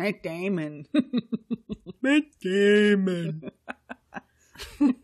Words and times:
Matt 0.00 0.24
Damon. 0.24 0.88
Matt 2.00 2.24
Damon. 2.42 3.52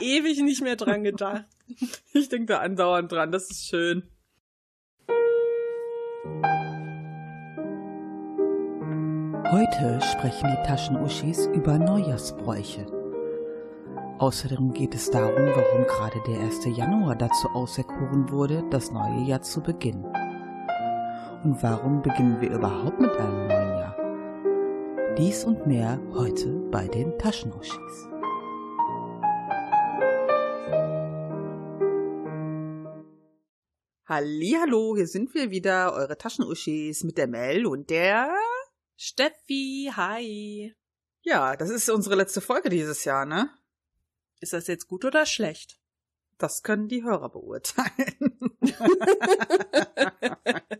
Ewig 0.00 0.40
nicht 0.40 0.62
mehr 0.62 0.76
dran 0.76 1.02
gedacht. 1.02 1.46
Ich 2.12 2.28
denke 2.28 2.46
da 2.46 2.60
andauernd 2.60 3.10
dran, 3.10 3.32
das 3.32 3.50
ist 3.50 3.66
schön. 3.66 4.04
Heute 9.50 10.00
sprechen 10.12 10.48
die 10.52 10.62
Taschenuschis 10.64 11.46
über 11.46 11.76
Neujahrsbräuche. 11.76 12.86
Außerdem 14.20 14.72
geht 14.74 14.94
es 14.94 15.10
darum, 15.10 15.48
warum 15.56 15.86
gerade 15.88 16.22
der 16.28 16.38
1. 16.40 16.66
Januar 16.76 17.16
dazu 17.16 17.48
auserkoren 17.48 18.30
wurde, 18.30 18.62
das 18.70 18.92
neue 18.92 19.24
Jahr 19.24 19.42
zu 19.42 19.60
beginnen. 19.60 20.06
Und 21.44 21.62
warum 21.62 22.02
beginnen 22.02 22.40
wir 22.40 22.50
überhaupt 22.50 22.98
mit 22.98 23.12
einem 23.12 23.46
neuen 23.46 23.78
Jahr? 23.78 25.14
Dies 25.16 25.44
und 25.44 25.68
mehr 25.68 26.00
heute 26.12 26.48
bei 26.72 26.88
den 26.88 27.16
Taschenuschis. 27.16 28.08
Hallo, 34.04 34.96
hier 34.96 35.06
sind 35.06 35.32
wir 35.34 35.50
wieder, 35.52 35.92
eure 35.92 36.18
Taschenuschis 36.18 37.04
mit 37.04 37.16
der 37.18 37.28
Mel 37.28 37.66
und 37.66 37.88
der 37.88 38.34
Steffi, 38.96 39.92
hi. 39.94 40.74
Ja, 41.22 41.54
das 41.54 41.70
ist 41.70 41.88
unsere 41.88 42.16
letzte 42.16 42.40
Folge 42.40 42.68
dieses 42.68 43.04
Jahr, 43.04 43.24
ne? 43.24 43.48
Ist 44.40 44.54
das 44.54 44.66
jetzt 44.66 44.88
gut 44.88 45.04
oder 45.04 45.24
schlecht? 45.24 45.78
Das 46.38 46.62
können 46.62 46.88
die 46.88 47.02
Hörer 47.02 47.30
beurteilen. 47.30 48.56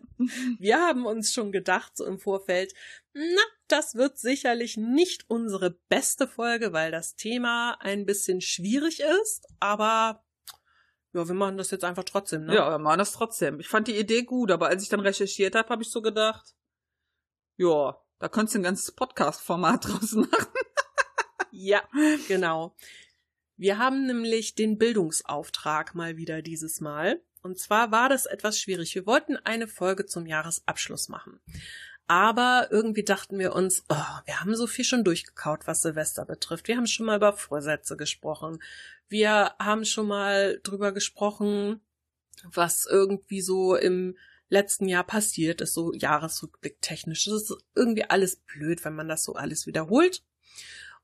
Wir 0.58 0.78
haben 0.78 1.06
uns 1.06 1.32
schon 1.32 1.52
gedacht, 1.52 1.96
so 1.96 2.04
im 2.04 2.18
Vorfeld, 2.18 2.74
na, 3.12 3.42
das 3.66 3.94
wird 3.94 4.18
sicherlich 4.18 4.76
nicht 4.76 5.24
unsere 5.28 5.70
beste 5.88 6.28
Folge, 6.28 6.72
weil 6.72 6.90
das 6.90 7.16
Thema 7.16 7.76
ein 7.80 8.06
bisschen 8.06 8.40
schwierig 8.40 9.00
ist, 9.22 9.46
aber 9.60 10.24
ja, 11.12 11.26
wir 11.26 11.34
machen 11.34 11.56
das 11.56 11.70
jetzt 11.70 11.84
einfach 11.84 12.04
trotzdem, 12.04 12.44
ne? 12.44 12.54
Ja, 12.54 12.70
wir 12.70 12.78
machen 12.78 12.98
das 12.98 13.12
trotzdem. 13.12 13.60
Ich 13.60 13.68
fand 13.68 13.88
die 13.88 13.96
Idee 13.96 14.22
gut, 14.22 14.50
aber 14.50 14.68
als 14.68 14.82
ich 14.82 14.88
dann 14.88 15.00
recherchiert 15.00 15.54
habe, 15.54 15.68
habe 15.70 15.82
ich 15.82 15.90
so 15.90 16.02
gedacht, 16.02 16.54
ja, 17.56 17.98
da 18.18 18.28
könntest 18.28 18.54
du 18.54 18.60
ein 18.60 18.64
ganzes 18.64 18.92
Podcast-Format 18.92 19.88
draus 19.88 20.12
machen. 20.12 20.52
ja, 21.50 21.82
genau. 22.28 22.76
Wir 23.58 23.76
haben 23.78 24.06
nämlich 24.06 24.54
den 24.54 24.78
Bildungsauftrag 24.78 25.96
mal 25.96 26.16
wieder 26.16 26.42
dieses 26.42 26.80
Mal. 26.80 27.20
Und 27.42 27.58
zwar 27.58 27.90
war 27.90 28.08
das 28.08 28.26
etwas 28.26 28.60
schwierig. 28.60 28.94
Wir 28.94 29.04
wollten 29.04 29.36
eine 29.36 29.66
Folge 29.66 30.06
zum 30.06 30.26
Jahresabschluss 30.26 31.08
machen. 31.08 31.40
Aber 32.06 32.68
irgendwie 32.70 33.02
dachten 33.02 33.38
wir 33.38 33.54
uns, 33.54 33.84
oh, 33.88 34.20
wir 34.24 34.40
haben 34.40 34.54
so 34.54 34.68
viel 34.68 34.84
schon 34.84 35.02
durchgekaut, 35.02 35.66
was 35.66 35.82
Silvester 35.82 36.24
betrifft. 36.24 36.68
Wir 36.68 36.76
haben 36.76 36.86
schon 36.86 37.06
mal 37.06 37.16
über 37.16 37.32
Vorsätze 37.32 37.96
gesprochen. 37.96 38.62
Wir 39.08 39.52
haben 39.58 39.84
schon 39.84 40.06
mal 40.06 40.60
drüber 40.62 40.92
gesprochen, 40.92 41.80
was 42.44 42.86
irgendwie 42.86 43.40
so 43.40 43.74
im 43.74 44.16
letzten 44.48 44.88
Jahr 44.88 45.04
passiert 45.04 45.60
ist, 45.60 45.74
so 45.74 45.92
Jahresrückblick 45.92 46.80
technisch. 46.80 47.24
Das 47.24 47.42
ist 47.42 47.56
irgendwie 47.74 48.04
alles 48.04 48.36
blöd, 48.36 48.84
wenn 48.84 48.94
man 48.94 49.08
das 49.08 49.24
so 49.24 49.34
alles 49.34 49.66
wiederholt. 49.66 50.22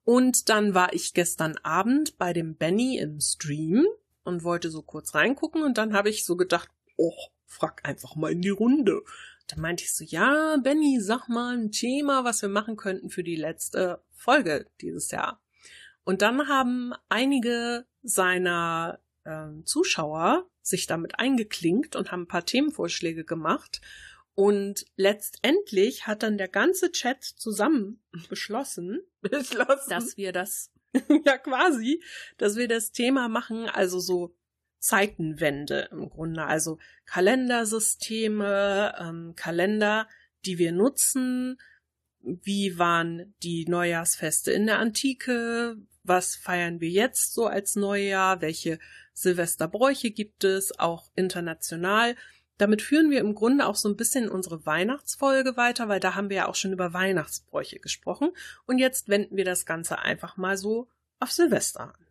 Und 0.05 0.49
dann 0.49 0.75
war 0.75 0.93
ich 0.93 1.15
gestern 1.15 1.57
Abend 1.63 2.19
bei 2.19 2.33
dem 2.33 2.57
Benny 2.57 2.99
im 2.99 3.21
Stream 3.21 3.87
und 4.23 4.45
wollte 4.45 4.71
so 4.71 4.83
kurz 4.83 5.15
reingucken 5.15 5.63
und 5.63 5.79
dann 5.79 5.95
habe 5.95 6.11
ich 6.11 6.25
so 6.25 6.37
gedacht, 6.37 6.69
oh, 6.97 7.15
frag 7.47 7.87
einfach 7.87 8.15
mal 8.15 8.33
in 8.33 8.43
die 8.43 8.51
Runde. 8.51 9.03
Dann 9.47 9.61
meinte 9.61 9.85
ich 9.85 9.95
so, 9.95 10.05
ja, 10.05 10.57
Benny, 10.63 11.01
sag 11.01 11.29
mal 11.29 11.57
ein 11.57 11.71
Thema, 11.71 12.25
was 12.25 12.43
wir 12.43 12.49
machen 12.49 12.77
könnten 12.77 13.11
für 13.11 13.23
die 13.23 13.37
letzte 13.37 14.03
Folge 14.13 14.67
dieses 14.81 15.11
Jahr. 15.11 15.43
Und 16.05 16.23
dann 16.23 16.49
haben 16.49 16.93
einige 17.09 17.87
seiner 18.03 19.01
äh, 19.25 19.47
Zuschauer 19.65 20.49
sich 20.63 20.87
damit 20.87 21.19
eingeklinkt 21.19 21.97
und 21.97 22.11
haben 22.11 22.23
ein 22.23 22.29
paar 22.29 22.45
Themenvorschläge 22.45 23.25
gemacht. 23.25 23.81
Und 24.35 24.85
letztendlich 24.97 26.07
hat 26.07 26.23
dann 26.23 26.39
der 26.39 26.49
ganze 26.49 26.91
Chat 26.91 27.23
zusammen 27.23 28.03
beschlossen, 28.29 29.01
beschlossen. 29.21 29.91
dass 29.91 30.17
wir 30.17 30.33
das, 30.33 30.73
ja 31.25 31.39
quasi, 31.39 32.03
dass 32.37 32.57
wir 32.57 32.67
das 32.67 32.91
Thema 32.91 33.29
machen, 33.29 33.69
also 33.69 34.01
so 34.01 34.35
Zeitenwende 34.81 35.89
im 35.93 36.11
Grunde, 36.11 36.45
also 36.45 36.79
Kalendersysteme, 37.07 38.95
ähm, 38.99 39.35
Kalender, 39.37 40.09
die 40.45 40.59
wir 40.59 40.73
nutzen, 40.73 41.57
wie 42.21 42.79
waren 42.79 43.35
die 43.43 43.67
Neujahrsfeste 43.67 44.53
in 44.53 44.67
der 44.67 44.79
Antike, 44.79 45.77
was 46.03 46.35
feiern 46.37 46.81
wir 46.81 46.91
jetzt 46.91 47.35
so 47.35 47.47
als 47.47 47.77
Neujahr, 47.77 48.41
welche 48.41 48.79
Silvesterbräuche 49.15 50.11
gibt 50.11 50.45
es, 50.45 50.79
auch 50.79 51.11
international. 51.15 52.17
Damit 52.59 52.83
führen 52.83 53.11
wir 53.11 53.21
im 53.21 53.35
Grunde 53.35 53.67
auch 53.67 53.75
so 53.75 53.89
ein 53.89 53.97
bisschen 53.97 54.29
unsere 54.29 54.65
Weihnachtsfolge 54.65 55.57
weiter, 55.57 55.89
weil 55.89 56.01
da 56.01 56.15
haben 56.15 56.31
wir 56.31 56.37
ja 56.37 56.49
auch 56.49 56.55
schon 56.55 56.73
über 56.73 56.93
Weihnachtsbräuche 56.93 57.81
gesprochen. 57.81 58.31
Und 58.67 58.79
jetzt 58.79 59.09
wenden 59.09 59.37
wir 59.37 59.45
das 59.45 59.67
Ganze 59.67 59.99
einfach 59.99 60.37
mal 60.37 60.57
so 60.57 60.89
auf 61.19 61.33
Silvester 61.33 61.95
an. 61.95 62.07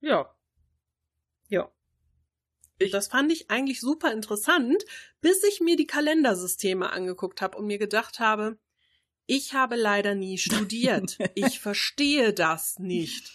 Ja, 0.00 0.34
ja. 1.48 1.70
Ich, 2.78 2.92
das 2.92 3.08
fand 3.08 3.32
ich 3.32 3.50
eigentlich 3.50 3.80
super 3.80 4.12
interessant, 4.12 4.84
bis 5.20 5.42
ich 5.42 5.60
mir 5.60 5.76
die 5.76 5.86
Kalendersysteme 5.86 6.92
angeguckt 6.92 7.42
habe 7.42 7.58
und 7.58 7.66
mir 7.66 7.78
gedacht 7.78 8.20
habe, 8.20 8.56
ich 9.26 9.54
habe 9.54 9.76
leider 9.76 10.14
nie 10.14 10.38
studiert. 10.38 11.18
ich 11.34 11.60
verstehe 11.60 12.32
das 12.32 12.78
nicht. 12.78 13.32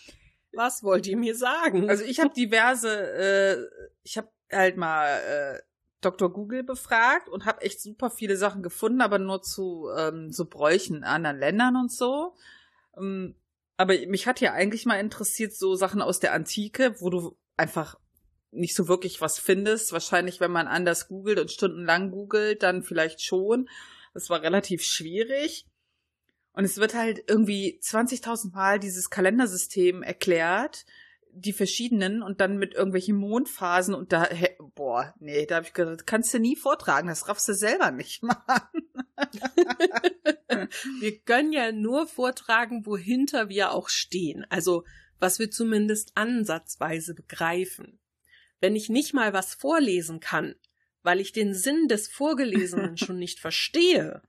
Was 0.53 0.83
wollt 0.83 1.07
ihr 1.07 1.17
mir 1.17 1.35
sagen? 1.35 1.89
Also 1.89 2.03
ich 2.03 2.19
habe 2.19 2.33
diverse, 2.33 2.89
äh, 2.89 3.87
ich 4.03 4.17
habe 4.17 4.29
halt 4.51 4.77
mal 4.77 5.07
äh, 5.07 5.61
Dr. 6.05 6.31
Google 6.31 6.63
befragt 6.63 7.29
und 7.29 7.45
habe 7.45 7.61
echt 7.61 7.81
super 7.81 8.09
viele 8.09 8.37
Sachen 8.37 8.63
gefunden, 8.63 9.01
aber 9.01 9.19
nur 9.19 9.41
zu 9.41 9.89
ähm, 9.97 10.31
so 10.31 10.45
Bräuchen 10.45 10.97
in 10.97 11.03
anderen 11.03 11.39
Ländern 11.39 11.75
und 11.75 11.91
so. 11.91 12.35
Ähm, 12.97 13.35
aber 13.77 13.93
mich 14.07 14.27
hat 14.27 14.39
ja 14.41 14.53
eigentlich 14.53 14.85
mal 14.85 14.99
interessiert 14.99 15.53
so 15.53 15.75
Sachen 15.75 16.01
aus 16.01 16.19
der 16.19 16.33
Antike, 16.33 16.95
wo 16.99 17.09
du 17.09 17.37
einfach 17.57 17.97
nicht 18.51 18.75
so 18.75 18.87
wirklich 18.87 19.19
was 19.19 19.39
findest. 19.39 19.91
Wahrscheinlich, 19.93 20.39
wenn 20.39 20.51
man 20.51 20.67
anders 20.67 21.07
googelt 21.07 21.39
und 21.39 21.51
stundenlang 21.51 22.11
googelt, 22.11 22.63
dann 22.63 22.83
vielleicht 22.83 23.21
schon. 23.21 23.67
Das 24.13 24.29
war 24.29 24.41
relativ 24.41 24.83
schwierig. 24.83 25.65
Und 26.53 26.65
es 26.65 26.77
wird 26.77 26.93
halt 26.93 27.23
irgendwie 27.27 27.79
20.000 27.81 28.53
Mal 28.53 28.79
dieses 28.79 29.09
Kalendersystem 29.09 30.03
erklärt, 30.03 30.85
die 31.35 31.53
verschiedenen 31.53 32.21
und 32.21 32.41
dann 32.41 32.57
mit 32.57 32.73
irgendwelchen 32.73 33.15
Mondphasen 33.15 33.93
und 33.93 34.11
da, 34.13 34.23
hey, 34.29 34.55
boah, 34.75 35.13
nee, 35.19 35.45
da 35.45 35.55
habe 35.55 35.65
ich 35.65 35.73
gedacht, 35.73 36.05
kannst 36.05 36.33
du 36.33 36.39
nie 36.39 36.55
vortragen, 36.55 37.07
das 37.07 37.27
raffst 37.27 37.47
du 37.47 37.53
selber 37.53 37.91
nicht 37.91 38.23
machen. 38.23 38.91
wir 40.99 41.19
können 41.21 41.53
ja 41.53 41.71
nur 41.71 42.07
vortragen, 42.07 42.85
wohinter 42.85 43.49
wir 43.49 43.71
auch 43.71 43.89
stehen. 43.89 44.45
Also, 44.49 44.83
was 45.19 45.39
wir 45.39 45.49
zumindest 45.51 46.11
ansatzweise 46.15 47.13
begreifen 47.13 47.99
wenn 48.63 48.77
ich 48.77 48.87
nicht 48.87 49.13
mal 49.13 49.33
was 49.33 49.53
vorlesen 49.53 50.21
kann, 50.21 50.55
weil 51.01 51.19
ich 51.19 51.33
den 51.33 51.53
Sinn 51.53 51.89
des 51.89 52.07
Vorgelesenen 52.07 52.95
schon 52.97 53.19
nicht 53.19 53.41
verstehe, 53.41 54.21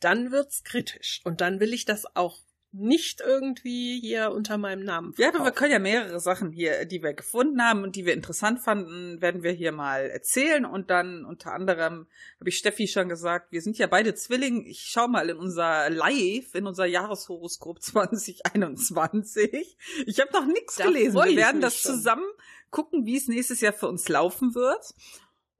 dann 0.00 0.32
wird's 0.32 0.64
kritisch. 0.64 1.20
Und 1.24 1.42
dann 1.42 1.60
will 1.60 1.74
ich 1.74 1.84
das 1.84 2.06
auch 2.16 2.40
nicht 2.72 3.20
irgendwie 3.20 4.00
hier 4.00 4.30
unter 4.30 4.56
meinem 4.56 4.84
Namen 4.84 5.12
verkaufen. 5.12 5.34
Ja, 5.34 5.40
aber 5.40 5.50
wir 5.50 5.54
können 5.54 5.72
ja 5.72 5.78
mehrere 5.80 6.20
Sachen 6.20 6.52
hier, 6.52 6.84
die 6.84 7.02
wir 7.02 7.14
gefunden 7.14 7.60
haben 7.62 7.82
und 7.82 7.96
die 7.96 8.06
wir 8.06 8.14
interessant 8.14 8.60
fanden, 8.60 9.20
werden 9.20 9.42
wir 9.42 9.50
hier 9.50 9.72
mal 9.72 10.02
erzählen. 10.08 10.64
Und 10.64 10.88
dann 10.88 11.24
unter 11.24 11.52
anderem 11.52 12.06
habe 12.38 12.48
ich 12.48 12.58
Steffi 12.58 12.86
schon 12.86 13.08
gesagt, 13.08 13.50
wir 13.50 13.60
sind 13.60 13.76
ja 13.78 13.88
beide 13.88 14.14
Zwillinge. 14.14 14.68
Ich 14.68 14.82
schau 14.82 15.08
mal 15.08 15.28
in 15.30 15.36
unser 15.36 15.90
Live, 15.90 16.54
in 16.54 16.66
unser 16.66 16.86
Jahreshoroskop 16.86 17.82
2021. 17.82 19.76
Ich 20.06 20.20
habe 20.20 20.32
noch 20.32 20.46
nichts 20.46 20.76
gelesen. 20.76 21.16
Wir 21.16 21.36
werden 21.36 21.60
das 21.60 21.76
schon. 21.76 21.94
zusammen 21.94 22.30
gucken, 22.70 23.04
wie 23.04 23.16
es 23.16 23.26
nächstes 23.26 23.60
Jahr 23.60 23.72
für 23.72 23.88
uns 23.88 24.08
laufen 24.08 24.54
wird. 24.54 24.94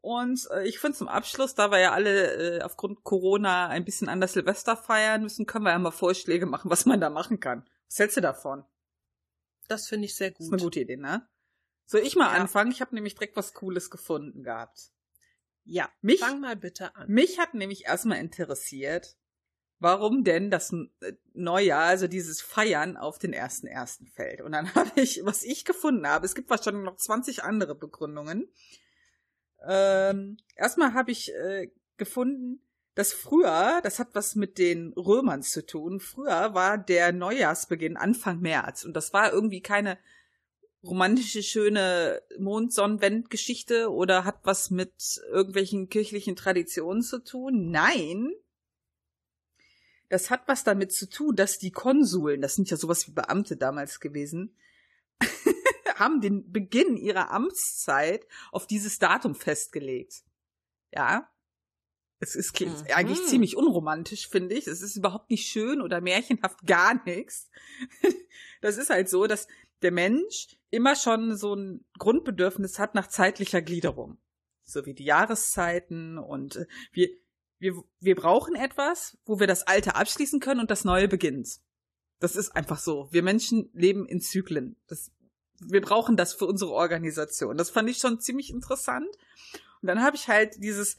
Und 0.03 0.49
äh, 0.51 0.67
ich 0.67 0.79
finde 0.79 0.97
zum 0.97 1.09
Abschluss, 1.09 1.55
da 1.55 1.71
wir 1.71 1.79
ja 1.79 1.93
alle 1.93 2.59
äh, 2.59 2.63
aufgrund 2.63 3.05
Corona 3.05 3.69
ein 3.69 3.85
bisschen 3.85 4.09
anders 4.09 4.33
Silvester 4.33 4.77
feiern 4.77 5.23
müssen, 5.23 5.47
können 5.47 5.65
wir 5.65 5.73
ja 5.73 5.79
mal 5.79 5.91
Vorschläge 5.91 6.47
machen, 6.47 6.71
was 6.71 6.87
man 6.87 7.01
da 7.01 7.11
machen 7.11 7.39
kann. 7.39 7.69
Was 7.89 7.99
hältst 7.99 8.17
du 8.17 8.21
davon? 8.21 8.65
Das 9.69 9.89
finde 9.89 10.07
ich 10.07 10.17
sehr 10.17 10.31
gut. 10.31 10.41
Das 10.41 10.47
ist 10.47 10.53
eine 10.53 10.63
gute 10.63 10.81
Idee, 10.81 10.97
ne? 10.97 11.29
Soll 11.85 12.01
ich 12.01 12.17
mal 12.17 12.33
ja. 12.35 12.41
anfangen? 12.41 12.71
Ich 12.71 12.81
habe 12.81 12.95
nämlich 12.95 13.15
direkt 13.15 13.37
was 13.37 13.53
Cooles 13.53 13.91
gefunden 13.91 14.43
gehabt. 14.43 14.91
Ja, 15.65 15.91
mich, 16.01 16.21
fang 16.21 16.41
mal 16.41 16.57
bitte 16.57 16.95
an. 16.97 17.09
Mich 17.09 17.39
hat 17.39 17.55
nämlich 17.55 17.85
erstmal 17.85 18.19
interessiert, 18.19 19.17
warum 19.81 20.25
denn 20.25 20.51
das 20.51 20.73
äh, 20.73 21.13
Neujahr, 21.35 21.85
also 21.85 22.07
dieses 22.07 22.41
Feiern 22.41 22.97
auf 22.97 23.19
den 23.19 23.33
ersten 23.33 23.67
ersten 23.67 24.07
fällt. 24.07 24.41
Und 24.41 24.53
dann 24.53 24.75
habe 24.75 25.01
ich, 25.01 25.25
was 25.25 25.43
ich 25.43 25.65
gefunden 25.65 26.07
habe, 26.07 26.25
es 26.25 26.35
gibt 26.35 26.49
wahrscheinlich 26.49 26.85
noch 26.85 26.97
20 26.97 27.45
andere 27.45 27.75
Begründungen. 27.75 28.51
Ähm, 29.67 30.39
erstmal 30.57 30.95
habe 30.95 31.11
ich 31.11 31.33
äh, 31.35 31.71
gefunden, 31.97 32.61
dass 32.95 33.13
früher, 33.13 33.81
das 33.83 33.99
hat 33.99 34.15
was 34.15 34.35
mit 34.35 34.59
den 34.59 34.93
Römern 34.95 35.43
zu 35.43 35.65
tun, 35.65 36.01
früher 36.01 36.55
war 36.55 36.79
der 36.79 37.13
Neujahrsbeginn 37.13 37.97
Anfang 37.97 38.41
März 38.41 38.85
und 38.85 38.95
das 38.95 39.13
war 39.13 39.33
irgendwie 39.33 39.61
keine 39.61 39.99
romantische, 40.83 41.43
schöne 41.43 42.23
Mondsonnenwendgeschichte 42.39 43.91
oder 43.93 44.25
hat 44.25 44.41
was 44.45 44.71
mit 44.71 44.93
irgendwelchen 45.31 45.89
kirchlichen 45.89 46.37
Traditionen 46.37 47.03
zu 47.03 47.23
tun. 47.23 47.71
Nein. 47.71 48.33
Das 50.09 50.31
hat 50.31 50.43
was 50.47 50.65
damit 50.65 50.93
zu 50.93 51.09
tun, 51.09 51.37
dass 51.37 51.59
die 51.59 51.71
Konsuln, 51.71 52.41
das 52.41 52.55
sind 52.55 52.71
ja 52.71 52.77
sowas 52.77 53.07
wie 53.07 53.13
Beamte 53.13 53.57
damals 53.57 54.01
gewesen, 54.01 54.57
haben 56.01 56.21
den 56.21 56.51
Beginn 56.51 56.97
ihrer 56.97 57.31
Amtszeit 57.31 58.27
auf 58.51 58.67
dieses 58.67 58.99
Datum 58.99 59.37
festgelegt. 59.37 60.25
Ja. 60.93 61.31
Es 62.19 62.35
ist 62.35 62.59
mhm. 62.61 62.75
eigentlich 62.95 63.25
ziemlich 63.27 63.57
unromantisch, 63.57 64.29
finde 64.29 64.55
ich. 64.55 64.67
Es 64.67 64.83
ist 64.83 64.97
überhaupt 64.97 65.31
nicht 65.31 65.47
schön 65.47 65.81
oder 65.81 66.01
märchenhaft 66.01 66.59
gar 66.67 67.03
nichts. 67.05 67.49
Das 68.61 68.77
ist 68.77 68.91
halt 68.91 69.09
so, 69.09 69.27
dass 69.27 69.47
der 69.81 69.93
Mensch 69.93 70.59
immer 70.71 70.97
schon 70.97 71.37
so 71.37 71.55
ein 71.55 71.85
Grundbedürfnis 71.99 72.79
hat 72.79 72.95
nach 72.95 73.07
zeitlicher 73.07 73.63
Gliederung. 73.63 74.19
So 74.65 74.85
wie 74.85 74.95
die 74.95 75.05
Jahreszeiten 75.05 76.19
und 76.19 76.57
äh, 76.57 76.67
wir, 76.93 77.09
wir, 77.59 77.83
wir 78.01 78.15
brauchen 78.15 78.55
etwas, 78.55 79.19
wo 79.25 79.41
wir 79.41 79.47
das 79.47 79.67
Alte 79.67 79.95
abschließen 79.97 80.41
können 80.41 80.61
und 80.61 80.71
das 80.71 80.85
Neue 80.85 81.09
beginnt. 81.09 81.61
Das 82.19 82.37
ist 82.37 82.55
einfach 82.55 82.79
so. 82.79 83.09
Wir 83.11 83.23
Menschen 83.23 83.71
leben 83.73 84.07
in 84.07 84.21
Zyklen. 84.21 84.77
Das, 84.87 85.11
wir 85.61 85.81
brauchen 85.81 86.17
das 86.17 86.33
für 86.35 86.47
unsere 86.47 86.73
Organisation. 86.73 87.57
Das 87.57 87.71
fand 87.71 87.89
ich 87.89 87.99
schon 87.99 88.21
ziemlich 88.21 88.51
interessant. 88.51 89.09
Und 89.83 89.87
dann 89.87 90.03
habe 90.03 90.17
ich 90.17 90.29
halt 90.29 90.63
dieses, 90.63 90.97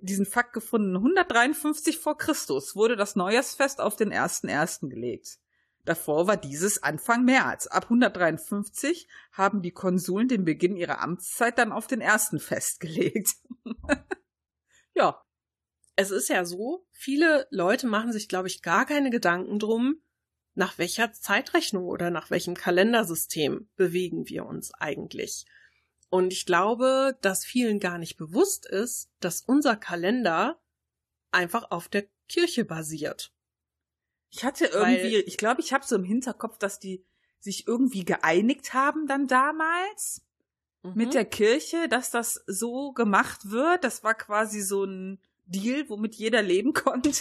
diesen 0.00 0.26
Fakt 0.26 0.52
gefunden. 0.52 0.96
153 0.96 1.98
vor 1.98 2.16
Christus 2.16 2.76
wurde 2.76 2.96
das 2.96 3.16
Neujahrsfest 3.16 3.80
auf 3.80 3.96
den 3.96 4.12
1.1. 4.12 4.88
gelegt. 4.88 5.38
Davor 5.84 6.26
war 6.26 6.36
dieses 6.36 6.82
Anfang 6.82 7.24
März. 7.24 7.66
Ab 7.66 7.84
153 7.84 9.08
haben 9.32 9.62
die 9.62 9.72
Konsuln 9.72 10.28
den 10.28 10.44
Beginn 10.44 10.76
ihrer 10.76 11.00
Amtszeit 11.00 11.58
dann 11.58 11.72
auf 11.72 11.86
den 11.86 12.00
ersten 12.00 12.38
festgelegt. 12.38 13.36
ja. 14.94 15.22
Es 15.96 16.10
ist 16.10 16.28
ja 16.28 16.46
so, 16.46 16.86
viele 16.92 17.46
Leute 17.50 17.86
machen 17.86 18.12
sich, 18.12 18.28
glaube 18.28 18.48
ich, 18.48 18.62
gar 18.62 18.86
keine 18.86 19.10
Gedanken 19.10 19.58
drum, 19.58 20.00
nach 20.54 20.78
welcher 20.78 21.12
Zeitrechnung 21.12 21.84
oder 21.84 22.10
nach 22.10 22.30
welchem 22.30 22.54
Kalendersystem 22.54 23.68
bewegen 23.76 24.28
wir 24.28 24.46
uns 24.46 24.72
eigentlich. 24.74 25.46
Und 26.08 26.32
ich 26.32 26.44
glaube, 26.44 27.16
dass 27.22 27.44
vielen 27.44 27.78
gar 27.78 27.98
nicht 27.98 28.16
bewusst 28.16 28.66
ist, 28.66 29.10
dass 29.20 29.42
unser 29.42 29.76
Kalender 29.76 30.60
einfach 31.30 31.70
auf 31.70 31.88
der 31.88 32.06
Kirche 32.28 32.64
basiert. 32.64 33.32
Ich 34.30 34.44
hatte 34.44 34.66
irgendwie, 34.66 35.16
Weil, 35.16 35.24
ich 35.26 35.36
glaube, 35.36 35.60
ich 35.60 35.72
habe 35.72 35.86
so 35.86 35.96
im 35.96 36.04
Hinterkopf, 36.04 36.58
dass 36.58 36.78
die 36.78 37.04
sich 37.38 37.66
irgendwie 37.66 38.04
geeinigt 38.04 38.74
haben 38.74 39.06
dann 39.06 39.26
damals 39.26 40.22
mhm. 40.82 40.92
mit 40.94 41.14
der 41.14 41.24
Kirche, 41.24 41.88
dass 41.88 42.10
das 42.10 42.42
so 42.46 42.92
gemacht 42.92 43.50
wird. 43.50 43.84
Das 43.84 44.04
war 44.04 44.14
quasi 44.14 44.60
so 44.60 44.84
ein 44.84 45.20
Deal, 45.46 45.88
womit 45.88 46.14
jeder 46.14 46.42
leben 46.42 46.72
konnte. 46.74 47.12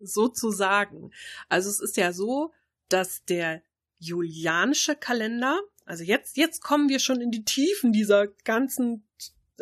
Sozusagen. 0.00 1.12
Also 1.48 1.70
es 1.70 1.80
ist 1.80 1.96
ja 1.96 2.12
so, 2.12 2.52
dass 2.88 3.24
der 3.24 3.62
julianische 3.98 4.96
Kalender, 4.96 5.60
also 5.84 6.02
jetzt, 6.04 6.36
jetzt 6.36 6.62
kommen 6.62 6.88
wir 6.88 6.98
schon 6.98 7.20
in 7.20 7.30
die 7.30 7.44
Tiefen 7.44 7.92
dieser 7.92 8.28
ganzen, 8.44 9.06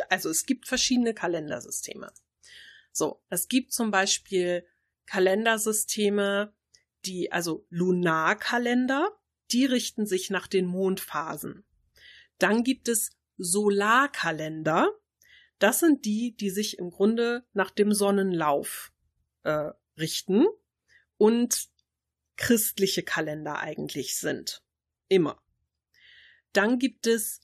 also 0.08 0.31
es 0.31 0.46
gibt 0.46 0.69
verschiedene 0.69 1.12
Kalendersysteme. 1.12 2.12
So, 2.93 3.23
es 3.29 3.49
gibt 3.49 3.73
zum 3.73 3.90
Beispiel 3.90 4.67
Kalendersysteme, 5.06 6.55
die, 7.05 7.32
also 7.32 7.67
Lunarkalender, 7.70 9.11
die 9.50 9.64
richten 9.64 10.06
sich 10.06 10.31
nach 10.31 10.46
den 10.46 10.67
Mondphasen. 10.67 11.64
Dann 12.38 12.64
gibt 12.64 12.88
es 12.88 13.11
Solarkalender. 13.37 14.91
Das 15.58 15.81
sind 15.81 16.05
die, 16.05 16.37
die 16.37 16.50
sich 16.50 16.79
im 16.79 16.91
Grunde 16.91 17.44
nach 17.52 17.70
dem 17.70 17.93
Sonnenlauf 17.93 18.93
äh, 19.44 19.70
richten 19.98 20.46
und 21.16 21.68
christliche 22.36 23.02
Kalender 23.02 23.58
eigentlich 23.58 24.16
sind. 24.16 24.62
Immer. 25.08 25.42
Dann 26.52 26.78
gibt 26.78 27.06
es 27.06 27.40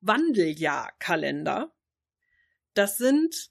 Wandeljahrkalender. 0.00 1.74
Das 2.74 2.98
sind 2.98 3.50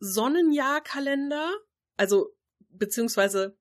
Sonnenjahrkalender, 0.00 1.52
also 1.96 2.34
beziehungsweise 2.70 3.58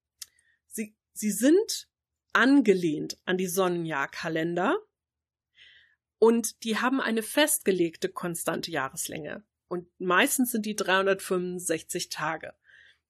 sie, 0.67 0.95
sie 1.13 1.31
sind 1.31 1.89
angelehnt 2.33 3.19
an 3.25 3.37
die 3.37 3.47
Sonnenjahrkalender 3.47 4.77
und 6.17 6.63
die 6.63 6.77
haben 6.77 7.01
eine 7.01 7.23
festgelegte 7.23 8.09
konstante 8.09 8.71
Jahreslänge. 8.71 9.43
Und 9.67 9.87
meistens 9.99 10.51
sind 10.51 10.65
die 10.65 10.75
365 10.75 12.09
Tage. 12.09 12.53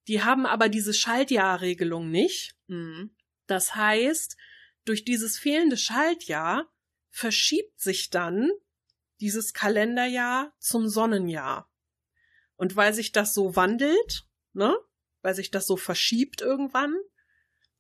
Die 0.10 0.24
haben 0.24 0.48
aber 0.48 0.70
diese 0.70 0.94
Schaltjahrregelung 0.94 2.10
nicht. 2.10 2.56
Mhm. 2.66 3.12
Das 3.46 3.76
heißt, 3.76 4.38
durch 4.84 5.06
dieses 5.06 5.38
fehlende 5.38 5.78
Schaltjahr 5.78 6.68
verschiebt 7.12 7.80
sich 7.80 8.10
dann 8.10 8.50
dieses 9.22 9.54
Kalenderjahr 9.54 10.52
zum 10.58 10.88
Sonnenjahr. 10.88 11.72
Und 12.56 12.76
weil 12.76 12.96
sich 12.96 13.12
das 13.12 13.36
so 13.36 13.56
wandelt, 13.56 14.26
ne, 14.54 14.76
weil 15.22 15.36
sich 15.36 15.52
das 15.52 15.68
so 15.68 15.78
verschiebt 15.78 16.42
irgendwann. 16.42 16.96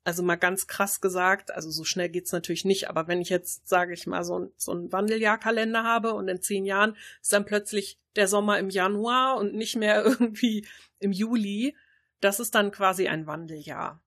Also 0.04 0.22
mal 0.22 0.36
ganz 0.36 0.68
krass 0.68 1.02
gesagt, 1.02 1.50
also 1.50 1.72
so 1.72 1.84
schnell 1.84 2.10
geht's 2.10 2.32
natürlich 2.32 2.64
nicht, 2.64 2.90
aber 2.90 3.08
wenn 3.08 3.22
ich 3.22 3.30
jetzt, 3.30 3.68
sage 3.68 3.94
ich 3.94 4.06
mal, 4.06 4.24
so, 4.24 4.38
ein, 4.38 4.52
so 4.56 4.72
einen 4.72 4.92
Wandeljahrkalender 4.92 5.84
habe 5.84 6.14
und 6.14 6.28
in 6.28 6.44
zehn 6.44 6.66
Jahren 6.66 6.96
ist 7.24 7.34
dann 7.34 7.46
plötzlich 7.46 8.00
der 8.16 8.28
Sommer 8.28 8.60
im 8.60 8.70
Januar 8.70 9.38
und 9.38 9.56
nicht 9.56 9.76
mehr 9.76 10.06
irgendwie 10.06 10.68
im 11.00 11.12
Juli, 11.12 11.76
das 12.22 12.40
ist 12.40 12.56
dann 12.56 12.72
quasi 12.72 13.08
ein 13.08 13.28
Wandeljahr. 13.28 14.02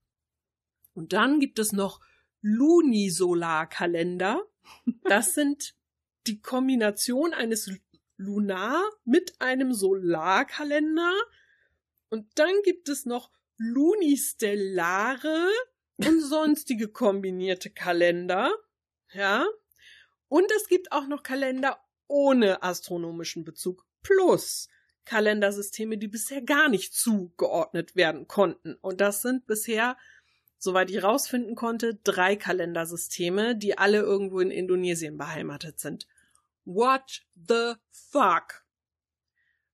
Und 0.93 1.13
dann 1.13 1.39
gibt 1.39 1.59
es 1.59 1.71
noch 1.71 2.01
Lunisolarkalender. 2.41 4.43
Das 5.03 5.33
sind 5.33 5.75
die 6.25 6.39
Kombination 6.39 7.33
eines 7.33 7.69
Lunar 8.15 8.81
mit 9.03 9.41
einem 9.41 9.73
Solarkalender 9.73 11.11
und 12.13 12.27
dann 12.35 12.53
gibt 12.63 12.89
es 12.89 13.05
noch 13.05 13.31
Lunistellare 13.57 15.49
und 15.97 16.21
sonstige 16.21 16.87
kombinierte 16.87 17.71
Kalender. 17.71 18.53
Ja. 19.13 19.47
Und 20.27 20.45
es 20.55 20.67
gibt 20.67 20.91
auch 20.91 21.07
noch 21.07 21.23
Kalender 21.23 21.83
ohne 22.07 22.61
astronomischen 22.61 23.43
Bezug 23.43 23.83
plus 24.03 24.69
Kalendersysteme, 25.05 25.97
die 25.97 26.07
bisher 26.07 26.41
gar 26.41 26.69
nicht 26.69 26.93
zugeordnet 26.93 27.95
werden 27.95 28.27
konnten. 28.27 28.75
Und 28.75 29.01
das 29.01 29.21
sind 29.21 29.45
bisher, 29.45 29.97
soweit 30.57 30.89
ich 30.89 31.03
rausfinden 31.03 31.55
konnte, 31.55 31.95
drei 32.03 32.35
Kalendersysteme, 32.35 33.55
die 33.55 33.77
alle 33.77 33.99
irgendwo 33.99 34.39
in 34.39 34.51
Indonesien 34.51 35.17
beheimatet 35.17 35.79
sind. 35.79 36.07
What 36.65 37.23
the 37.35 37.73
fuck? 37.91 38.65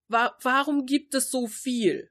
Wa 0.07 0.36
warum 0.41 0.86
gibt 0.86 1.13
es 1.13 1.29
so 1.29 1.48
viel? 1.48 2.09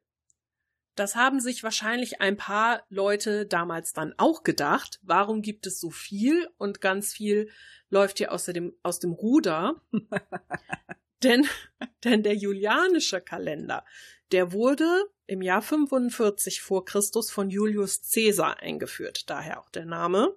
Das 0.95 1.15
haben 1.15 1.41
sich 1.41 1.63
wahrscheinlich 1.63 2.21
ein 2.21 2.37
paar 2.37 2.83
Leute 2.89 3.47
damals 3.47 3.93
dann 3.93 4.15
auch 4.17 4.43
gedacht. 4.43 4.99
Warum 5.03 5.43
gibt 5.43 5.67
es 5.67 5.79
so 5.79 5.91
viel 5.91 6.49
und 6.59 6.81
ganz 6.81 7.13
viel 7.13 7.51
läuft 7.89 8.19
hier 8.19 8.33
aus 8.33 8.47
dem, 8.47 8.75
aus 8.83 8.99
dem 8.99 9.13
Ruder? 9.13 9.81
denn, 11.23 11.47
denn 12.05 12.23
der 12.23 12.35
julianische 12.35 13.21
Kalender, 13.21 13.85
der 14.33 14.53
wurde 14.53 15.11
im 15.27 15.43
Jahr 15.43 15.63
45 15.63 16.63
vor 16.63 16.85
Christus 16.85 17.31
von 17.31 17.51
Julius 17.51 18.03
Caesar 18.11 18.61
eingeführt, 18.61 19.29
daher 19.29 19.61
auch 19.61 19.71
der 19.71 19.85
Name. 19.85 20.37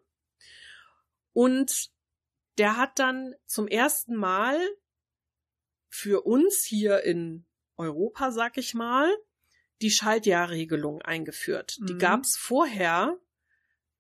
Und 1.33 1.91
der 2.57 2.77
hat 2.77 3.00
dann 3.00 3.33
zum 3.45 3.67
ersten 3.67 4.15
Mal 4.15 4.59
für 5.89 6.25
uns 6.25 6.63
hier 6.63 7.03
in 7.03 7.45
Europa, 7.77 8.31
sag 8.31 8.57
ich 8.57 8.73
mal, 8.73 9.09
die 9.81 9.91
Schaltjahrregelung 9.91 11.01
eingeführt. 11.01 11.77
Mhm. 11.79 11.88
Die 11.88 11.97
gab 11.97 12.23
es 12.23 12.38
vorher 12.38 13.17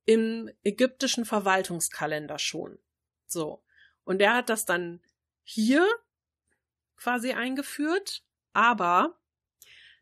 im 0.05 0.49
ägyptischen 0.63 1.25
Verwaltungskalender 1.25 2.39
schon. 2.39 2.79
So. 3.25 3.63
Und 4.03 4.19
der 4.19 4.35
hat 4.35 4.49
das 4.49 4.65
dann 4.65 5.01
hier 5.43 5.87
quasi 7.01 7.31
eingeführt. 7.31 8.23
Aber 8.53 9.19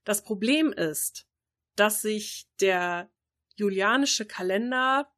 das 0.03 0.23
Problem 0.23 0.73
ist, 0.73 1.27
dass 1.75 2.01
sich 2.01 2.47
der 2.59 3.09
julianische 3.55 4.25
Kalender 4.25 5.11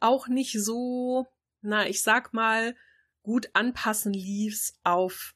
auch 0.00 0.28
nicht 0.28 0.60
so, 0.60 1.26
na, 1.62 1.88
ich 1.88 2.02
sag 2.02 2.34
mal, 2.34 2.76
gut 3.22 3.50
anpassen 3.54 4.12
ließ 4.12 4.78
auf 4.84 5.34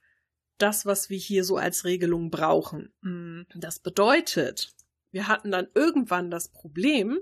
das, 0.58 0.84
was 0.84 1.08
wir 1.08 1.18
hier 1.18 1.44
so 1.44 1.56
als 1.56 1.84
Regelung 1.84 2.30
brauchen. 2.30 2.92
Mhm. 3.00 3.46
Das 3.54 3.78
bedeutet, 3.78 4.74
wir 5.10 5.26
hatten 5.28 5.50
dann 5.50 5.68
irgendwann 5.74 6.30
das 6.30 6.52
Problem, 6.52 7.18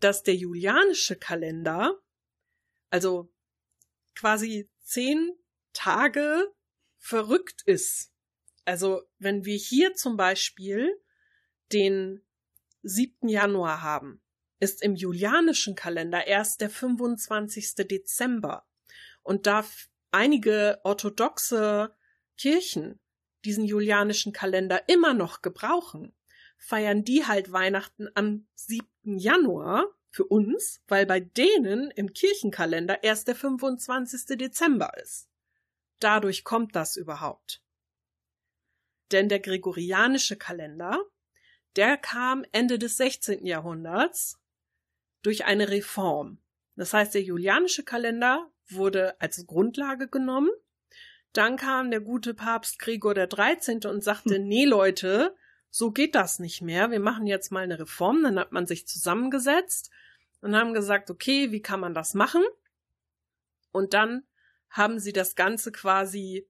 dass 0.00 0.24
der 0.24 0.34
julianische 0.34 1.16
Kalender, 1.16 1.96
also 2.90 3.32
quasi 4.14 4.68
zehn 4.80 5.32
Tage 5.72 6.52
verrückt 7.02 7.62
ist. 7.66 8.12
Also 8.64 9.02
wenn 9.18 9.44
wir 9.44 9.56
hier 9.56 9.94
zum 9.94 10.16
Beispiel 10.16 10.98
den 11.72 12.22
7. 12.84 13.28
Januar 13.28 13.82
haben, 13.82 14.22
ist 14.60 14.82
im 14.82 14.94
julianischen 14.94 15.74
Kalender 15.74 16.26
erst 16.28 16.60
der 16.60 16.70
25. 16.70 17.74
Dezember. 17.74 18.64
Und 19.22 19.48
da 19.48 19.66
einige 20.12 20.80
orthodoxe 20.84 21.92
Kirchen 22.38 23.00
diesen 23.44 23.64
julianischen 23.64 24.32
Kalender 24.32 24.88
immer 24.88 25.12
noch 25.12 25.42
gebrauchen, 25.42 26.14
feiern 26.56 27.02
die 27.02 27.26
halt 27.26 27.50
Weihnachten 27.50 28.08
am 28.14 28.46
7. 28.54 28.86
Januar 29.18 29.86
für 30.10 30.24
uns, 30.24 30.80
weil 30.86 31.06
bei 31.06 31.18
denen 31.18 31.90
im 31.90 32.12
Kirchenkalender 32.12 33.02
erst 33.02 33.26
der 33.26 33.34
25. 33.34 34.38
Dezember 34.38 34.96
ist. 35.02 35.31
Dadurch 36.02 36.42
kommt 36.42 36.74
das 36.74 36.96
überhaupt. 36.96 37.62
Denn 39.12 39.28
der 39.28 39.40
gregorianische 39.40 40.36
Kalender, 40.36 40.98
der 41.76 41.96
kam 41.96 42.44
Ende 42.50 42.78
des 42.78 42.96
16. 42.96 43.46
Jahrhunderts 43.46 44.40
durch 45.22 45.44
eine 45.44 45.68
Reform. 45.68 46.38
Das 46.76 46.92
heißt, 46.92 47.14
der 47.14 47.22
julianische 47.22 47.84
Kalender 47.84 48.50
wurde 48.68 49.20
als 49.20 49.46
Grundlage 49.46 50.08
genommen. 50.08 50.50
Dann 51.32 51.56
kam 51.56 51.90
der 51.90 52.00
gute 52.00 52.34
Papst 52.34 52.78
Gregor 52.78 53.14
der 53.14 53.26
13. 53.26 53.84
und 53.86 54.02
sagte, 54.02 54.36
hm. 54.36 54.48
nee 54.48 54.64
Leute, 54.64 55.36
so 55.70 55.92
geht 55.92 56.14
das 56.14 56.38
nicht 56.38 56.62
mehr. 56.62 56.90
Wir 56.90 57.00
machen 57.00 57.26
jetzt 57.26 57.52
mal 57.52 57.62
eine 57.62 57.78
Reform. 57.78 58.22
Dann 58.22 58.38
hat 58.38 58.52
man 58.52 58.66
sich 58.66 58.86
zusammengesetzt 58.86 59.90
und 60.40 60.56
haben 60.56 60.74
gesagt, 60.74 61.10
okay, 61.10 61.52
wie 61.52 61.62
kann 61.62 61.80
man 61.80 61.94
das 61.94 62.14
machen? 62.14 62.42
Und 63.70 63.94
dann 63.94 64.24
haben 64.72 64.98
sie 64.98 65.12
das 65.12 65.36
Ganze 65.36 65.70
quasi 65.70 66.48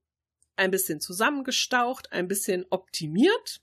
ein 0.57 0.71
bisschen 0.71 1.00
zusammengestaucht, 1.00 2.12
ein 2.12 2.29
bisschen 2.29 2.64
optimiert. 2.71 3.61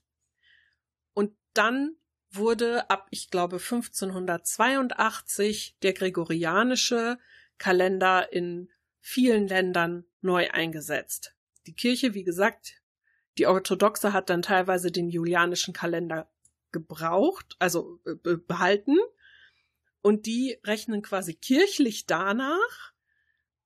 Und 1.14 1.32
dann 1.54 1.96
wurde 2.30 2.88
ab, 2.90 3.08
ich 3.10 3.30
glaube, 3.30 3.56
1582 3.56 5.78
der 5.82 5.94
gregorianische 5.94 7.18
Kalender 7.58 8.32
in 8.32 8.70
vielen 9.00 9.48
Ländern 9.48 10.04
neu 10.20 10.48
eingesetzt. 10.50 11.34
Die 11.66 11.74
Kirche, 11.74 12.14
wie 12.14 12.24
gesagt, 12.24 12.80
die 13.38 13.46
orthodoxe 13.46 14.12
hat 14.12 14.28
dann 14.30 14.42
teilweise 14.42 14.92
den 14.92 15.08
julianischen 15.08 15.72
Kalender 15.72 16.30
gebraucht, 16.72 17.56
also 17.58 18.00
äh, 18.04 18.36
behalten. 18.36 18.98
Und 20.02 20.26
die 20.26 20.58
rechnen 20.64 21.02
quasi 21.02 21.34
kirchlich 21.34 22.06
danach, 22.06 22.92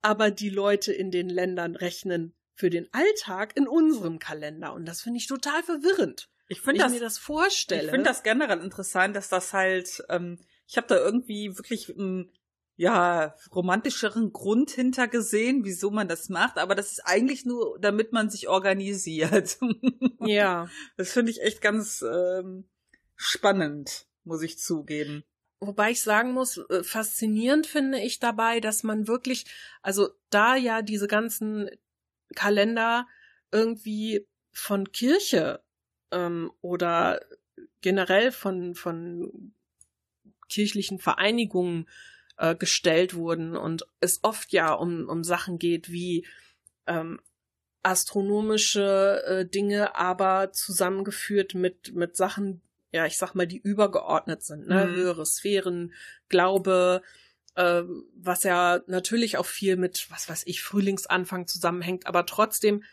aber 0.05 0.31
die 0.31 0.51
Leute 0.51 0.93
in 0.93 1.11
den 1.11 1.29
Ländern 1.29 1.77
rechnen 1.77 2.35
für 2.55 2.71
den 2.71 2.89
Alltag 2.93 3.57
in 3.57 3.67
unserem 3.67 4.19
Kalender. 4.19 4.73
Und 4.75 4.87
das 4.87 5.01
finde 5.01 5.19
ich 5.19 5.27
total 5.27 5.63
verwirrend. 5.63 6.29
Ich 6.49 6.61
finde 6.61 6.83
das, 6.83 6.93
mir 6.93 7.01
das 7.01 7.19
vorstelle. 7.19 7.85
Ich 7.85 7.91
finde 7.91 8.09
das 8.09 8.23
generell 8.23 8.61
interessant, 8.61 9.17
dass 9.17 9.29
das 9.29 9.53
halt, 9.53 10.05
ähm, 10.11 10.39
ich 10.67 10.77
habe 10.77 10.87
da 10.87 10.97
irgendwie 10.97 11.57
wirklich 11.57 11.89
einen 11.91 12.31
ja, 12.77 13.35
romantischeren 13.55 14.33
Grund 14.33 14.71
hintergesehen, 14.71 15.65
wieso 15.65 15.91
man 15.91 16.09
das 16.09 16.29
macht, 16.29 16.59
aber 16.59 16.75
das 16.75 16.93
ist 16.93 17.07
eigentlich 17.07 17.45
nur, 17.45 17.79
damit 17.81 18.13
man 18.13 18.31
sich 18.31 18.49
organisiert. 18.49 19.59
Ja. 20.21 20.69
Das 20.97 21.13
finde 21.13 21.31
ich 21.31 21.41
echt 21.43 21.61
ganz 21.61 22.03
ähm, 22.03 22.69
spannend, 23.17 24.07
muss 24.25 24.43
ich 24.43 24.59
zugeben. 24.59 25.25
Wobei 25.67 25.91
ich 25.91 26.03
sagen 26.03 26.33
muss, 26.33 26.59
äh, 26.59 26.83
faszinierend 26.83 27.67
finde 27.67 27.99
ich 28.01 28.19
dabei, 28.19 28.61
dass 28.61 28.83
man 28.83 29.09
wirklich, 29.09 29.47
also 29.83 30.11
da 30.31 30.57
ja 30.57 30.83
diese 30.83 31.07
ganzen 31.07 31.71
Kalender 32.35 33.07
irgendwie 33.53 34.27
von 34.53 34.93
Kirche 34.93 35.63
ähm, 36.11 36.53
oder 36.61 37.21
generell 37.81 38.33
von, 38.33 38.75
von 38.75 39.53
kirchlichen 40.49 40.99
Vereinigungen 40.99 41.89
äh, 42.37 42.55
gestellt 42.55 43.15
wurden 43.15 43.57
und 43.57 43.87
es 44.01 44.21
oft 44.23 44.53
ja 44.53 44.73
um, 44.73 45.09
um 45.09 45.25
Sachen 45.25 45.59
geht 45.59 45.91
wie 45.91 46.27
ähm, 46.87 47.21
astronomische 47.83 49.23
äh, 49.27 49.47
Dinge, 49.47 49.95
aber 49.95 50.53
zusammengeführt 50.53 51.55
mit, 51.55 51.95
mit 51.95 52.17
Sachen, 52.17 52.63
ja, 52.95 53.07
ich 53.07 53.19
sag 53.19 53.35
mal, 53.35 53.49
die 53.49 53.59
übergeordnet 53.59 54.45
sind, 54.45 54.69
ne? 54.69 54.87
Mhm. 54.87 54.95
Höhere 54.95 55.27
Sphären, 55.27 55.93
Glaube, 56.29 57.03
äh, 57.57 57.83
was 58.15 58.45
ja 58.45 58.83
natürlich 58.87 59.37
auch 59.37 59.47
viel 59.47 59.77
mit, 59.77 60.09
was 60.11 60.29
weiß 60.29 60.45
ich, 60.47 60.63
Frühlingsanfang 60.63 61.49
zusammenhängt, 61.49 62.07
aber 62.07 62.25
trotzdem 62.25 62.85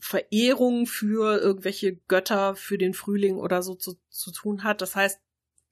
Verehrung 0.00 0.86
für 0.86 1.38
irgendwelche 1.38 1.98
Götter 2.08 2.56
für 2.56 2.78
den 2.78 2.92
Frühling 2.92 3.36
oder 3.36 3.62
so 3.62 3.76
zu, 3.76 3.96
zu 4.08 4.32
tun 4.32 4.64
hat. 4.64 4.80
Das 4.80 4.96
heißt, 4.96 5.20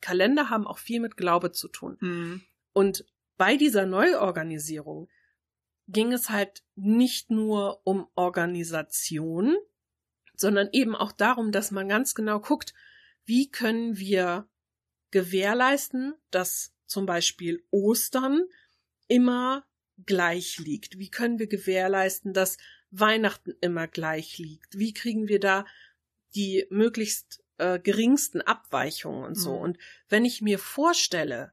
Kalender 0.01 0.49
haben 0.49 0.69
auch 0.69 0.79
viel 0.79 1.01
mit 1.01 1.17
Glaube 1.17 1.51
zu 1.51 1.67
tun. 1.67 1.97
Mhm. 1.99 2.43
Und 2.73 3.05
bei 3.37 3.57
dieser 3.57 3.85
Neuorganisierung 3.85 5.09
ging 5.89 6.13
es 6.13 6.31
halt 6.31 6.63
nicht 6.77 7.33
nur 7.33 7.81
um 7.83 8.07
Organisation, 8.15 9.57
sondern 10.37 10.69
eben 10.71 10.95
auch 10.95 11.11
darum, 11.11 11.51
dass 11.51 11.73
man 11.73 11.89
ganz 11.89 12.15
genau 12.15 12.39
guckt, 12.39 12.75
wie 13.29 13.51
können 13.51 13.99
wir 13.99 14.49
gewährleisten, 15.11 16.15
dass 16.31 16.75
zum 16.87 17.05
Beispiel 17.05 17.63
Ostern 17.71 18.43
immer 19.07 19.67
gleich 19.99 20.59
liegt? 20.59 20.99
Wie 20.99 21.11
können 21.11 21.39
wir 21.39 21.47
gewährleisten, 21.47 22.33
dass 22.33 22.57
Weihnachten 22.91 23.53
immer 23.61 23.87
gleich 23.87 24.39
liegt? 24.39 24.79
Wie 24.79 24.95
kriegen 24.95 25.29
wir 25.29 25.41
da 25.41 25.67
die 26.35 26.67
möglichst 26.71 27.45
äh, 27.59 27.79
geringsten 27.79 28.41
Abweichungen 28.41 29.25
und 29.25 29.35
so? 29.35 29.57
Mhm. 29.57 29.63
Und 29.63 29.79
wenn 30.09 30.25
ich 30.25 30.41
mir 30.41 30.59
vorstelle, 30.59 31.53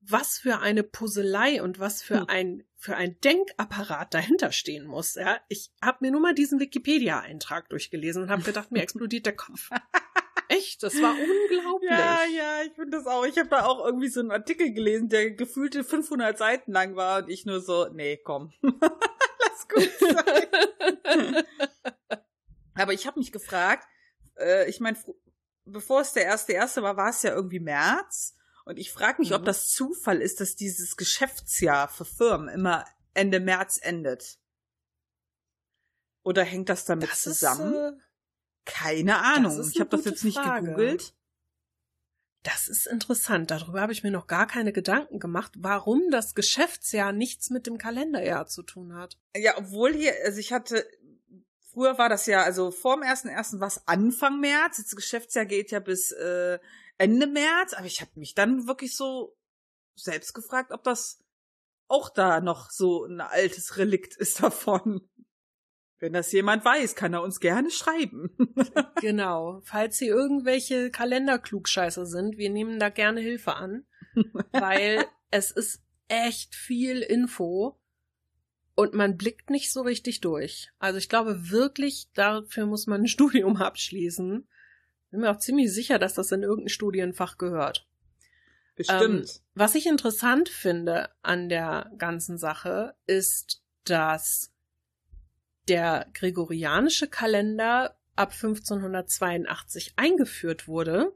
was 0.00 0.38
für 0.38 0.58
eine 0.60 0.82
Puzzlei 0.82 1.62
und 1.62 1.78
was 1.78 2.02
für 2.02 2.20
hm. 2.20 2.28
ein 2.28 2.64
für 2.80 2.94
ein 2.94 3.20
Denkapparat 3.20 4.14
dahinter 4.14 4.52
stehen 4.52 4.86
muss. 4.86 5.16
Ja, 5.16 5.40
ich 5.48 5.72
habe 5.82 5.98
mir 6.02 6.12
nur 6.12 6.20
mal 6.20 6.34
diesen 6.34 6.60
Wikipedia-Eintrag 6.60 7.68
durchgelesen 7.70 8.22
und 8.22 8.30
habe 8.30 8.42
gedacht, 8.42 8.70
mir 8.70 8.82
explodiert 8.82 9.26
der 9.26 9.34
Kopf. 9.34 9.70
Echt, 10.48 10.82
das 10.82 10.94
war 11.00 11.12
unglaublich. 11.50 11.90
Ja, 11.90 12.20
ja, 12.24 12.62
ich 12.62 12.72
finde 12.72 12.96
das 12.96 13.06
auch. 13.06 13.24
Ich 13.24 13.38
habe 13.38 13.48
da 13.48 13.66
auch 13.66 13.84
irgendwie 13.84 14.08
so 14.08 14.20
einen 14.20 14.30
Artikel 14.30 14.72
gelesen, 14.72 15.08
der 15.08 15.32
gefühlte 15.32 15.84
500 15.84 16.36
Seiten 16.36 16.72
lang 16.72 16.96
war 16.96 17.22
und 17.22 17.28
ich 17.28 17.44
nur 17.44 17.60
so, 17.60 17.88
nee, 17.88 18.16
komm, 18.16 18.52
lass 18.62 19.68
gut 19.68 19.90
sein. 20.00 21.44
Aber 22.74 22.92
ich 22.92 23.06
habe 23.06 23.18
mich 23.18 23.30
gefragt, 23.30 23.86
äh, 24.38 24.68
ich 24.68 24.80
meine, 24.80 24.98
bevor 25.64 26.00
es 26.00 26.12
der 26.12 26.24
erste 26.24 26.52
erste 26.52 26.82
war, 26.82 26.96
war 26.96 27.10
es 27.10 27.22
ja 27.22 27.34
irgendwie 27.34 27.60
März. 27.60 28.34
Und 28.64 28.78
ich 28.78 28.92
frage 28.92 29.20
mich, 29.20 29.30
mhm. 29.30 29.36
ob 29.36 29.44
das 29.44 29.70
Zufall 29.70 30.20
ist, 30.20 30.40
dass 30.40 30.56
dieses 30.56 30.96
Geschäftsjahr 30.96 31.88
für 31.88 32.04
Firmen 32.04 32.48
immer 32.48 32.84
Ende 33.14 33.40
März 33.40 33.78
endet. 33.82 34.38
Oder 36.22 36.44
hängt 36.44 36.68
das 36.68 36.84
damit 36.84 37.10
das 37.10 37.22
zusammen? 37.22 37.74
Ist, 37.74 37.94
äh, 37.94 38.07
Keine 38.68 39.18
Ahnung. 39.18 39.60
Ich 39.68 39.80
habe 39.80 39.90
das 39.90 40.04
jetzt 40.04 40.24
nicht 40.24 40.38
Frage. 40.38 40.66
gegoogelt. 40.66 41.14
Das 42.42 42.68
ist 42.68 42.86
interessant. 42.86 43.50
Darüber 43.50 43.80
habe 43.80 43.92
ich 43.92 44.04
mir 44.04 44.10
noch 44.10 44.26
gar 44.26 44.46
keine 44.46 44.72
Gedanken 44.72 45.18
gemacht, 45.18 45.52
warum 45.56 46.10
das 46.10 46.34
Geschäftsjahr 46.34 47.12
nichts 47.12 47.50
mit 47.50 47.66
dem 47.66 47.78
Kalenderjahr 47.78 48.46
zu 48.46 48.62
tun 48.62 48.94
hat. 48.94 49.18
Ja, 49.36 49.56
obwohl 49.56 49.94
hier, 49.94 50.12
also 50.24 50.38
ich 50.38 50.52
hatte, 50.52 50.86
früher 51.72 51.98
war 51.98 52.08
das 52.08 52.26
ja, 52.26 52.42
also 52.42 52.70
vor 52.70 52.96
dem 52.96 53.02
ersten 53.02 53.28
ersten 53.28 53.58
war 53.58 53.68
es 53.68 53.82
Anfang 53.86 54.38
März. 54.40 54.76
Das 54.76 54.94
Geschäftsjahr 54.94 55.46
geht 55.46 55.70
ja 55.70 55.80
bis 55.80 56.12
äh, 56.12 56.58
Ende 56.98 57.26
März, 57.26 57.72
aber 57.72 57.86
ich 57.86 58.00
habe 58.00 58.12
mich 58.14 58.34
dann 58.34 58.68
wirklich 58.68 58.94
so 58.96 59.36
selbst 59.96 60.34
gefragt, 60.34 60.72
ob 60.72 60.84
das 60.84 61.18
auch 61.88 62.10
da 62.10 62.40
noch 62.40 62.70
so 62.70 63.04
ein 63.04 63.20
altes 63.20 63.78
Relikt 63.78 64.14
ist 64.16 64.40
davon. 64.42 65.08
Wenn 66.00 66.12
das 66.12 66.30
jemand 66.30 66.64
weiß, 66.64 66.94
kann 66.94 67.12
er 67.12 67.22
uns 67.22 67.40
gerne 67.40 67.70
schreiben. 67.70 68.30
genau. 69.00 69.60
Falls 69.64 69.98
Sie 69.98 70.06
irgendwelche 70.06 70.90
Kalenderklugscheißer 70.90 72.06
sind, 72.06 72.38
wir 72.38 72.50
nehmen 72.50 72.78
da 72.78 72.88
gerne 72.88 73.20
Hilfe 73.20 73.56
an, 73.56 73.84
weil 74.52 75.04
es 75.30 75.50
ist 75.50 75.82
echt 76.06 76.54
viel 76.54 77.00
Info 77.00 77.78
und 78.74 78.94
man 78.94 79.16
blickt 79.16 79.50
nicht 79.50 79.72
so 79.72 79.82
richtig 79.82 80.20
durch. 80.20 80.70
Also 80.78 80.98
ich 80.98 81.08
glaube 81.08 81.50
wirklich, 81.50 82.08
dafür 82.14 82.66
muss 82.66 82.86
man 82.86 83.02
ein 83.02 83.08
Studium 83.08 83.56
abschließen, 83.56 84.46
bin 85.10 85.20
mir 85.20 85.30
auch 85.30 85.38
ziemlich 85.38 85.72
sicher, 85.72 85.98
dass 85.98 86.14
das 86.14 86.30
in 86.32 86.42
irgendein 86.42 86.68
Studienfach 86.68 87.38
gehört. 87.38 87.88
Bestimmt. 88.76 89.28
Ähm, 89.30 89.42
was 89.54 89.74
ich 89.74 89.86
interessant 89.86 90.48
finde 90.48 91.10
an 91.22 91.48
der 91.48 91.90
ganzen 91.98 92.38
Sache 92.38 92.94
ist, 93.06 93.64
dass 93.82 94.52
der 95.68 96.06
gregorianische 96.14 97.08
Kalender 97.08 97.96
ab 98.16 98.32
1582 98.32 99.92
eingeführt 99.96 100.66
wurde, 100.66 101.14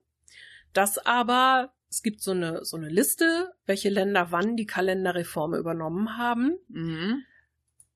dass 0.73 0.99
aber 0.99 1.73
es 1.91 2.03
gibt 2.03 2.23
so 2.23 2.31
eine, 2.31 2.65
so 2.65 2.77
eine 2.77 2.89
Liste, 2.89 3.53
welche 3.67 3.91
Länder 3.91 4.29
wann 4.31 4.57
die 4.57 4.67
Kalenderreform 4.67 5.55
übernommen 5.55 6.17
haben, 6.17 6.57
Mhm. 6.69 7.25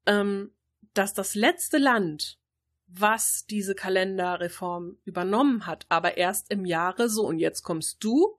ähm, 0.07 0.53
dass 0.93 1.15
das 1.15 1.35
letzte 1.35 1.79
Land, 1.79 2.39
was 2.87 3.47
diese 3.47 3.75
Kalenderreform 3.75 4.99
übernommen 5.05 5.67
hat, 5.67 5.87
aber 5.89 6.17
erst 6.17 6.51
im 6.51 6.65
Jahre 6.67 7.09
so, 7.09 7.27
und 7.27 7.39
jetzt 7.39 7.63
kommst 7.63 8.05
du, 8.05 8.39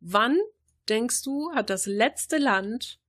wann 0.00 0.36
denkst 0.88 1.22
du, 1.22 1.52
hat 1.54 1.70
das 1.70 1.86
letzte 1.86 2.38
Land 2.38 3.00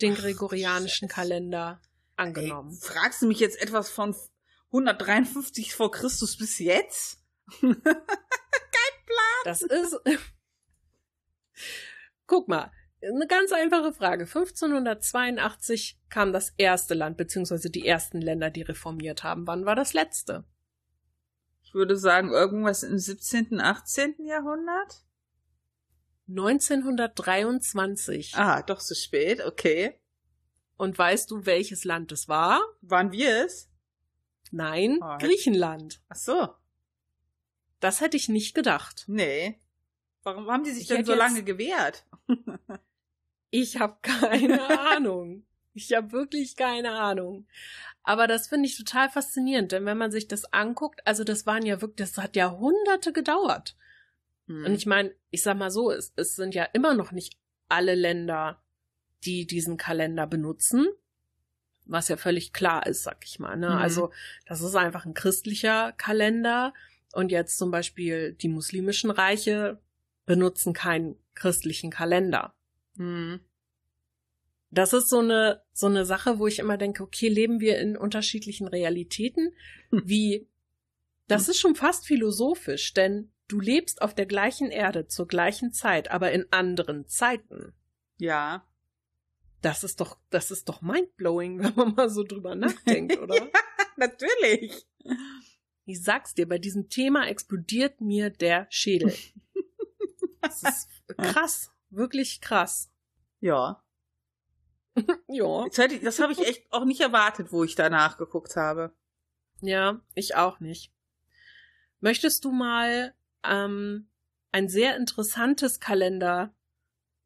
den 0.00 0.14
gregorianischen 0.14 1.08
Kalender 1.08 1.80
angenommen? 2.18 2.70
Ey, 2.70 2.80
fragst 2.80 3.22
du 3.22 3.26
mich 3.26 3.40
jetzt 3.40 3.60
etwas 3.60 3.90
von 3.90 4.14
153 4.68 5.74
vor 5.74 5.90
Christus 5.90 6.36
bis 6.36 6.58
jetzt? 6.58 7.22
Das 9.44 9.62
ist. 9.62 9.96
Guck 12.26 12.48
mal, 12.48 12.72
eine 13.02 13.26
ganz 13.26 13.52
einfache 13.52 13.92
Frage. 13.92 14.24
1582 14.24 16.00
kam 16.10 16.32
das 16.32 16.52
erste 16.56 16.94
Land, 16.94 17.16
beziehungsweise 17.16 17.70
die 17.70 17.86
ersten 17.86 18.20
Länder, 18.20 18.50
die 18.50 18.62
reformiert 18.62 19.22
haben. 19.22 19.46
Wann 19.46 19.64
war 19.64 19.76
das 19.76 19.94
letzte? 19.94 20.44
Ich 21.62 21.74
würde 21.74 21.96
sagen, 21.96 22.30
irgendwas 22.30 22.82
im 22.82 22.98
17., 22.98 23.60
18. 23.60 24.26
Jahrhundert? 24.26 25.04
1923. 26.28 28.34
Ah, 28.36 28.62
doch 28.62 28.80
so 28.80 28.94
spät, 28.94 29.44
okay. 29.44 30.00
Und 30.78 30.96
weißt 30.96 31.30
du, 31.30 31.44
welches 31.44 31.84
Land 31.84 32.12
es 32.12 32.28
war? 32.28 32.62
Waren 32.80 33.12
wir 33.12 33.44
es? 33.44 33.68
Nein, 34.50 34.98
Oh, 35.02 35.18
Griechenland. 35.18 36.00
Ach 36.08 36.16
so. 36.16 36.48
Das 37.80 38.00
hätte 38.00 38.16
ich 38.16 38.28
nicht 38.30 38.54
gedacht. 38.54 39.04
Nee. 39.06 39.60
Warum 40.22 40.50
haben 40.50 40.64
die 40.64 40.70
sich 40.70 40.82
Ich 40.84 40.88
denn 40.88 41.04
so 41.04 41.14
lange 41.14 41.42
gewehrt? 41.42 42.06
Ich 43.50 43.78
habe 43.78 43.96
keine 44.02 44.62
Ahnung. 44.90 45.46
Ich 45.72 45.94
habe 45.94 46.12
wirklich 46.12 46.54
keine 46.54 46.92
Ahnung. 46.92 47.46
Aber 48.02 48.26
das 48.26 48.48
finde 48.48 48.66
ich 48.68 48.76
total 48.76 49.08
faszinierend, 49.08 49.72
denn 49.72 49.86
wenn 49.86 49.96
man 49.96 50.10
sich 50.10 50.28
das 50.28 50.52
anguckt, 50.52 51.00
also 51.06 51.24
das 51.24 51.46
waren 51.46 51.64
ja 51.64 51.80
wirklich, 51.80 52.10
das 52.10 52.22
hat 52.22 52.36
Jahrhunderte 52.36 53.12
gedauert. 53.12 53.74
Hm. 54.48 54.66
Und 54.66 54.74
ich 54.74 54.84
meine, 54.84 55.14
ich 55.30 55.42
sag 55.42 55.56
mal 55.56 55.70
so, 55.70 55.90
es, 55.90 56.12
es 56.16 56.36
sind 56.36 56.54
ja 56.54 56.64
immer 56.64 56.94
noch 56.94 57.12
nicht 57.12 57.38
alle 57.68 57.94
Länder, 57.94 58.62
die 59.24 59.46
diesen 59.46 59.76
Kalender 59.76 60.26
benutzen, 60.26 60.86
was 61.86 62.08
ja 62.08 62.16
völlig 62.16 62.52
klar 62.52 62.86
ist, 62.86 63.02
sag 63.02 63.24
ich 63.24 63.38
mal. 63.38 63.56
Ne? 63.56 63.70
Mhm. 63.70 63.76
Also 63.76 64.12
das 64.46 64.60
ist 64.60 64.74
einfach 64.74 65.06
ein 65.06 65.14
christlicher 65.14 65.92
Kalender 65.92 66.74
und 67.12 67.32
jetzt 67.32 67.58
zum 67.58 67.70
Beispiel 67.70 68.34
die 68.34 68.48
muslimischen 68.48 69.10
Reiche 69.10 69.80
benutzen 70.26 70.72
keinen 70.74 71.16
christlichen 71.34 71.90
Kalender. 71.90 72.54
Hm. 72.96 73.40
Das 74.70 74.92
ist 74.92 75.08
so 75.08 75.20
eine, 75.20 75.62
so 75.72 75.86
eine 75.86 76.04
Sache, 76.04 76.38
wo 76.38 76.46
ich 76.46 76.58
immer 76.58 76.76
denke, 76.76 77.02
okay, 77.02 77.28
leben 77.28 77.60
wir 77.60 77.78
in 77.78 77.96
unterschiedlichen 77.96 78.68
Realitäten? 78.68 79.54
Wie, 79.90 80.46
das 81.26 81.48
ist 81.48 81.58
schon 81.58 81.74
fast 81.74 82.06
philosophisch, 82.06 82.92
denn 82.92 83.30
du 83.48 83.60
lebst 83.60 84.02
auf 84.02 84.14
der 84.14 84.26
gleichen 84.26 84.70
Erde 84.70 85.06
zur 85.06 85.26
gleichen 85.26 85.72
Zeit, 85.72 86.10
aber 86.10 86.32
in 86.32 86.46
anderen 86.50 87.06
Zeiten. 87.08 87.72
Ja. 88.18 88.66
Das 89.62 89.82
ist 89.84 90.00
doch, 90.00 90.18
das 90.30 90.50
ist 90.50 90.68
doch 90.68 90.82
mindblowing, 90.82 91.58
wenn 91.62 91.74
man 91.74 91.94
mal 91.94 92.10
so 92.10 92.22
drüber 92.22 92.54
nachdenkt, 92.54 93.18
oder? 93.20 93.48
Natürlich. 93.96 94.86
Ich 95.84 96.02
sag's 96.02 96.34
dir, 96.34 96.48
bei 96.48 96.58
diesem 96.58 96.88
Thema 96.88 97.26
explodiert 97.26 98.00
mir 98.00 98.30
der 98.30 98.66
Schädel. 98.70 99.14
Das 100.40 100.62
ist 100.62 100.88
krass, 101.18 101.72
wirklich 101.90 102.40
krass. 102.40 102.92
Ja. 103.40 103.82
Ja. 105.26 105.64
Hätte 105.74 105.96
ich, 105.96 106.00
das 106.00 106.20
habe 106.20 106.32
ich 106.32 106.38
echt 106.38 106.72
auch 106.72 106.84
nicht 106.84 107.00
erwartet, 107.00 107.52
wo 107.52 107.64
ich 107.64 107.74
danach 107.74 108.18
geguckt 108.18 108.54
habe. 108.54 108.94
Ja, 109.60 110.00
ich 110.14 110.36
auch 110.36 110.60
nicht. 110.60 110.92
Möchtest 112.00 112.44
du 112.44 112.52
mal 112.52 113.14
ähm, 113.42 114.08
ein 114.52 114.68
sehr 114.68 114.96
interessantes 114.96 115.80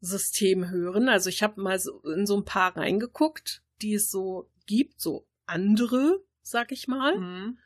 Kalendersystem 0.03 0.69
hören? 0.69 1.09
Also 1.09 1.29
ich 1.29 1.41
habe 1.41 1.61
mal 1.61 1.79
so 1.79 2.01
in 2.01 2.25
so 2.25 2.37
ein 2.37 2.45
paar 2.45 2.75
reingeguckt, 2.75 3.63
die 3.81 3.93
es 3.93 4.11
so 4.11 4.49
gibt, 4.65 4.99
so 4.99 5.25
andere, 5.45 6.21
sag 6.41 6.71
ich 6.71 6.87
mal. 6.87 7.15
Hm. 7.15 7.59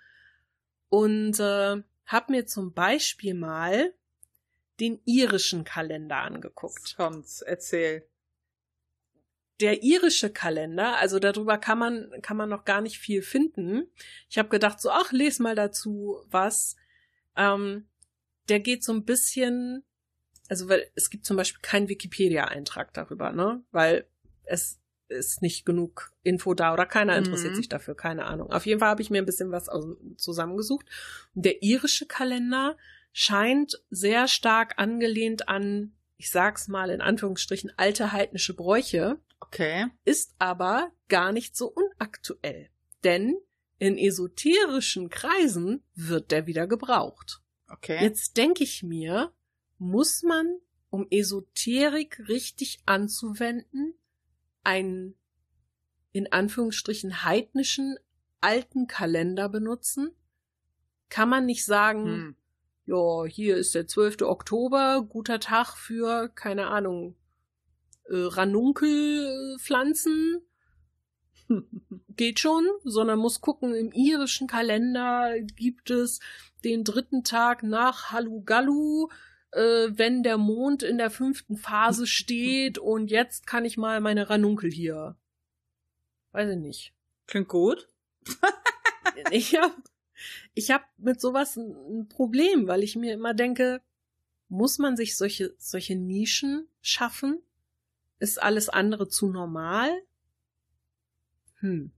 Und 0.89 1.39
äh, 1.39 1.83
habe 2.05 2.31
mir 2.31 2.45
zum 2.45 2.73
Beispiel 2.73 3.33
mal 3.33 3.93
den 4.79 5.01
irischen 5.05 5.63
Kalender 5.63 6.17
angeguckt. 6.17 6.95
Kommt's, 6.95 7.41
erzähl. 7.41 8.07
der 9.59 9.81
irische 9.81 10.29
Kalender, 10.29 10.97
also 10.97 11.17
darüber 11.17 11.57
kann 11.57 11.79
man 11.79 12.11
kann 12.21 12.37
man 12.37 12.47
noch 12.47 12.63
gar 12.63 12.81
nicht 12.81 12.99
viel 12.99 13.23
finden. 13.23 13.87
Ich 14.29 14.37
habe 14.37 14.49
gedacht 14.49 14.79
so, 14.79 14.91
ach, 14.91 15.11
les 15.11 15.39
mal 15.39 15.55
dazu 15.55 16.23
was. 16.29 16.75
Ähm, 17.35 17.87
der 18.49 18.59
geht 18.59 18.83
so 18.83 18.93
ein 18.93 19.03
bisschen, 19.03 19.83
also 20.49 20.69
weil 20.69 20.89
es 20.95 21.09
gibt 21.09 21.25
zum 21.25 21.37
Beispiel 21.37 21.61
keinen 21.61 21.89
Wikipedia-Eintrag 21.89 22.93
darüber, 22.93 23.31
ne, 23.31 23.63
weil 23.71 24.07
es 24.43 24.79
ist 25.09 25.41
nicht 25.41 25.65
genug 25.65 26.11
Info 26.23 26.53
da 26.53 26.73
oder 26.73 26.85
keiner 26.85 27.17
interessiert 27.17 27.53
Mhm. 27.53 27.57
sich 27.57 27.69
dafür, 27.69 27.95
keine 27.95 28.25
Ahnung. 28.25 28.51
Auf 28.51 28.65
jeden 28.65 28.79
Fall 28.79 28.89
habe 28.89 29.01
ich 29.01 29.09
mir 29.09 29.21
ein 29.21 29.25
bisschen 29.25 29.51
was 29.51 29.69
zusammengesucht. 30.17 30.85
Der 31.33 31.63
irische 31.63 32.05
Kalender 32.05 32.77
scheint 33.13 33.81
sehr 33.89 34.27
stark 34.27 34.73
angelehnt 34.77 35.47
an, 35.47 35.93
ich 36.17 36.29
sag's 36.29 36.67
mal 36.67 36.89
in 36.89 37.01
Anführungsstrichen, 37.01 37.71
alte 37.77 38.11
heidnische 38.11 38.53
Bräuche 38.53 39.19
Okay. 39.39 39.87
ist 40.03 40.33
aber 40.39 40.91
gar 41.07 41.31
nicht 41.31 41.55
so 41.55 41.67
unaktuell. 41.67 42.69
Denn 43.03 43.37
in 43.79 43.97
esoterischen 43.97 45.09
Kreisen 45.09 45.83
wird 45.95 46.31
der 46.31 46.47
wieder 46.47 46.67
gebraucht. 46.67 47.41
Okay. 47.69 47.99
Jetzt 48.01 48.35
denke 48.37 48.63
ich 48.63 48.81
mir, 48.83 49.31
muss 49.77 50.23
man, 50.23 50.59
um 50.89 51.07
Esoterik 51.09 52.27
richtig 52.27 52.79
anzuwenden, 52.85 53.93
einen 54.63 55.15
in 56.11 56.31
Anführungsstrichen 56.31 57.23
heidnischen 57.23 57.97
alten 58.41 58.87
Kalender 58.87 59.49
benutzen? 59.49 60.11
Kann 61.09 61.29
man 61.29 61.45
nicht 61.45 61.65
sagen, 61.65 62.05
Hm. 62.05 62.35
ja, 62.85 63.25
hier 63.25 63.57
ist 63.57 63.75
der 63.75 63.87
12. 63.87 64.23
Oktober, 64.23 65.05
guter 65.07 65.39
Tag 65.39 65.75
für, 65.75 66.29
keine 66.29 66.67
Ahnung, 66.67 67.15
äh, 68.05 68.15
Ranunkelpflanzen. 68.15 70.41
Geht 72.09 72.39
schon, 72.39 72.67
sondern 72.83 73.19
muss 73.19 73.41
gucken, 73.41 73.73
im 73.73 73.91
irischen 73.91 74.47
Kalender 74.47 75.39
gibt 75.39 75.91
es 75.91 76.19
den 76.63 76.83
dritten 76.83 77.23
Tag 77.23 77.63
nach 77.63 78.11
Halugalu, 78.11 79.07
äh, 79.51 79.87
wenn 79.91 80.23
der 80.23 80.37
Mond 80.37 80.83
in 80.83 80.97
der 80.97 81.09
fünften 81.09 81.57
Phase 81.57 82.07
steht 82.07 82.77
und 82.77 83.09
jetzt 83.11 83.47
kann 83.47 83.65
ich 83.65 83.77
mal 83.77 84.01
meine 84.01 84.29
Ranunkel 84.29 84.71
hier. 84.71 85.15
Weiß 86.31 86.49
ich 86.49 86.57
nicht. 86.57 86.93
Klingt 87.25 87.47
gut. 87.47 87.87
Ich 89.31 89.55
hab, 89.55 89.75
ich 90.53 90.69
hab 90.69 90.83
mit 90.97 91.19
sowas 91.19 91.55
ein, 91.57 91.71
ein 91.71 92.07
Problem, 92.07 92.67
weil 92.67 92.83
ich 92.83 92.95
mir 92.95 93.13
immer 93.13 93.33
denke, 93.33 93.81
muss 94.49 94.77
man 94.77 94.95
sich 94.95 95.17
solche, 95.17 95.55
solche 95.57 95.95
Nischen 95.95 96.67
schaffen? 96.81 97.41
Ist 98.19 98.41
alles 98.41 98.69
andere 98.69 99.07
zu 99.09 99.27
normal? 99.27 99.91
Hm. 101.55 101.91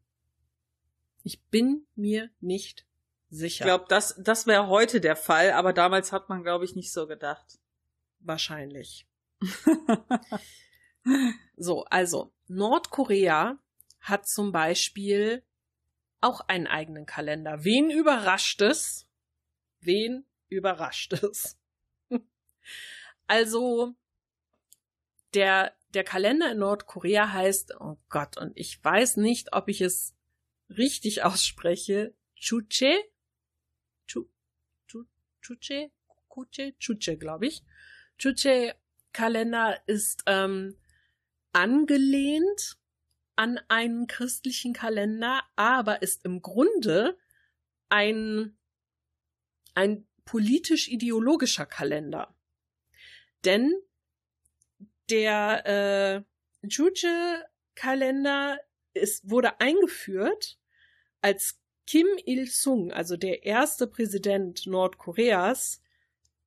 Ich 1.24 1.42
bin 1.44 1.86
mir 1.96 2.30
nicht 2.40 2.86
sicher. 3.30 3.66
Ich 3.66 3.68
glaube, 3.68 3.86
das, 3.90 4.16
das 4.18 4.48
wäre 4.48 4.68
heute 4.68 5.02
der 5.02 5.16
Fall, 5.16 5.52
aber 5.52 5.74
damals 5.74 6.12
hat 6.12 6.30
man, 6.30 6.44
glaube 6.44 6.66
ich, 6.66 6.76
nicht 6.76 6.92
so 6.92 7.08
gedacht. 7.08 7.60
Wahrscheinlich. 8.20 9.08
So, 11.56 11.86
also 11.86 12.34
Nordkorea 12.48 13.58
hat 14.00 14.28
zum 14.28 14.52
Beispiel 14.52 15.44
auch 16.22 16.42
einen 16.42 16.68
eigenen 16.68 17.06
Kalender. 17.06 17.64
Wen 17.64 17.90
überrascht 17.90 18.62
es? 18.62 19.08
Wen 19.82 20.26
überrascht 20.48 21.14
es? 21.14 21.58
Also 23.28 23.94
der 25.36 25.76
der 25.94 26.04
Kalender 26.04 26.52
in 26.52 26.60
Nordkorea 26.60 27.32
heißt, 27.32 27.76
oh 27.80 27.98
Gott, 28.10 28.38
und 28.38 28.54
ich 28.56 28.84
weiß 28.84 29.18
nicht, 29.18 29.54
ob 29.54 29.68
ich 29.68 29.82
es 29.82 30.16
richtig 30.70 31.24
ausspreche, 31.24 32.14
Chuche, 32.36 32.68
Chu, 32.68 32.68
Chu, 32.70 33.10
Chuche, 35.42 35.92
Kuche, 36.28 36.76
Chuche, 36.80 37.18
glaube 37.18 37.48
ich. 37.48 37.64
Chuche 38.18 38.76
Kalender 39.14 39.82
ist 39.88 40.24
ähm, 40.28 40.76
angelehnt 41.54 42.78
an 43.36 43.60
einen 43.70 44.08
christlichen 44.08 44.74
Kalender, 44.74 45.44
aber 45.56 46.02
ist 46.02 46.26
im 46.26 46.42
Grunde 46.42 47.18
ein 47.90 48.56
ein 49.74 50.06
politisch-ideologischer 50.26 51.66
Kalender. 51.66 52.36
Denn 53.46 53.74
der 55.10 55.66
äh, 55.66 56.68
Juche-Kalender 56.68 58.60
wurde 59.24 59.60
eingeführt, 59.60 60.60
als 61.22 61.60
Kim 61.90 62.06
Il-sung, 62.24 62.92
also 62.92 63.18
der 63.18 63.46
erste 63.48 63.88
Präsident 63.88 64.68
Nordkoreas, 64.68 65.82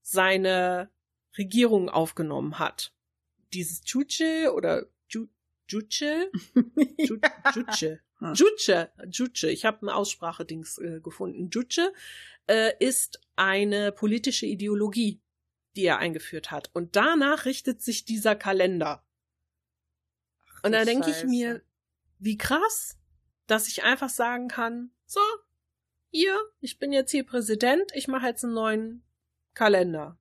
seine 0.00 0.88
Regierung 1.36 1.88
aufgenommen 1.88 2.60
hat. 2.60 2.94
Dieses 3.52 3.82
Juche 3.84 4.52
oder 4.54 4.86
Ju 5.08 5.26
Juche? 5.66 6.30
Ju 6.96 7.18
Juche. 7.56 8.00
Juche, 8.34 8.92
Juche, 9.10 9.50
ich 9.50 9.64
habe 9.64 9.84
ein 9.84 9.88
Aussprachedings 9.88 10.78
äh, 10.78 11.00
gefunden. 11.00 11.50
Juche 11.50 11.92
äh, 12.46 12.74
ist 12.78 13.20
eine 13.34 13.90
politische 13.90 14.46
Ideologie, 14.46 15.20
die 15.74 15.86
er 15.86 15.98
eingeführt 15.98 16.52
hat. 16.52 16.70
Und 16.72 16.94
danach 16.94 17.46
richtet 17.46 17.82
sich 17.82 18.04
dieser 18.04 18.36
Kalender. 18.36 19.04
Ach, 20.58 20.64
Und 20.66 20.70
da 20.70 20.84
denke 20.84 21.10
ich 21.10 21.24
mir, 21.24 21.64
wie 22.20 22.38
krass, 22.38 22.96
dass 23.48 23.66
ich 23.66 23.82
einfach 23.82 24.08
sagen 24.08 24.46
kann, 24.46 24.92
so, 25.12 25.20
ihr, 26.10 26.36
ich 26.60 26.78
bin 26.78 26.92
jetzt 26.92 27.10
hier 27.10 27.24
Präsident, 27.24 27.92
ich 27.94 28.08
mache 28.08 28.26
jetzt 28.26 28.44
einen 28.44 28.54
neuen 28.54 29.02
Kalender. 29.54 30.18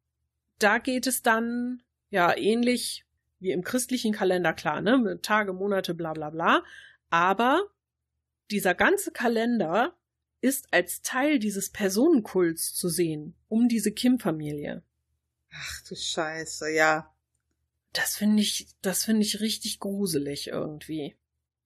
Da 0.59 0.79
geht 0.79 1.07
es 1.07 1.21
dann, 1.21 1.81
ja, 2.09 2.35
ähnlich 2.35 3.05
wie 3.39 3.51
im 3.51 3.63
christlichen 3.63 4.13
Kalender, 4.13 4.53
klar, 4.53 4.81
ne, 4.81 4.97
mit 4.97 5.23
Tage, 5.23 5.53
Monate, 5.53 5.93
bla 5.93 6.13
bla 6.13 6.29
bla. 6.29 6.63
Aber 7.09 7.61
dieser 8.51 8.75
ganze 8.75 9.11
Kalender 9.11 9.95
ist 10.41 10.73
als 10.73 11.01
Teil 11.01 11.39
dieses 11.39 11.69
Personenkults 11.69 12.73
zu 12.73 12.89
sehen, 12.89 13.35
um 13.47 13.67
diese 13.69 13.91
Kim-Familie. 13.91 14.83
Ach 15.53 15.83
du 15.87 15.95
Scheiße, 15.95 16.69
ja. 16.71 17.13
Das 17.93 18.15
finde 18.15 18.41
ich, 18.41 18.67
das 18.81 19.05
finde 19.05 19.23
ich 19.23 19.39
richtig 19.39 19.79
gruselig 19.79 20.47
irgendwie. 20.47 21.15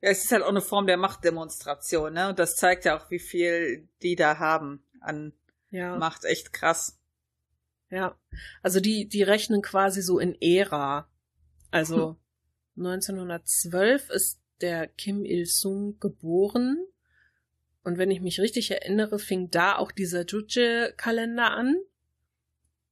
Ja, 0.01 0.09
es 0.09 0.25
ist 0.25 0.31
halt 0.31 0.43
auch 0.43 0.49
eine 0.49 0.61
Form 0.61 0.87
der 0.87 0.97
Machtdemonstration, 0.97 2.13
ne? 2.13 2.29
Und 2.29 2.39
das 2.39 2.55
zeigt 2.55 2.85
ja 2.85 2.97
auch, 2.97 3.09
wie 3.09 3.19
viel 3.19 3.87
die 4.01 4.15
da 4.15 4.39
haben 4.39 4.83
an 4.99 5.33
ja. 5.69 5.97
Macht. 5.97 6.25
Echt 6.25 6.53
krass. 6.53 6.97
Ja. 7.89 8.17
Also 8.61 8.79
die, 8.79 9.07
die 9.07 9.23
rechnen 9.23 9.61
quasi 9.61 10.01
so 10.01 10.19
in 10.19 10.39
Ära. 10.41 11.09
Also 11.71 12.17
hm. 12.75 12.85
1912 12.85 14.09
ist 14.09 14.39
der 14.61 14.87
Kim 14.87 15.25
Il-sung 15.25 15.99
geboren. 15.99 16.77
Und 17.83 17.97
wenn 17.97 18.09
ich 18.09 18.21
mich 18.21 18.39
richtig 18.39 18.71
erinnere, 18.71 19.19
fing 19.19 19.51
da 19.51 19.75
auch 19.75 19.91
dieser 19.91 20.25
Juche-Kalender 20.25 21.51
an. 21.51 21.75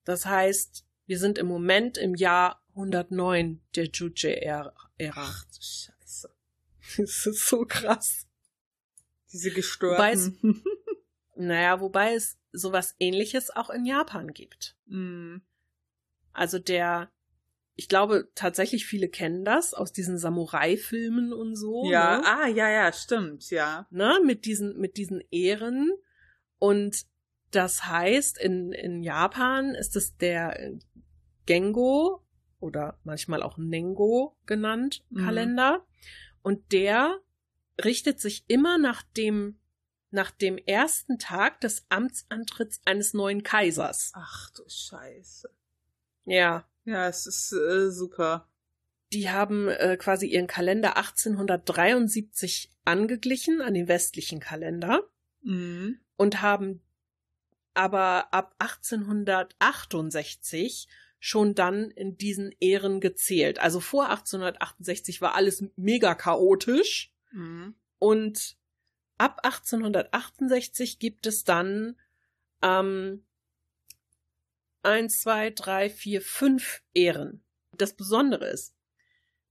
Das 0.03 0.25
heißt, 0.25 0.85
wir 1.05 1.17
sind 1.17 1.37
im 1.37 1.47
Moment 1.47 1.97
im 1.97 2.15
Jahr 2.15 2.61
109 2.75 3.61
der 3.75 3.85
Juche-Ära. 3.85 4.73
Ach. 5.11 5.45
Das 6.97 7.25
ist 7.25 7.47
so 7.47 7.65
krass. 7.65 8.27
Diese 9.31 9.51
gestörten. 9.51 10.63
naja, 11.35 11.79
wobei 11.79 12.13
es 12.13 12.37
sowas 12.51 12.95
ähnliches 12.99 13.49
auch 13.49 13.69
in 13.69 13.85
Japan 13.85 14.33
gibt. 14.33 14.77
Mm. 14.85 15.37
Also 16.33 16.59
der 16.59 17.11
ich 17.75 17.89
glaube 17.89 18.29
tatsächlich 18.35 18.85
viele 18.85 19.09
kennen 19.09 19.43
das 19.45 19.73
aus 19.73 19.91
diesen 19.91 20.17
Samurai-Filmen 20.17 21.33
und 21.33 21.55
so. 21.55 21.89
Ja, 21.89 22.17
ne? 22.17 22.25
ah, 22.25 22.47
ja, 22.47 22.69
ja, 22.69 22.93
stimmt, 22.93 23.49
ja. 23.49 23.87
Ne, 23.89 24.19
mit 24.23 24.45
diesen, 24.45 24.77
mit 24.77 24.97
diesen 24.97 25.21
Ehren. 25.31 25.91
Und 26.59 27.05
das 27.51 27.85
heißt, 27.85 28.39
in, 28.39 28.71
in 28.73 29.01
Japan 29.01 29.73
ist 29.75 29.95
es 29.95 30.15
der 30.17 30.73
Gengo 31.45 32.23
oder 32.59 32.99
manchmal 33.03 33.41
auch 33.41 33.57
Nengo 33.57 34.37
genannt 34.45 35.03
mhm. 35.09 35.25
Kalender. 35.25 35.85
Und 36.43 36.71
der 36.71 37.19
richtet 37.83 38.21
sich 38.21 38.45
immer 38.47 38.77
nach 38.77 39.01
dem, 39.01 39.57
nach 40.11 40.29
dem 40.29 40.57
ersten 40.57 41.17
Tag 41.17 41.61
des 41.61 41.87
Amtsantritts 41.89 42.81
eines 42.85 43.15
neuen 43.15 43.41
Kaisers. 43.43 44.11
Ach 44.13 44.51
du 44.51 44.61
Scheiße. 44.67 45.49
Ja. 46.25 46.69
Ja, 46.85 47.07
es 47.07 47.25
ist 47.25 47.53
äh, 47.53 47.89
super. 47.89 48.47
Die 49.13 49.29
haben 49.29 49.69
äh, 49.69 49.95
quasi 49.97 50.27
ihren 50.27 50.47
Kalender 50.47 50.97
1873 50.97 52.73
angeglichen 52.83 53.61
an 53.61 53.73
den 53.73 53.87
westlichen 53.87 54.41
Kalender 54.41 55.09
mhm. 55.41 56.01
und 56.17 56.41
haben 56.41 56.81
aber 57.73 58.33
ab 58.33 58.53
1868 58.59 60.89
schon 61.25 61.55
dann 61.55 61.89
in 61.89 62.17
diesen 62.17 62.53
Ehren 62.59 62.99
gezählt. 62.99 63.57
Also 63.57 63.79
vor 63.79 64.09
1868 64.09 65.21
war 65.21 65.35
alles 65.35 65.63
mega 65.77 66.15
chaotisch 66.15 67.13
mhm. 67.31 67.75
und 67.97 68.57
ab 69.17 69.39
1868 69.43 70.99
gibt 70.99 71.25
es 71.25 71.45
dann 71.45 71.97
ähm, 72.61 73.25
eins, 74.81 75.21
zwei, 75.21 75.49
drei, 75.49 75.89
vier, 75.89 76.21
fünf 76.21 76.83
Ehren. 76.93 77.41
Das 77.71 77.93
Besondere 77.93 78.49
ist, 78.49 78.75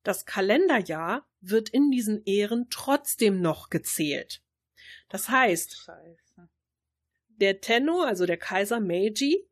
das 0.02 0.26
Kalenderjahr 0.26 1.26
wird 1.40 1.70
in 1.70 1.90
diesen 1.90 2.22
Ehren 2.26 2.66
trotzdem 2.68 3.40
noch 3.40 3.70
gezählt. 3.70 4.42
Das 5.08 5.30
heißt, 5.30 5.84
Scheiße. 5.86 6.50
der 7.28 7.62
Tenno, 7.62 8.02
also 8.02 8.26
der 8.26 8.36
Kaiser 8.36 8.78
Meiji, 8.78 9.48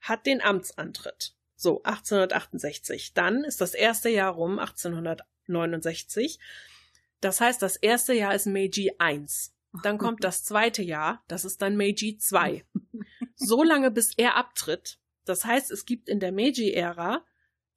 hat 0.00 0.26
den 0.26 0.40
Amtsantritt. 0.40 1.34
So, 1.60 1.82
1868. 1.82 3.12
Dann 3.12 3.44
ist 3.44 3.60
das 3.60 3.74
erste 3.74 4.08
Jahr 4.08 4.32
rum, 4.32 4.58
1869. 4.58 6.38
Das 7.20 7.42
heißt, 7.42 7.60
das 7.60 7.76
erste 7.76 8.14
Jahr 8.14 8.34
ist 8.34 8.46
Meiji 8.46 8.92
1. 8.98 9.54
Dann 9.82 9.98
kommt 9.98 10.24
das 10.24 10.42
zweite 10.42 10.82
Jahr, 10.82 11.22
das 11.28 11.44
ist 11.44 11.60
dann 11.60 11.76
Meiji 11.76 12.16
2. 12.16 12.64
So 13.42 13.62
lange, 13.62 13.90
bis 13.90 14.12
er 14.18 14.36
abtritt. 14.36 14.98
Das 15.24 15.46
heißt, 15.46 15.70
es 15.70 15.86
gibt 15.86 16.10
in 16.10 16.20
der 16.20 16.30
Meiji-Ära 16.30 17.24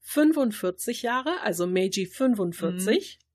45 0.01 1.03
Jahre, 1.03 1.39
also 1.39 1.65
Meiji 1.67 2.05
45. 2.05 3.17
Mhm. 3.17 3.25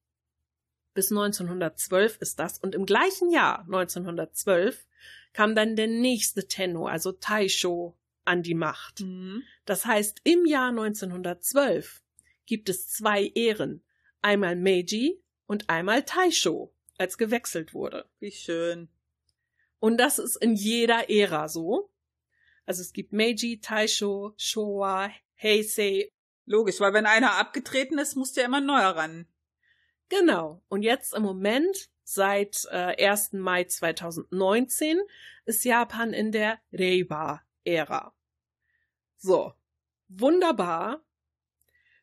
Bis 0.92 1.10
1912 1.10 2.18
ist 2.20 2.38
das. 2.38 2.58
Und 2.58 2.74
im 2.74 2.84
gleichen 2.84 3.30
Jahr, 3.30 3.60
1912, 3.60 4.86
kam 5.32 5.54
dann 5.54 5.74
der 5.74 5.86
nächste 5.86 6.46
Tenno, 6.48 6.86
also 6.86 7.12
Taisho, 7.12 7.97
an 8.28 8.42
die 8.42 8.54
Macht. 8.54 9.00
Mhm. 9.00 9.42
Das 9.64 9.86
heißt, 9.86 10.20
im 10.24 10.46
Jahr 10.46 10.68
1912 10.68 12.02
gibt 12.46 12.68
es 12.68 12.88
zwei 12.88 13.26
Ehren. 13.34 13.82
Einmal 14.20 14.54
Meiji 14.54 15.22
und 15.46 15.70
einmal 15.70 16.04
Taisho, 16.04 16.72
als 16.98 17.18
gewechselt 17.18 17.74
wurde. 17.74 18.08
Wie 18.20 18.30
schön. 18.30 18.88
Und 19.80 19.98
das 19.98 20.18
ist 20.18 20.36
in 20.36 20.54
jeder 20.54 21.08
Ära 21.08 21.48
so. 21.48 21.90
Also 22.66 22.82
es 22.82 22.92
gibt 22.92 23.12
Meiji, 23.12 23.60
Taisho, 23.60 24.34
Showa, 24.36 25.10
Heisei. 25.42 26.12
Logisch, 26.44 26.80
weil 26.80 26.92
wenn 26.92 27.06
einer 27.06 27.38
abgetreten 27.38 27.98
ist, 27.98 28.16
muss 28.16 28.32
der 28.32 28.44
immer 28.44 28.60
neuer 28.60 28.96
ran. 28.96 29.26
Genau. 30.08 30.62
Und 30.68 30.82
jetzt 30.82 31.14
im 31.14 31.22
Moment, 31.22 31.88
seit 32.02 32.66
äh, 32.70 33.06
1. 33.06 33.34
Mai 33.34 33.64
2019, 33.64 35.00
ist 35.44 35.64
Japan 35.64 36.12
in 36.12 36.32
der 36.32 36.58
Reiwa-Ära. 36.72 38.14
So. 39.18 39.52
Wunderbar. 40.08 41.02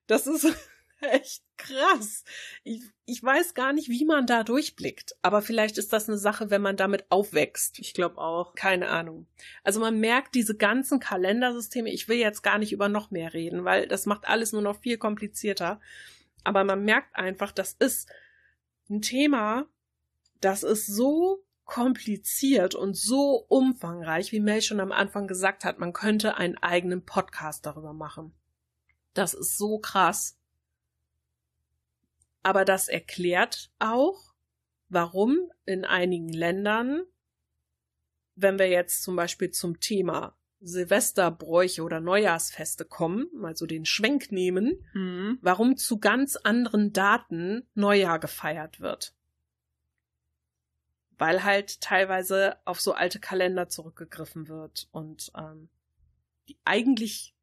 Das 0.05 0.27
ist 0.27 0.45
echt 0.99 1.43
krass. 1.57 2.23
Ich, 2.63 2.83
ich 3.05 3.23
weiß 3.23 3.53
gar 3.53 3.73
nicht, 3.73 3.89
wie 3.89 4.05
man 4.05 4.27
da 4.27 4.43
durchblickt. 4.43 5.15
Aber 5.21 5.41
vielleicht 5.41 5.77
ist 5.77 5.93
das 5.93 6.07
eine 6.07 6.17
Sache, 6.17 6.49
wenn 6.49 6.61
man 6.61 6.77
damit 6.77 7.05
aufwächst. 7.09 7.79
Ich 7.79 7.93
glaube 7.93 8.17
auch. 8.19 8.53
Keine 8.53 8.89
Ahnung. 8.89 9.27
Also 9.63 9.79
man 9.79 9.99
merkt 9.99 10.35
diese 10.35 10.55
ganzen 10.55 10.99
Kalendersysteme. 10.99 11.89
Ich 11.89 12.07
will 12.07 12.17
jetzt 12.17 12.43
gar 12.43 12.59
nicht 12.59 12.71
über 12.71 12.89
noch 12.89 13.11
mehr 13.11 13.33
reden, 13.33 13.65
weil 13.65 13.87
das 13.87 14.05
macht 14.05 14.27
alles 14.27 14.51
nur 14.51 14.61
noch 14.61 14.81
viel 14.81 14.97
komplizierter. 14.97 15.79
Aber 16.43 16.63
man 16.63 16.83
merkt 16.83 17.15
einfach, 17.15 17.51
das 17.51 17.73
ist 17.73 18.07
ein 18.89 19.01
Thema, 19.01 19.65
das 20.41 20.61
ist 20.63 20.85
so 20.85 21.43
kompliziert 21.65 22.75
und 22.75 22.95
so 22.95 23.45
umfangreich, 23.47 24.31
wie 24.31 24.39
Mel 24.39 24.61
schon 24.61 24.79
am 24.79 24.91
Anfang 24.91 25.27
gesagt 25.27 25.65
hat, 25.65 25.79
man 25.79 25.93
könnte 25.93 26.37
einen 26.37 26.57
eigenen 26.57 27.03
Podcast 27.03 27.65
darüber 27.65 27.93
machen. 27.93 28.33
Das 29.13 29.33
ist 29.33 29.57
so 29.57 29.79
krass. 29.79 30.37
Aber 32.43 32.65
das 32.65 32.87
erklärt 32.87 33.71
auch, 33.79 34.35
warum 34.89 35.51
in 35.65 35.83
einigen 35.85 36.29
Ländern, 36.29 37.01
wenn 38.35 38.59
wir 38.59 38.69
jetzt 38.69 39.01
zum 39.01 39.15
Beispiel 39.15 39.49
zum 39.49 39.79
Thema 39.79 40.37
Silvesterbräuche 40.61 41.83
oder 41.83 41.99
Neujahrsfeste 41.99 42.85
kommen, 42.85 43.27
also 43.43 43.65
den 43.65 43.85
Schwenk 43.85 44.31
nehmen, 44.31 44.85
mhm. 44.93 45.39
warum 45.41 45.77
zu 45.77 45.99
ganz 45.99 46.35
anderen 46.35 46.93
Daten 46.93 47.67
Neujahr 47.73 48.19
gefeiert 48.19 48.79
wird. 48.79 49.15
Weil 51.17 51.43
halt 51.43 51.81
teilweise 51.81 52.57
auf 52.65 52.81
so 52.81 52.93
alte 52.93 53.19
Kalender 53.19 53.69
zurückgegriffen 53.69 54.47
wird 54.47 54.87
und 54.91 55.31
ähm, 55.37 55.69
die 56.47 56.57
eigentlich 56.63 57.35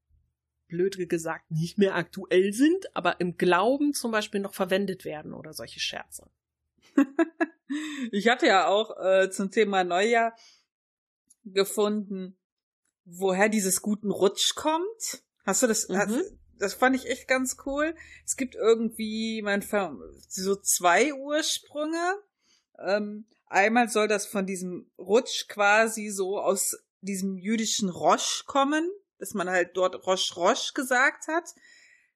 blöd 0.68 0.96
gesagt 1.08 1.50
nicht 1.50 1.76
mehr 1.78 1.94
aktuell 1.94 2.52
sind, 2.52 2.96
aber 2.96 3.20
im 3.20 3.37
Glauben 3.37 3.92
zum 3.92 4.11
Beispiel 4.11 4.40
noch 4.40 4.54
verwendet 4.54 5.04
werden 5.04 5.35
oder 5.35 5.52
solche 5.52 5.80
Scherze. 5.80 6.30
ich 8.11 8.28
hatte 8.28 8.46
ja 8.46 8.66
auch 8.68 8.96
äh, 8.98 9.30
zum 9.30 9.50
Thema 9.50 9.85
Neujahr 9.85 10.35
gefunden, 11.44 12.38
woher 13.04 13.48
dieses 13.48 13.82
guten 13.82 14.11
Rutsch 14.11 14.54
kommt. 14.54 15.22
Hast 15.44 15.62
du 15.62 15.66
das? 15.66 15.88
Mhm. 15.88 15.96
Hast, 15.96 16.32
das 16.58 16.74
fand 16.74 16.96
ich 16.96 17.06
echt 17.06 17.28
ganz 17.28 17.56
cool. 17.66 17.94
Es 18.24 18.37
gibt 18.37 18.54
irgendwie 18.54 19.42
man 19.42 19.62
so 20.28 20.56
zwei 20.56 21.12
Ursprünge. 21.12 22.14
Ähm, 22.78 23.26
einmal 23.52 23.88
soll 23.88 24.08
das 24.08 24.26
von 24.26 24.46
diesem 24.46 24.90
Rutsch 24.98 25.48
quasi 25.48 26.08
so 26.08 26.40
aus 26.40 26.76
diesem 27.00 27.36
jüdischen 27.36 27.88
Rosh 27.88 28.44
kommen, 28.46 28.90
dass 29.18 29.34
man 29.34 29.48
halt 29.48 29.76
dort 29.76 30.06
Rosh 30.06 30.36
Rosh 30.36 30.74
gesagt 30.74 31.28
hat. 31.28 31.54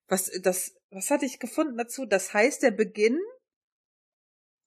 Was 0.07 0.31
das 0.41 0.73
was 0.89 1.09
hatte 1.09 1.25
ich 1.25 1.39
gefunden 1.39 1.77
dazu? 1.77 2.05
Das 2.05 2.33
heißt 2.33 2.63
der 2.63 2.71
Beginn 2.71 3.19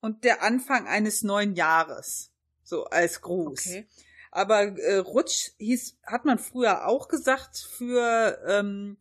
und 0.00 0.24
der 0.24 0.42
Anfang 0.42 0.86
eines 0.86 1.22
neuen 1.22 1.54
Jahres. 1.54 2.32
So 2.62 2.84
als 2.84 3.20
Gruß. 3.20 3.66
Okay. 3.66 3.88
Aber 4.30 4.62
äh, 4.62 4.96
Rutsch 4.98 5.50
hieß, 5.58 5.98
hat 6.04 6.24
man 6.24 6.38
früher 6.38 6.86
auch 6.86 7.08
gesagt 7.08 7.58
für 7.58 8.40
ähm, 8.46 8.96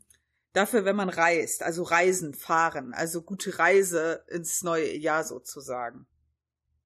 dafür, 0.53 0.85
wenn 0.85 0.95
man 0.95 1.09
reist, 1.09 1.61
also 1.61 1.83
Reisen, 1.83 2.33
fahren, 2.33 2.93
also 2.93 3.21
gute 3.21 3.59
Reise 3.59 4.25
ins 4.27 4.63
neue 4.63 4.95
Jahr 4.95 5.23
sozusagen. 5.23 6.07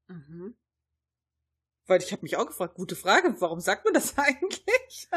Mhm. 0.08 0.56
Weil 1.86 2.02
ich 2.02 2.12
habe 2.12 2.22
mich 2.22 2.38
auch 2.38 2.46
gefragt, 2.46 2.76
gute 2.76 2.96
Frage, 2.96 3.36
warum 3.40 3.60
sagt 3.60 3.86
man 3.86 3.94
das 3.94 4.18
eigentlich? 4.18 5.10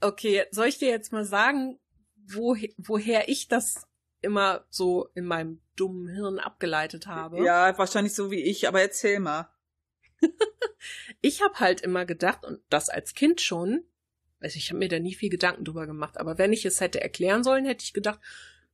Okay, 0.00 0.46
soll 0.50 0.66
ich 0.66 0.78
dir 0.78 0.88
jetzt 0.88 1.12
mal 1.12 1.24
sagen, 1.24 1.78
wo, 2.16 2.56
woher 2.78 3.28
ich 3.28 3.48
das 3.48 3.86
immer 4.22 4.64
so 4.70 5.08
in 5.14 5.24
meinem 5.24 5.60
dummen 5.76 6.08
Hirn 6.08 6.38
abgeleitet 6.38 7.06
habe? 7.06 7.44
Ja, 7.44 7.76
wahrscheinlich 7.76 8.14
so 8.14 8.30
wie 8.30 8.42
ich, 8.42 8.68
aber 8.68 8.80
erzähl 8.80 9.20
mal. 9.20 9.50
ich 11.20 11.42
habe 11.42 11.58
halt 11.60 11.80
immer 11.80 12.04
gedacht, 12.04 12.44
und 12.44 12.60
das 12.68 12.88
als 12.88 13.14
Kind 13.14 13.40
schon, 13.40 13.84
also 14.40 14.56
ich 14.56 14.70
habe 14.70 14.78
mir 14.78 14.88
da 14.88 14.98
nie 14.98 15.14
viel 15.14 15.30
Gedanken 15.30 15.64
drüber 15.64 15.86
gemacht, 15.86 16.18
aber 16.18 16.38
wenn 16.38 16.52
ich 16.52 16.64
es 16.64 16.80
hätte 16.80 17.00
erklären 17.00 17.44
sollen, 17.44 17.66
hätte 17.66 17.84
ich 17.84 17.92
gedacht, 17.92 18.20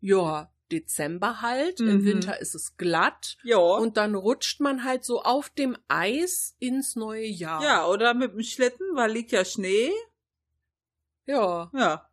ja, 0.00 0.52
Dezember 0.72 1.40
halt, 1.42 1.80
Mhm. 1.80 1.88
im 1.88 2.04
Winter 2.04 2.40
ist 2.40 2.54
es 2.54 2.76
glatt 2.76 3.36
Ja. 3.42 3.58
und 3.58 3.96
dann 3.96 4.14
rutscht 4.14 4.60
man 4.60 4.84
halt 4.84 5.04
so 5.04 5.22
auf 5.22 5.48
dem 5.50 5.76
Eis 5.88 6.54
ins 6.58 6.96
neue 6.96 7.26
Jahr. 7.26 7.62
ja, 7.62 7.86
oder 7.86 8.14
mit 8.14 8.32
dem 8.32 8.42
Schlitten, 8.42 8.84
weil 8.94 9.12
liegt 9.12 9.32
ja 9.32 9.44
Schnee. 9.44 9.90
Ja, 11.26 11.70
Ja. 11.74 12.08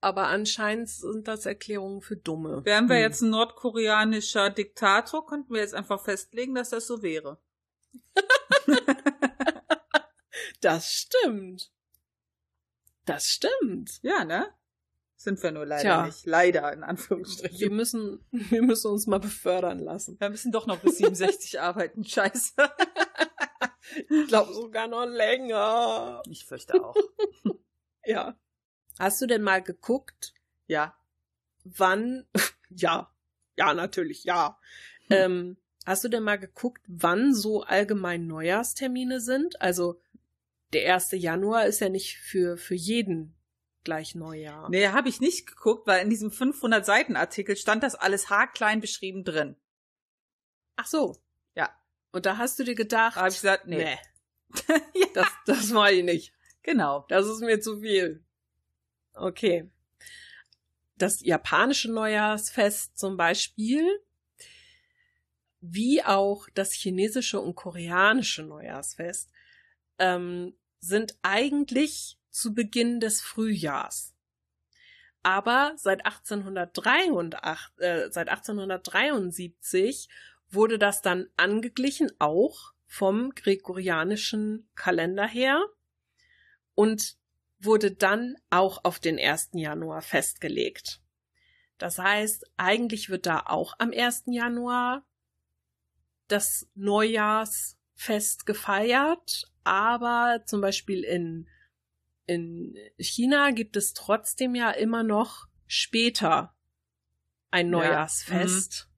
aber 0.00 0.28
anscheinend 0.28 0.88
sind 0.88 1.28
das 1.28 1.46
Erklärungen 1.46 2.00
für 2.00 2.16
Dumme. 2.16 2.64
Wären 2.64 2.88
wir 2.88 2.96
Hm. 2.96 3.02
jetzt 3.02 3.20
ein 3.22 3.30
nordkoreanischer 3.30 4.50
Diktator, 4.50 5.26
könnten 5.26 5.52
wir 5.52 5.60
jetzt 5.60 5.74
einfach 5.74 6.02
festlegen, 6.02 6.54
dass 6.54 6.70
das 6.70 6.86
so 6.86 7.02
wäre. 7.02 7.38
Das 10.60 10.90
stimmt. 10.92 11.70
Das 13.04 13.28
stimmt. 13.28 14.00
Ja, 14.02 14.24
ne? 14.24 14.48
Sind 15.18 15.42
wir 15.42 15.50
nur 15.50 15.64
leider 15.66 15.80
Tja. 15.82 16.06
nicht. 16.06 16.26
Leider, 16.26 16.72
in 16.72 16.80
Wir 16.80 16.88
Anführungsstrichen. 16.88 17.74
müssen, 17.74 18.24
wir 18.30 18.62
müssen 18.62 18.90
uns 18.90 19.06
mal 19.06 19.18
befördern 19.18 19.78
lassen. 19.78 20.20
Wir 20.20 20.28
müssen 20.30 20.52
doch 20.52 20.66
noch 20.66 20.78
bis 20.80 20.98
67 20.98 21.58
arbeiten. 21.60 22.04
Scheiße. 22.04 22.52
Ich 24.10 24.28
glaube 24.28 24.52
sogar 24.52 24.88
noch 24.88 25.06
länger. 25.06 26.22
Ich 26.28 26.44
fürchte 26.44 26.82
auch. 26.84 26.94
Ja. 28.08 28.38
Hast 29.00 29.20
du 29.20 29.26
denn 29.26 29.42
mal 29.42 29.60
geguckt, 29.62 30.32
Ja. 30.68 30.94
wann, 31.64 32.24
ja, 32.70 33.10
ja, 33.56 33.74
natürlich, 33.74 34.22
ja. 34.22 34.58
Ähm, 35.10 35.56
hast 35.84 36.04
du 36.04 36.08
denn 36.08 36.22
mal 36.22 36.38
geguckt, 36.38 36.84
wann 36.86 37.34
so 37.34 37.62
allgemein 37.62 38.28
Neujahrstermine 38.28 39.20
sind? 39.20 39.60
Also, 39.60 40.00
der 40.72 40.94
1. 40.94 41.12
Januar 41.12 41.66
ist 41.66 41.80
ja 41.80 41.88
nicht 41.88 42.18
für, 42.18 42.56
für 42.56 42.74
jeden 42.76 43.34
gleich 43.86 44.14
Neujahr. 44.14 44.68
Nee, 44.68 44.88
habe 44.88 45.08
ich 45.08 45.20
nicht 45.20 45.46
geguckt, 45.46 45.86
weil 45.86 46.02
in 46.02 46.10
diesem 46.10 46.30
500 46.30 46.84
Seiten 46.84 47.16
Artikel 47.16 47.56
stand 47.56 47.82
das 47.82 47.94
alles 47.94 48.28
haarklein 48.28 48.80
beschrieben 48.80 49.24
drin. 49.24 49.56
Ach 50.74 50.86
so. 50.86 51.16
Ja. 51.54 51.70
Und 52.12 52.26
da 52.26 52.36
hast 52.36 52.58
du 52.58 52.64
dir 52.64 52.74
gedacht, 52.74 53.16
Da 53.16 53.20
habe 53.20 53.30
ich 53.30 53.36
gesagt, 53.36 53.66
nee. 53.66 53.84
nee, 53.84 53.98
ja, 54.94 55.06
das, 55.14 55.28
das 55.46 55.70
mache 55.70 55.92
ich 55.92 56.04
nicht. 56.04 56.32
genau. 56.62 57.06
Das 57.08 57.26
ist 57.26 57.40
mir 57.40 57.60
zu 57.60 57.80
viel. 57.80 58.24
Okay. 59.14 59.70
Das 60.96 61.24
japanische 61.24 61.90
Neujahrsfest 61.90 62.98
zum 62.98 63.16
Beispiel, 63.16 63.86
wie 65.60 66.02
auch 66.02 66.48
das 66.54 66.72
chinesische 66.72 67.40
und 67.40 67.54
koreanische 67.54 68.42
Neujahrsfest, 68.42 69.30
ähm, 69.98 70.54
sind 70.80 71.16
eigentlich 71.22 72.18
zu 72.36 72.52
Beginn 72.52 73.00
des 73.00 73.22
Frühjahrs. 73.22 74.14
Aber 75.22 75.72
seit 75.76 76.04
1883, 76.04 77.78
äh, 77.78 78.10
seit 78.10 78.28
1873 78.28 80.08
wurde 80.50 80.78
das 80.78 81.00
dann 81.00 81.28
angeglichen, 81.38 82.12
auch 82.18 82.74
vom 82.86 83.30
gregorianischen 83.30 84.68
Kalender 84.74 85.26
her 85.26 85.64
und 86.74 87.16
wurde 87.58 87.90
dann 87.90 88.36
auch 88.50 88.84
auf 88.84 89.00
den 89.00 89.18
1. 89.18 89.52
Januar 89.54 90.02
festgelegt. 90.02 91.00
Das 91.78 91.98
heißt, 91.98 92.50
eigentlich 92.58 93.08
wird 93.08 93.24
da 93.24 93.44
auch 93.46 93.74
am 93.78 93.92
1. 93.92 94.24
Januar 94.26 95.06
das 96.28 96.68
Neujahrsfest 96.74 98.44
gefeiert, 98.44 99.50
aber 99.64 100.42
zum 100.44 100.60
Beispiel 100.60 101.02
in, 101.02 101.48
in 102.26 102.76
China 102.98 103.50
gibt 103.52 103.76
es 103.76 103.94
trotzdem 103.94 104.54
ja 104.54 104.70
immer 104.70 105.02
noch 105.02 105.46
später 105.66 106.54
ein 107.50 107.66
Ja, 107.66 107.72
Neujahrsfest. 107.72 108.90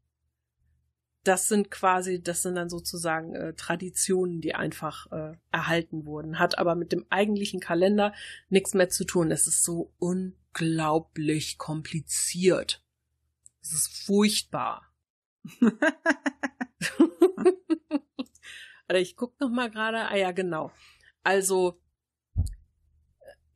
Das 1.25 1.49
sind 1.49 1.71
quasi, 1.71 2.23
das 2.23 2.43
sind 2.43 2.55
dann 2.55 2.71
sozusagen 2.71 3.35
äh, 3.35 3.53
Traditionen, 3.55 4.41
die 4.41 4.55
einfach 4.55 5.11
äh, 5.13 5.37
erhalten 5.51 6.07
wurden. 6.07 6.39
Hat 6.39 6.59
aber 6.59 6.75
mit 6.75 6.93
dem 6.93 7.05
eigentlichen 7.11 7.61
Kalender 7.61 8.15
nichts 8.49 8.73
mehr 8.73 8.89
zu 8.89 9.05
tun. 9.05 9.31
Es 9.31 9.47
ist 9.47 9.63
so 9.63 9.93
unglaublich 9.99 11.59
kompliziert. 11.59 12.83
Es 13.61 13.73
ist 13.73 14.07
furchtbar. 14.07 14.91
Warte, 18.89 19.01
ich 19.01 19.17
guck 19.17 19.39
noch 19.41 19.51
mal 19.51 19.71
gerade. 19.71 20.09
Ah 20.09 20.17
ja, 20.17 20.33
genau. 20.33 20.73
Also 21.23 21.79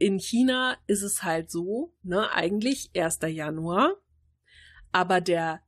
in 0.03 0.19
China 0.19 0.77
ist 0.89 1.03
es 1.03 1.23
halt 1.23 1.49
so, 1.49 1.95
ne, 2.03 2.33
eigentlich 2.33 2.91
1. 2.97 3.21
Januar, 3.29 3.95
aber 4.91 5.21
der 5.21 5.63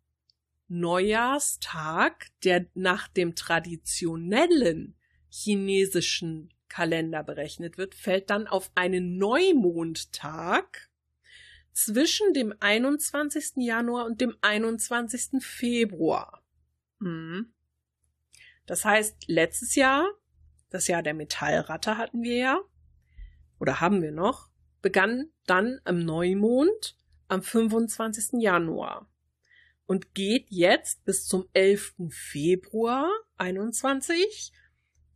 Neujahrstag, 0.66 2.26
der 2.42 2.66
nach 2.74 3.06
dem 3.06 3.36
traditionellen 3.36 4.98
chinesischen 5.30 6.52
Kalender 6.68 7.22
berechnet 7.22 7.78
wird, 7.78 7.94
fällt 7.94 8.28
dann 8.28 8.48
auf 8.48 8.72
einen 8.74 9.18
Neumondtag 9.18 10.90
zwischen 11.72 12.32
dem 12.32 12.52
21. 12.58 13.52
Januar 13.58 14.04
und 14.04 14.20
dem 14.20 14.36
21. 14.40 15.44
Februar. 15.44 16.42
Mhm. 16.98 17.54
Das 18.66 18.84
heißt, 18.84 19.28
letztes 19.28 19.76
Jahr, 19.76 20.08
das 20.70 20.88
Jahr 20.88 21.04
der 21.04 21.14
Metallratte 21.14 21.98
hatten 21.98 22.22
wir 22.22 22.36
ja, 22.36 22.60
oder 23.64 23.80
haben 23.80 24.02
wir 24.02 24.12
noch, 24.12 24.50
begann 24.82 25.30
dann 25.46 25.80
am 25.84 26.04
Neumond 26.04 26.98
am 27.28 27.42
25. 27.42 28.42
Januar 28.42 29.10
und 29.86 30.12
geht 30.12 30.48
jetzt 30.50 31.02
bis 31.06 31.26
zum 31.26 31.48
11. 31.54 31.94
Februar 32.10 33.10
21 33.38 34.52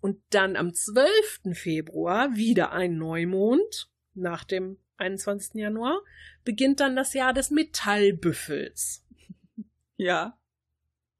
und 0.01 0.19
dann 0.31 0.57
am 0.57 0.73
12. 0.73 1.51
Februar 1.53 2.37
wieder 2.37 2.73
ein 2.73 2.97
Neumond 2.97 3.91
nach 4.15 4.45
dem 4.45 4.79
21. 4.97 5.57
Januar 5.57 6.01
beginnt 6.43 6.81
dann 6.81 6.97
das 6.97 7.13
Jahr 7.13 7.35
des 7.35 7.51
Metallbüffels. 7.51 9.05
Ja. 9.99 10.41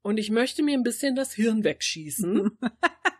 Und 0.01 0.17
ich 0.17 0.31
möchte 0.31 0.63
mir 0.63 0.75
ein 0.75 0.81
bisschen 0.81 1.15
das 1.15 1.33
Hirn 1.33 1.63
wegschießen, 1.63 2.57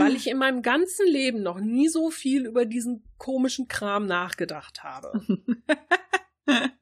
weil 0.00 0.16
ich 0.16 0.28
in 0.28 0.38
meinem 0.38 0.62
ganzen 0.62 1.06
Leben 1.06 1.42
noch 1.42 1.60
nie 1.60 1.88
so 1.88 2.10
viel 2.10 2.46
über 2.46 2.64
diesen 2.64 3.04
komischen 3.18 3.68
Kram 3.68 4.06
nachgedacht 4.06 4.82
habe. 4.82 5.20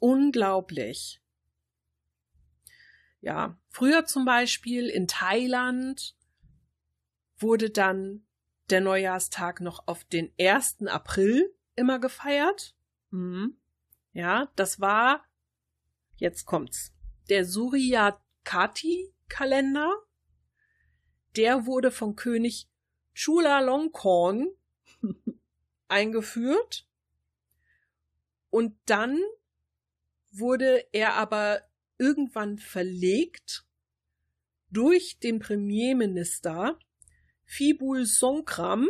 Unglaublich. 0.00 1.20
Ja, 3.20 3.58
früher 3.68 4.06
zum 4.06 4.24
Beispiel 4.24 4.88
in 4.88 5.06
Thailand 5.06 6.16
wurde 7.36 7.70
dann 7.70 8.24
der 8.70 8.80
Neujahrstag 8.80 9.60
noch 9.60 9.86
auf 9.86 10.02
den 10.04 10.32
1. 10.38 10.86
April 10.86 11.54
immer 11.76 11.98
gefeiert. 11.98 12.74
Mhm. 13.10 13.58
Ja, 14.12 14.50
das 14.56 14.80
war, 14.80 15.26
jetzt 16.16 16.46
kommt's, 16.46 16.94
der 17.28 17.44
Suryakati-Kalender. 17.44 19.92
Der 21.36 21.66
wurde 21.66 21.90
von 21.90 22.16
König 22.16 22.68
Chulalongkorn 23.14 24.48
eingeführt. 25.88 26.86
Und 28.50 28.76
dann 28.86 29.20
wurde 30.32 30.86
er 30.92 31.14
aber 31.14 31.62
irgendwann 31.98 32.58
verlegt 32.58 33.64
durch 34.70 35.18
den 35.18 35.38
Premierminister 35.38 36.78
Fibul 37.44 38.06
Songkram 38.06 38.88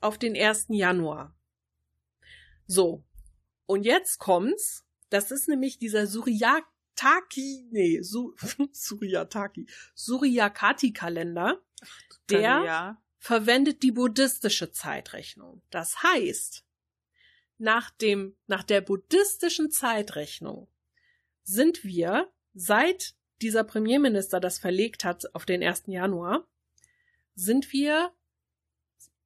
auf 0.00 0.18
den 0.18 0.36
1. 0.36 0.66
Januar. 0.68 1.34
So. 2.66 3.04
Und 3.66 3.84
jetzt 3.84 4.18
kommt's. 4.18 4.86
Das 5.08 5.30
ist 5.30 5.48
nämlich 5.48 5.78
dieser 5.78 6.06
Suryataki, 7.00 7.66
nee, 7.70 8.02
Su 8.02 8.34
Suryataki, 8.72 9.66
Suryakati-Kalender, 9.94 11.62
der 12.28 12.40
ja. 12.40 13.02
verwendet 13.18 13.82
die 13.82 13.92
buddhistische 13.92 14.70
Zeitrechnung. 14.70 15.62
Das 15.70 16.02
heißt, 16.02 16.66
nach 17.58 17.90
dem, 17.90 18.36
nach 18.46 18.62
der 18.62 18.82
buddhistischen 18.82 19.70
Zeitrechnung 19.70 20.68
sind 21.42 21.84
wir, 21.84 22.30
seit 22.52 23.14
dieser 23.40 23.64
Premierminister 23.64 24.38
das 24.40 24.58
verlegt 24.58 25.04
hat 25.04 25.34
auf 25.34 25.46
den 25.46 25.62
1. 25.62 25.84
Januar, 25.86 26.46
sind 27.34 27.72
wir 27.72 28.12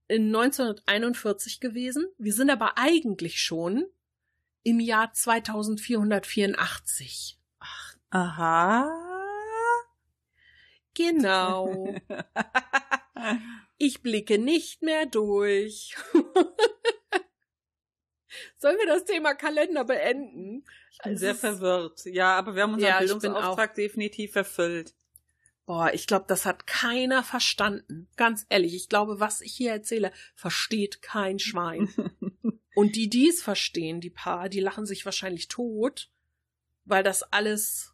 in 0.07 0.27
1941 0.27 1.59
gewesen. 1.61 2.07
Wir 2.19 2.33
sind 2.33 2.51
aber 2.51 2.79
eigentlich 2.79 3.41
schon 3.41 3.87
im 4.63 4.79
Jahr 4.79 5.13
2484. 5.13 7.41
Aha. 8.14 8.88
Genau. 10.94 11.94
Ich 13.77 14.03
blicke 14.03 14.38
nicht 14.38 14.83
mehr 14.83 15.07
durch. 15.07 15.96
Sollen 18.59 18.79
wir 18.79 18.87
das 18.87 19.05
Thema 19.05 19.35
Kalender 19.35 19.85
beenden? 19.85 20.64
Ich 20.92 20.98
bin 20.98 21.14
Es 21.14 21.20
sehr 21.20 21.35
verwirrt. 21.35 22.05
Ja, 22.05 22.37
aber 22.37 22.55
wir 22.55 22.62
haben 22.62 22.74
unseren 22.74 22.88
Ja, 22.88 22.98
Bildungsauftrag 22.98 23.74
definitiv 23.74 24.37
erfüllt. 24.37 24.94
Boah, 25.66 25.90
ich 25.92 26.07
glaube, 26.07 26.27
das 26.29 26.44
hat 26.44 26.66
keiner 26.66 27.24
verstanden. 27.24 28.09
Ganz 28.16 28.46
ehrlich, 28.48 28.74
ich 28.74 28.88
glaube, 28.88 29.18
was 29.20 29.40
ich 29.40 29.55
hier 29.55 29.72
erzähle, 29.72 30.12
versteht 30.35 31.03
kein 31.03 31.38
Schwein. 31.38 31.88
Und 32.74 32.94
die, 32.96 33.09
die 33.09 33.29
es 33.29 33.42
verstehen, 33.42 34.00
die 34.00 34.11
paar, 34.11 34.48
die 34.48 34.61
lachen 34.61 34.87
sich 34.87 35.05
wahrscheinlich 35.05 35.48
tot, 35.48 36.11
weil 36.85 37.03
das 37.03 37.22
alles 37.22 37.94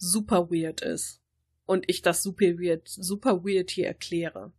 super 0.00 0.50
weird 0.50 0.80
ist. 0.80 1.20
Und 1.66 1.84
ich 1.88 2.02
das 2.02 2.22
super 2.22 2.58
weird, 2.58 2.88
super 2.88 3.44
weird 3.44 3.70
hier 3.70 3.86
erkläre. 3.86 4.52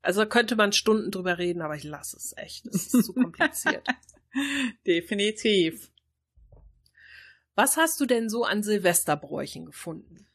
Also 0.00 0.26
könnte 0.26 0.56
man 0.56 0.72
Stunden 0.72 1.12
drüber 1.12 1.38
reden, 1.38 1.62
aber 1.62 1.76
ich 1.76 1.84
lasse 1.84 2.16
es 2.16 2.34
echt. 2.36 2.66
Es 2.66 2.92
ist 2.92 3.04
zu 3.04 3.12
kompliziert. 3.12 3.86
Definitiv. 4.86 5.92
Was 7.54 7.76
hast 7.76 8.00
du 8.00 8.06
denn 8.06 8.28
so 8.28 8.44
an 8.44 8.64
Silvesterbräuchen 8.64 9.66
gefunden? 9.66 10.26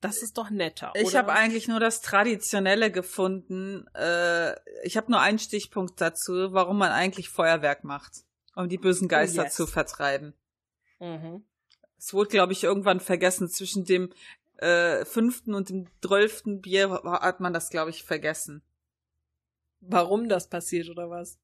Das 0.00 0.22
ist 0.22 0.38
doch 0.38 0.50
netter. 0.50 0.92
Ich 0.94 1.08
oder? 1.08 1.18
habe 1.18 1.32
eigentlich 1.32 1.66
nur 1.66 1.80
das 1.80 2.00
Traditionelle 2.00 2.90
gefunden. 2.90 3.86
Äh, 3.94 4.54
ich 4.82 4.96
habe 4.96 5.10
nur 5.10 5.20
einen 5.20 5.38
Stichpunkt 5.38 6.00
dazu, 6.00 6.52
warum 6.52 6.78
man 6.78 6.92
eigentlich 6.92 7.28
Feuerwerk 7.28 7.84
macht, 7.84 8.24
um 8.54 8.68
die 8.68 8.78
bösen 8.78 9.08
Geister 9.08 9.42
Oh, 9.42 9.44
yes. 9.44 9.54
zu 9.54 9.66
vertreiben. 9.66 10.34
Mhm. 11.00 11.44
Es 12.04 12.12
wurde, 12.12 12.28
glaube 12.28 12.52
ich, 12.52 12.62
irgendwann 12.62 13.00
vergessen. 13.00 13.48
Zwischen 13.48 13.86
dem 13.86 14.10
äh, 14.58 15.06
fünften 15.06 15.54
und 15.54 15.70
dem 15.70 15.86
zwölften 16.02 16.60
Bier 16.60 17.00
hat 17.02 17.40
man 17.40 17.54
das, 17.54 17.70
glaube 17.70 17.88
ich, 17.88 18.04
vergessen. 18.04 18.62
Warum 19.80 20.28
das 20.28 20.50
passiert 20.50 20.90
oder 20.90 21.08
was? 21.08 21.38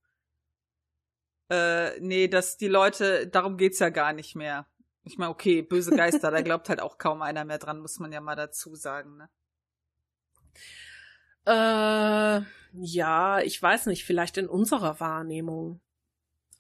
Äh, 1.49 1.99
nee, 2.01 2.29
dass 2.29 2.59
die 2.59 2.69
Leute, 2.69 3.27
darum 3.27 3.57
geht's 3.57 3.79
ja 3.79 3.89
gar 3.89 4.13
nicht 4.13 4.37
mehr. 4.37 4.67
Ich 5.03 5.17
meine, 5.17 5.31
okay, 5.31 5.63
böse 5.63 5.97
Geister, 5.97 6.31
da 6.31 6.43
glaubt 6.43 6.69
halt 6.69 6.81
auch 6.81 6.99
kaum 6.99 7.23
einer 7.23 7.47
mehr 7.47 7.59
dran, 7.59 7.81
muss 7.81 7.99
man 7.99 8.13
ja 8.13 8.21
mal 8.21 8.37
dazu 8.37 8.75
sagen, 8.75 9.17
ne? 9.17 9.31
Äh, 11.47 12.45
ja, 12.75 13.41
ich 13.41 13.63
weiß 13.63 13.87
nicht, 13.87 14.05
vielleicht 14.05 14.37
in 14.37 14.47
unserer 14.47 15.01
Wahrnehmung. 15.01 15.81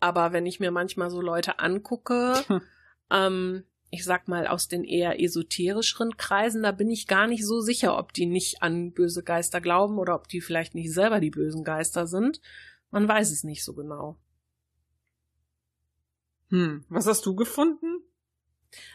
Aber 0.00 0.32
wenn 0.32 0.46
ich 0.46 0.58
mir 0.58 0.70
manchmal 0.70 1.10
so 1.10 1.20
Leute 1.20 1.58
angucke, 1.58 2.32
ähm, 3.10 3.66
ich 3.90 4.04
sag 4.04 4.28
mal 4.28 4.46
aus 4.46 4.68
den 4.68 4.84
eher 4.84 5.20
esoterischeren 5.20 6.16
Kreisen, 6.16 6.62
da 6.62 6.72
bin 6.72 6.90
ich 6.90 7.06
gar 7.06 7.26
nicht 7.26 7.44
so 7.44 7.60
sicher, 7.60 7.98
ob 7.98 8.12
die 8.12 8.26
nicht 8.26 8.62
an 8.62 8.92
böse 8.92 9.22
Geister 9.22 9.60
glauben 9.60 9.98
oder 9.98 10.14
ob 10.14 10.28
die 10.28 10.40
vielleicht 10.40 10.74
nicht 10.74 10.92
selber 10.92 11.20
die 11.20 11.30
bösen 11.30 11.64
Geister 11.64 12.06
sind. 12.06 12.40
Man 12.90 13.08
weiß 13.08 13.30
es 13.30 13.44
nicht 13.44 13.64
so 13.64 13.74
genau. 13.74 14.16
Hm, 16.50 16.84
was 16.88 17.06
hast 17.06 17.26
du 17.26 17.34
gefunden? 17.34 18.02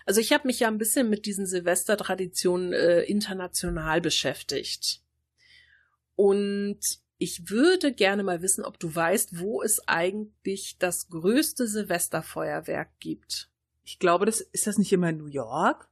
Also 0.05 0.21
ich 0.21 0.31
habe 0.31 0.47
mich 0.47 0.61
ja 0.61 0.69
ein 0.69 0.77
bisschen 0.77 1.09
mit 1.09 1.25
diesen 1.25 1.45
Silvestertraditionen 1.45 2.73
äh, 2.73 3.01
international 3.03 3.99
beschäftigt. 3.99 5.01
Und 6.15 6.79
ich 7.17 7.49
würde 7.49 7.93
gerne 7.93 8.23
mal 8.23 8.41
wissen, 8.41 8.63
ob 8.63 8.79
du 8.79 8.93
weißt, 8.93 9.39
wo 9.39 9.61
es 9.61 9.85
eigentlich 9.87 10.77
das 10.79 11.09
größte 11.09 11.67
Silvesterfeuerwerk 11.67 12.89
gibt. 12.99 13.49
Ich 13.85 13.99
glaube, 13.99 14.25
das 14.25 14.41
ist 14.41 14.65
das 14.65 14.79
nicht 14.79 14.91
immer 14.91 15.09
in 15.09 15.17
New 15.19 15.27
York? 15.27 15.87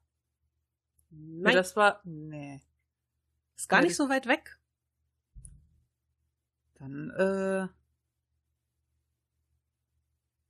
Nein, 1.12 1.54
Ja, 1.54 1.60
das 1.60 1.76
war. 1.76 2.02
Nee. 2.04 2.62
ist 3.56 3.70
gar 3.70 3.82
nicht 3.82 3.96
so 3.96 4.10
weit 4.10 4.28
weg. 4.28 4.58
Dann, 6.74 7.12
äh. 7.12 7.68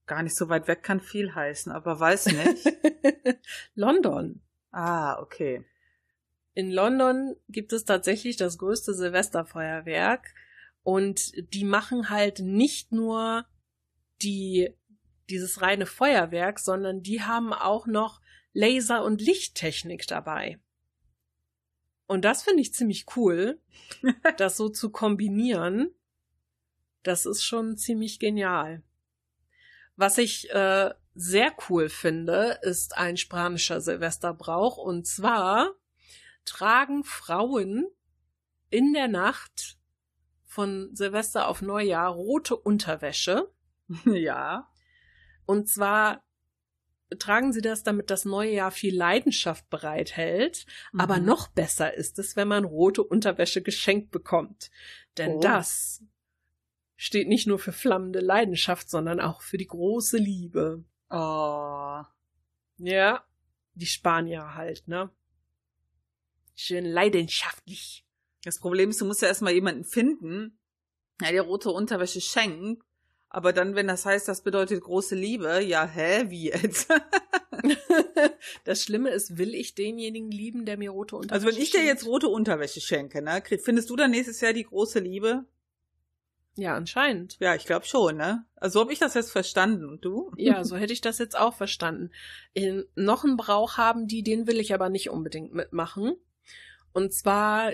Gar 0.06 0.24
nicht 0.24 0.36
so 0.36 0.48
weit 0.50 0.68
weg 0.68 0.84
kann 0.84 1.02
viel 1.02 1.36
heißen, 1.36 1.72
aber 1.72 2.00
weiß 2.00 2.28
nicht. 2.28 2.66
London. 3.76 4.42
ah, 4.72 5.20
okay. 5.20 5.66
In 6.54 6.72
London 6.72 7.36
gibt 7.50 7.74
es 7.74 7.84
tatsächlich 7.84 8.38
das 8.38 8.58
größte 8.58 8.94
Silvesterfeuerwerk 8.94 10.34
und 10.84 11.34
die 11.54 11.66
machen 11.66 12.10
halt 12.10 12.40
nicht 12.40 12.92
nur 12.92 13.46
die 14.22 14.74
dieses 15.30 15.62
reine 15.62 15.86
Feuerwerk, 15.86 16.60
sondern 16.60 17.02
die 17.02 17.22
haben 17.22 17.54
auch 17.54 17.88
noch 17.88 18.22
Laser- 18.54 19.04
und 19.04 19.22
Lichttechnik 19.22 20.08
dabei. 20.08 20.60
Und 22.06 22.26
das 22.26 22.44
finde 22.44 22.62
ich 22.62 22.74
ziemlich 22.74 23.06
cool, 23.16 23.60
das 24.38 24.58
so 24.58 24.70
zu 24.70 24.92
kombinieren. 24.92 25.94
Das 27.02 27.26
ist 27.26 27.44
schon 27.44 27.78
ziemlich 27.78 28.20
genial. 28.20 28.84
Was 29.96 30.18
ich 30.18 30.50
äh, 30.52 30.94
sehr 31.16 31.54
cool 31.70 31.90
finde, 31.90 32.60
ist 32.62 32.98
ein 32.98 33.18
spanischer 33.18 33.82
Silvesterbrauch 33.82 34.78
und 34.78 35.06
zwar 35.06 35.74
tragen 36.46 37.04
Frauen 37.04 37.88
in 38.70 38.94
der 38.94 39.08
Nacht 39.08 39.78
von 40.46 40.96
Silvester 40.96 41.48
auf 41.48 41.62
Neujahr 41.62 42.12
rote 42.12 42.56
Unterwäsche. 42.56 43.52
ja. 44.06 44.70
Und 45.46 45.68
zwar 45.70 46.24
tragen 47.20 47.54
sie 47.54 47.62
das, 47.62 47.84
damit 47.84 48.10
das 48.10 48.26
neue 48.26 48.52
Jahr 48.54 48.72
viel 48.72 48.96
Leidenschaft 48.96 49.70
bereithält. 49.70 50.66
Aber 50.98 51.20
Mhm. 51.20 51.26
noch 51.26 51.48
besser 51.50 51.94
ist 51.94 52.18
es, 52.20 52.36
wenn 52.36 52.48
man 52.48 52.64
rote 52.66 53.04
Unterwäsche 53.04 53.62
geschenkt 53.62 54.10
bekommt. 54.12 54.72
Denn 55.18 55.34
Oh. 55.34 55.40
das 55.40 56.04
steht 56.96 57.28
nicht 57.28 57.46
nur 57.48 57.60
für 57.60 57.72
flammende 57.74 58.20
Leidenschaft, 58.20 58.90
sondern 58.90 59.20
auch 59.20 59.42
für 59.42 59.58
die 59.58 59.68
große 59.68 60.18
Liebe. 60.18 60.84
Oh. 61.10 62.02
Ja, 62.78 63.24
die 63.76 63.86
Spanier 63.86 64.56
halt, 64.56 64.88
ne? 64.88 65.12
Schön 66.56 66.86
leidenschaftlich. 66.86 68.06
Das 68.44 68.60
Problem 68.60 68.90
ist, 68.90 69.02
du 69.02 69.06
musst 69.06 69.22
ja 69.22 69.28
erstmal 69.28 69.54
jemanden 69.54 69.84
finden, 69.84 70.60
der 71.22 71.32
dir 71.32 71.42
rote 71.42 71.70
Unterwäsche 71.70 72.22
schenkt. 72.22 72.84
Aber 73.34 73.52
dann, 73.52 73.74
wenn 73.74 73.88
das 73.88 74.06
heißt, 74.06 74.28
das 74.28 74.42
bedeutet 74.42 74.84
große 74.84 75.16
Liebe, 75.16 75.60
ja, 75.64 75.88
hä, 75.88 76.26
wie 76.28 76.50
jetzt? 76.50 76.88
das 78.64 78.84
Schlimme 78.84 79.10
ist, 79.10 79.40
will 79.40 79.56
ich 79.56 79.74
denjenigen 79.74 80.30
lieben, 80.30 80.66
der 80.66 80.78
mir 80.78 80.92
rote 80.92 81.16
Unterwäsche 81.16 81.34
Also 81.34 81.48
wenn 81.48 81.64
ich 81.64 81.72
dir 81.72 81.80
schenkt? 81.80 81.94
jetzt 81.94 82.06
rote 82.06 82.28
Unterwäsche 82.28 82.80
schenke, 82.80 83.24
ne, 83.24 83.42
findest 83.60 83.90
du 83.90 83.96
dann 83.96 84.12
nächstes 84.12 84.40
Jahr 84.40 84.54
die 84.54 84.64
große 84.64 85.00
Liebe? 85.00 85.46
Ja, 86.56 86.76
anscheinend. 86.76 87.38
Ja, 87.40 87.56
ich 87.56 87.66
glaube 87.66 87.88
schon, 87.88 88.18
ne? 88.18 88.46
Also 88.56 88.74
so 88.74 88.80
habe 88.82 88.94
ich 88.94 89.00
das 89.00 89.16
jetzt 89.16 89.32
verstanden. 89.32 89.90
Und 89.90 90.06
du? 90.06 90.32
Ja, 90.38 90.64
so 90.64 90.78
hätte 90.78 90.94
ich 90.94 91.02
das 91.02 91.18
jetzt 91.18 91.36
auch 91.36 91.56
verstanden. 91.56 92.12
In, 92.54 92.86
noch 92.94 93.24
einen 93.24 93.36
Brauch 93.36 93.78
haben 93.78 94.06
die, 94.06 94.22
den 94.22 94.46
will 94.46 94.60
ich 94.60 94.76
aber 94.76 94.90
nicht 94.90 95.10
unbedingt 95.10 95.56
mitmachen. 95.56 96.18
Und 96.94 97.16
zwar 97.16 97.74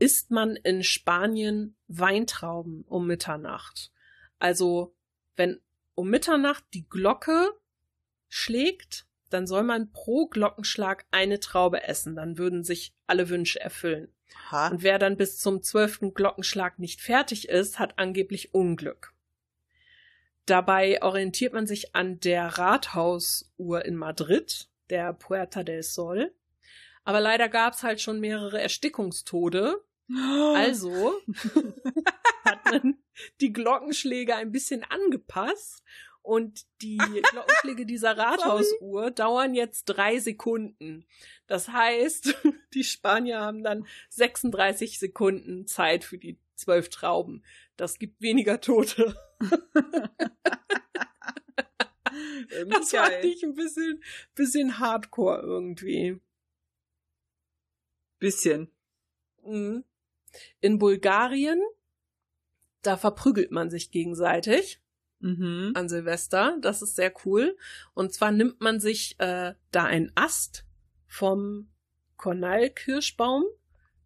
isst 0.00 0.32
man 0.32 0.56
in 0.56 0.82
Spanien 0.82 1.76
Weintrauben 1.86 2.84
um 2.88 3.06
Mitternacht. 3.06 3.92
Also, 4.38 4.94
wenn 5.36 5.60
um 5.94 6.10
Mitternacht 6.10 6.64
die 6.74 6.88
Glocke 6.88 7.50
schlägt, 8.28 9.06
dann 9.30 9.46
soll 9.46 9.62
man 9.62 9.92
pro 9.92 10.26
Glockenschlag 10.26 11.04
eine 11.10 11.40
Traube 11.40 11.82
essen. 11.82 12.16
Dann 12.16 12.38
würden 12.38 12.64
sich 12.64 12.94
alle 13.06 13.28
Wünsche 13.28 13.60
erfüllen. 13.60 14.12
Ha. 14.50 14.68
Und 14.68 14.82
wer 14.82 14.98
dann 14.98 15.16
bis 15.16 15.38
zum 15.38 15.62
zwölften 15.62 16.14
Glockenschlag 16.14 16.78
nicht 16.78 17.00
fertig 17.00 17.48
ist, 17.48 17.78
hat 17.78 17.98
angeblich 17.98 18.54
Unglück. 18.54 19.12
Dabei 20.46 21.02
orientiert 21.02 21.52
man 21.52 21.66
sich 21.66 21.94
an 21.94 22.20
der 22.20 22.46
Rathausuhr 22.46 23.84
in 23.84 23.96
Madrid, 23.96 24.68
der 24.88 25.12
Puerta 25.12 25.62
del 25.62 25.82
Sol. 25.82 26.34
Aber 27.04 27.20
leider 27.20 27.48
gab 27.48 27.74
es 27.74 27.82
halt 27.82 28.00
schon 28.00 28.20
mehrere 28.20 28.60
Erstickungstode. 28.60 29.84
Also 30.10 31.20
hat 32.44 32.64
man 32.64 32.98
die 33.40 33.52
Glockenschläge 33.52 34.34
ein 34.34 34.52
bisschen 34.52 34.84
angepasst 34.84 35.82
und 36.22 36.66
die 36.82 36.98
Glockenschläge 37.30 37.86
dieser 37.86 38.16
Rathausuhr 38.16 39.10
dauern 39.10 39.54
jetzt 39.54 39.84
drei 39.84 40.18
Sekunden. 40.18 41.06
Das 41.46 41.68
heißt, 41.68 42.34
die 42.74 42.84
Spanier 42.84 43.40
haben 43.40 43.62
dann 43.62 43.86
36 44.10 44.98
Sekunden 44.98 45.66
Zeit 45.66 46.04
für 46.04 46.18
die 46.18 46.38
zwölf 46.54 46.88
Trauben. 46.88 47.44
Das 47.76 47.98
gibt 47.98 48.20
weniger 48.20 48.60
Tote. 48.60 49.14
Das 52.68 52.90
fand 52.90 53.24
ich 53.24 53.42
ein 53.44 53.54
bisschen, 53.54 54.02
bisschen 54.34 54.78
hardcore 54.78 55.40
irgendwie. 55.40 56.20
Bisschen. 58.18 58.70
Mhm. 59.44 59.84
In 60.60 60.78
Bulgarien, 60.78 61.60
da 62.82 62.96
verprügelt 62.96 63.50
man 63.50 63.70
sich 63.70 63.90
gegenseitig 63.90 64.80
Mhm. 65.20 65.72
an 65.74 65.88
Silvester. 65.88 66.56
Das 66.60 66.82
ist 66.82 66.96
sehr 66.96 67.12
cool. 67.24 67.56
Und 67.94 68.12
zwar 68.12 68.30
nimmt 68.30 68.60
man 68.60 68.80
sich 68.80 69.18
äh, 69.18 69.54
da 69.72 69.84
einen 69.84 70.12
Ast 70.14 70.64
vom 71.06 71.68
Kornalkirschbaum, 72.16 73.44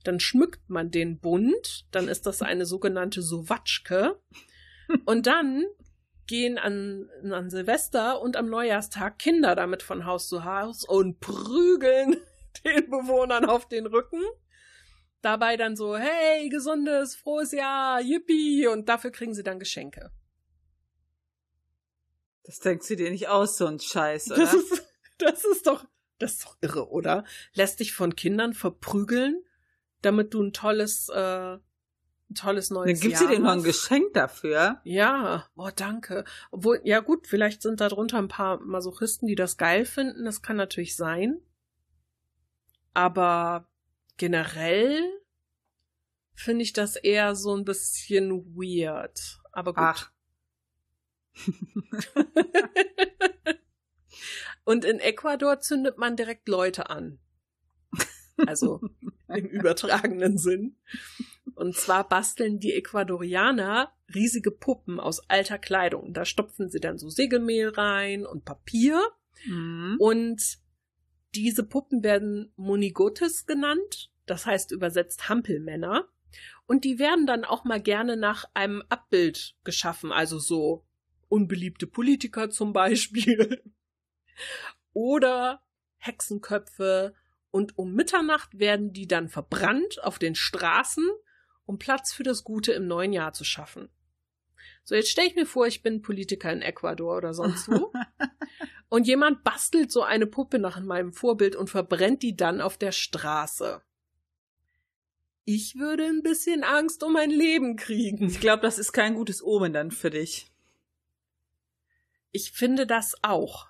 dann 0.04 0.20
schmückt 0.20 0.68
man 0.68 0.90
den 0.90 1.18
bunt, 1.20 1.86
dann 1.90 2.08
ist 2.08 2.26
das 2.26 2.42
eine 2.42 2.66
sogenannte 2.66 3.22
Sowatschke. 3.22 4.20
Und 5.04 5.26
dann 5.26 5.64
gehen 6.26 6.58
an, 6.58 7.08
an 7.30 7.50
Silvester 7.50 8.20
und 8.20 8.36
am 8.36 8.48
Neujahrstag 8.48 9.18
Kinder 9.18 9.54
damit 9.54 9.82
von 9.82 10.06
Haus 10.06 10.28
zu 10.28 10.44
Haus 10.44 10.84
und 10.84 11.20
prügeln 11.20 12.16
den 12.64 12.88
Bewohnern 12.90 13.44
auf 13.44 13.68
den 13.68 13.86
Rücken. 13.86 14.20
Dabei 15.22 15.56
dann 15.56 15.76
so, 15.76 15.96
hey, 15.96 16.48
gesundes, 16.48 17.14
frohes 17.14 17.52
Jahr, 17.52 18.00
yippie, 18.00 18.66
und 18.66 18.88
dafür 18.88 19.12
kriegen 19.12 19.34
sie 19.34 19.44
dann 19.44 19.60
Geschenke. 19.60 20.10
Das 22.42 22.58
denkst 22.58 22.88
du 22.88 22.96
dir 22.96 23.10
nicht 23.10 23.28
aus, 23.28 23.56
so 23.56 23.66
ein 23.66 23.78
Scheiß, 23.78 24.32
oder? 24.32 24.40
Das 24.40 24.54
ist, 24.54 24.84
das 25.18 25.44
ist 25.44 25.66
doch, 25.68 25.86
das 26.18 26.32
ist 26.32 26.44
doch 26.44 26.56
irre, 26.60 26.90
oder? 26.90 27.24
Lässt 27.54 27.78
dich 27.78 27.94
von 27.94 28.16
Kindern 28.16 28.52
verprügeln, 28.52 29.44
damit 30.02 30.34
du 30.34 30.42
ein 30.42 30.52
tolles, 30.52 31.08
äh, 31.08 31.54
ein 31.54 32.34
tolles 32.34 32.70
Dann 32.70 32.78
neues 32.78 33.00
gibt's 33.00 33.20
Jahr 33.20 33.30
dir 33.30 33.38
noch 33.38 33.52
ein. 33.52 33.62
Geschenk 33.62 34.14
dafür. 34.14 34.80
Ja, 34.82 35.46
oh, 35.54 35.70
danke. 35.74 36.24
Obwohl, 36.50 36.80
ja 36.82 36.98
gut, 36.98 37.28
vielleicht 37.28 37.62
sind 37.62 37.80
da 37.80 37.88
drunter 37.88 38.18
ein 38.18 38.26
paar 38.26 38.58
Masochisten, 38.58 39.28
die 39.28 39.36
das 39.36 39.56
geil 39.56 39.84
finden. 39.84 40.24
Das 40.24 40.42
kann 40.42 40.56
natürlich 40.56 40.96
sein. 40.96 41.40
Aber 42.92 43.68
generell 44.22 45.02
finde 46.32 46.62
ich 46.62 46.72
das 46.72 46.94
eher 46.94 47.34
so 47.34 47.56
ein 47.56 47.64
bisschen 47.64 48.54
weird. 48.54 49.40
Aber 49.50 49.74
gut. 49.74 49.82
Ach. 49.82 50.12
Und 54.64 54.84
in 54.84 55.00
Ecuador 55.00 55.58
zündet 55.58 55.98
man 55.98 56.14
direkt 56.14 56.46
Leute 56.46 56.88
an. 56.88 57.18
Also 58.46 58.80
im 59.26 59.46
übertragenen 59.46 60.38
Sinn. 60.38 60.76
Und 61.56 61.74
zwar 61.74 62.08
basteln 62.08 62.60
die 62.60 62.74
Ecuadorianer 62.74 63.92
riesige 64.14 64.52
Puppen 64.52 65.00
aus 65.00 65.18
alter 65.28 65.58
Kleidung. 65.58 66.12
Da 66.12 66.24
stopfen 66.24 66.70
sie 66.70 66.78
dann 66.78 66.96
so 66.96 67.08
Segelmehl 67.08 67.70
rein 67.70 68.24
und 68.24 68.44
Papier. 68.44 69.02
Mhm. 69.46 69.96
Und 69.98 70.62
diese 71.34 71.64
Puppen 71.64 72.02
werden 72.02 72.52
Monigotes 72.56 73.46
genannt. 73.46 74.11
Das 74.26 74.46
heißt 74.46 74.72
übersetzt 74.72 75.28
Hampelmänner. 75.28 76.08
Und 76.66 76.84
die 76.84 76.98
werden 76.98 77.26
dann 77.26 77.44
auch 77.44 77.64
mal 77.64 77.80
gerne 77.80 78.16
nach 78.16 78.46
einem 78.54 78.82
Abbild 78.88 79.56
geschaffen. 79.64 80.12
Also 80.12 80.38
so 80.38 80.86
unbeliebte 81.28 81.86
Politiker 81.86 82.50
zum 82.50 82.72
Beispiel. 82.72 83.62
Oder 84.92 85.62
Hexenköpfe. 85.98 87.14
Und 87.50 87.76
um 87.76 87.94
Mitternacht 87.94 88.58
werden 88.58 88.92
die 88.92 89.06
dann 89.06 89.28
verbrannt 89.28 90.02
auf 90.02 90.18
den 90.18 90.34
Straßen, 90.34 91.06
um 91.66 91.78
Platz 91.78 92.12
für 92.12 92.22
das 92.22 92.44
Gute 92.44 92.72
im 92.72 92.86
neuen 92.86 93.12
Jahr 93.12 93.32
zu 93.32 93.44
schaffen. 93.44 93.90
So, 94.84 94.94
jetzt 94.94 95.10
stelle 95.10 95.28
ich 95.28 95.34
mir 95.34 95.46
vor, 95.46 95.66
ich 95.66 95.82
bin 95.82 96.02
Politiker 96.02 96.52
in 96.52 96.62
Ecuador 96.62 97.16
oder 97.16 97.34
sonst 97.34 97.68
wo. 97.68 97.92
und 98.88 99.06
jemand 99.06 99.44
bastelt 99.44 99.92
so 99.92 100.02
eine 100.02 100.26
Puppe 100.26 100.58
nach 100.58 100.80
meinem 100.80 101.12
Vorbild 101.12 101.54
und 101.56 101.70
verbrennt 101.70 102.22
die 102.22 102.36
dann 102.36 102.60
auf 102.60 102.78
der 102.78 102.92
Straße. 102.92 103.82
Ich 105.44 105.76
würde 105.76 106.04
ein 106.06 106.22
bisschen 106.22 106.62
Angst 106.62 107.02
um 107.02 107.14
mein 107.14 107.30
Leben 107.30 107.76
kriegen. 107.76 108.26
Ich 108.28 108.40
glaube, 108.40 108.62
das 108.62 108.78
ist 108.78 108.92
kein 108.92 109.14
gutes 109.14 109.42
Omen 109.42 109.72
dann 109.72 109.90
für 109.90 110.10
dich. 110.10 110.46
Ich 112.30 112.52
finde 112.52 112.86
das 112.86 113.14
auch. 113.22 113.68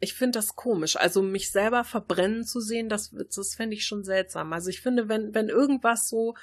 Ich 0.00 0.14
finde 0.14 0.38
das 0.38 0.56
komisch. 0.56 0.96
Also 0.96 1.22
mich 1.22 1.50
selber 1.50 1.84
verbrennen 1.84 2.44
zu 2.44 2.60
sehen, 2.60 2.88
das, 2.88 3.14
das 3.36 3.54
fände 3.54 3.76
ich 3.76 3.84
schon 3.84 4.02
seltsam. 4.02 4.52
Also 4.54 4.70
ich 4.70 4.80
finde, 4.80 5.08
wenn, 5.08 5.34
wenn 5.34 5.48
irgendwas 5.50 6.08
so 6.08 6.34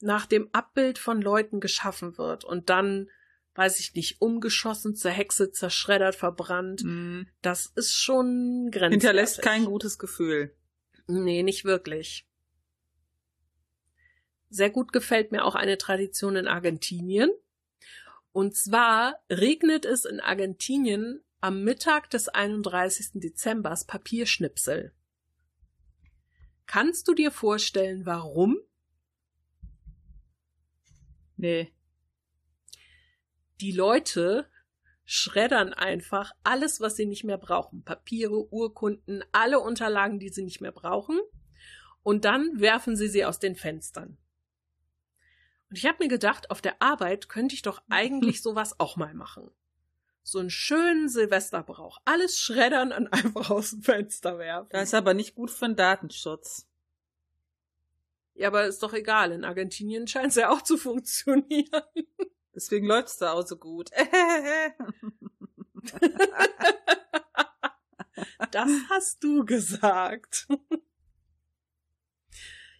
nach 0.00 0.26
dem 0.26 0.48
Abbild 0.52 0.98
von 0.98 1.20
Leuten 1.20 1.58
geschaffen 1.60 2.16
wird 2.16 2.44
und 2.44 2.70
dann, 2.70 3.10
weiß 3.56 3.80
ich 3.80 3.94
nicht, 3.94 4.20
umgeschossen, 4.22 4.94
zerhexet, 4.94 5.56
zerschreddert, 5.56 6.14
verbrannt, 6.14 6.84
Mhm. 6.84 7.26
das 7.42 7.66
ist 7.66 7.92
schon 7.94 8.70
grenzwertig. 8.70 8.92
Hinterlässt 8.92 9.42
kein 9.42 9.64
gutes 9.64 9.98
Gefühl. 9.98 10.54
Nee, 11.08 11.42
nicht 11.42 11.64
wirklich. 11.64 12.26
Sehr 14.50 14.70
gut 14.70 14.92
gefällt 14.92 15.30
mir 15.30 15.44
auch 15.44 15.54
eine 15.54 15.78
Tradition 15.78 16.34
in 16.34 16.48
Argentinien. 16.48 17.30
Und 18.32 18.56
zwar 18.56 19.20
regnet 19.30 19.84
es 19.84 20.04
in 20.04 20.20
Argentinien 20.20 21.22
am 21.40 21.62
Mittag 21.62 22.10
des 22.10 22.28
31. 22.28 23.20
Dezembers 23.20 23.86
Papierschnipsel. 23.86 24.92
Kannst 26.66 27.08
du 27.08 27.14
dir 27.14 27.30
vorstellen, 27.30 28.06
warum? 28.06 28.58
Nee. 31.36 31.72
Die 33.60 33.72
Leute 33.72 34.48
schreddern 35.04 35.72
einfach 35.72 36.32
alles, 36.44 36.80
was 36.80 36.96
sie 36.96 37.06
nicht 37.06 37.24
mehr 37.24 37.38
brauchen. 37.38 37.82
Papiere, 37.82 38.52
Urkunden, 38.52 39.24
alle 39.32 39.58
Unterlagen, 39.58 40.20
die 40.20 40.28
sie 40.28 40.42
nicht 40.42 40.60
mehr 40.60 40.72
brauchen. 40.72 41.18
Und 42.02 42.24
dann 42.24 42.60
werfen 42.60 42.96
sie 42.96 43.08
sie 43.08 43.24
aus 43.24 43.38
den 43.38 43.56
Fenstern. 43.56 44.18
Und 45.70 45.78
ich 45.78 45.86
habe 45.86 46.02
mir 46.02 46.08
gedacht, 46.08 46.50
auf 46.50 46.60
der 46.60 46.82
Arbeit 46.82 47.28
könnte 47.28 47.54
ich 47.54 47.62
doch 47.62 47.80
eigentlich 47.88 48.42
sowas 48.42 48.78
auch 48.80 48.96
mal 48.96 49.14
machen. 49.14 49.50
So 50.24 50.40
einen 50.40 50.50
schönen 50.50 51.08
Silvesterbrauch. 51.08 51.98
Alles 52.04 52.38
schreddern 52.38 52.92
und 52.92 53.06
einfach 53.12 53.50
aus 53.50 53.70
dem 53.70 53.82
Fenster 53.82 54.38
werfen. 54.38 54.68
Das 54.70 54.88
ist 54.88 54.94
aber 54.94 55.14
nicht 55.14 55.36
gut 55.36 55.50
für 55.50 55.66
den 55.66 55.76
Datenschutz. 55.76 56.66
ja, 58.34 58.48
aber 58.48 58.66
ist 58.66 58.82
doch 58.82 58.92
egal. 58.92 59.30
In 59.30 59.44
Argentinien 59.44 60.08
scheint 60.08 60.30
es 60.30 60.34
ja 60.34 60.50
auch 60.50 60.62
zu 60.62 60.76
funktionieren. 60.76 61.82
Deswegen 62.54 62.86
läuft's 62.86 63.16
da 63.18 63.32
auch 63.32 63.46
so 63.46 63.56
gut. 63.56 63.90
Das 68.50 68.70
hast 68.88 69.22
du 69.22 69.44
gesagt. 69.44 70.48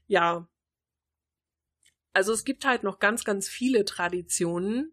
ja. 0.09 0.49
Also 2.13 2.33
es 2.33 2.45
gibt 2.45 2.65
halt 2.65 2.83
noch 2.83 2.99
ganz, 2.99 3.25
ganz 3.25 3.49
viele 3.49 3.85
Traditionen, 3.85 4.93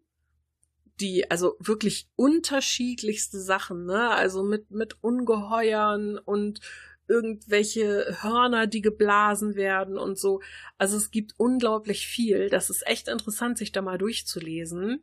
die, 1.00 1.30
also 1.30 1.56
wirklich 1.60 2.08
unterschiedlichste 2.16 3.40
Sachen, 3.40 3.86
ne? 3.86 4.10
Also 4.10 4.42
mit, 4.42 4.70
mit 4.70 5.02
Ungeheuern 5.02 6.18
und 6.18 6.60
irgendwelche 7.08 8.18
Hörner, 8.20 8.66
die 8.66 8.82
geblasen 8.82 9.54
werden 9.54 9.98
und 9.98 10.18
so. 10.18 10.40
Also 10.76 10.96
es 10.96 11.10
gibt 11.10 11.34
unglaublich 11.38 12.06
viel. 12.06 12.50
Das 12.50 12.70
ist 12.70 12.86
echt 12.86 13.08
interessant, 13.08 13.58
sich 13.58 13.72
da 13.72 13.80
mal 13.82 13.98
durchzulesen. 13.98 15.02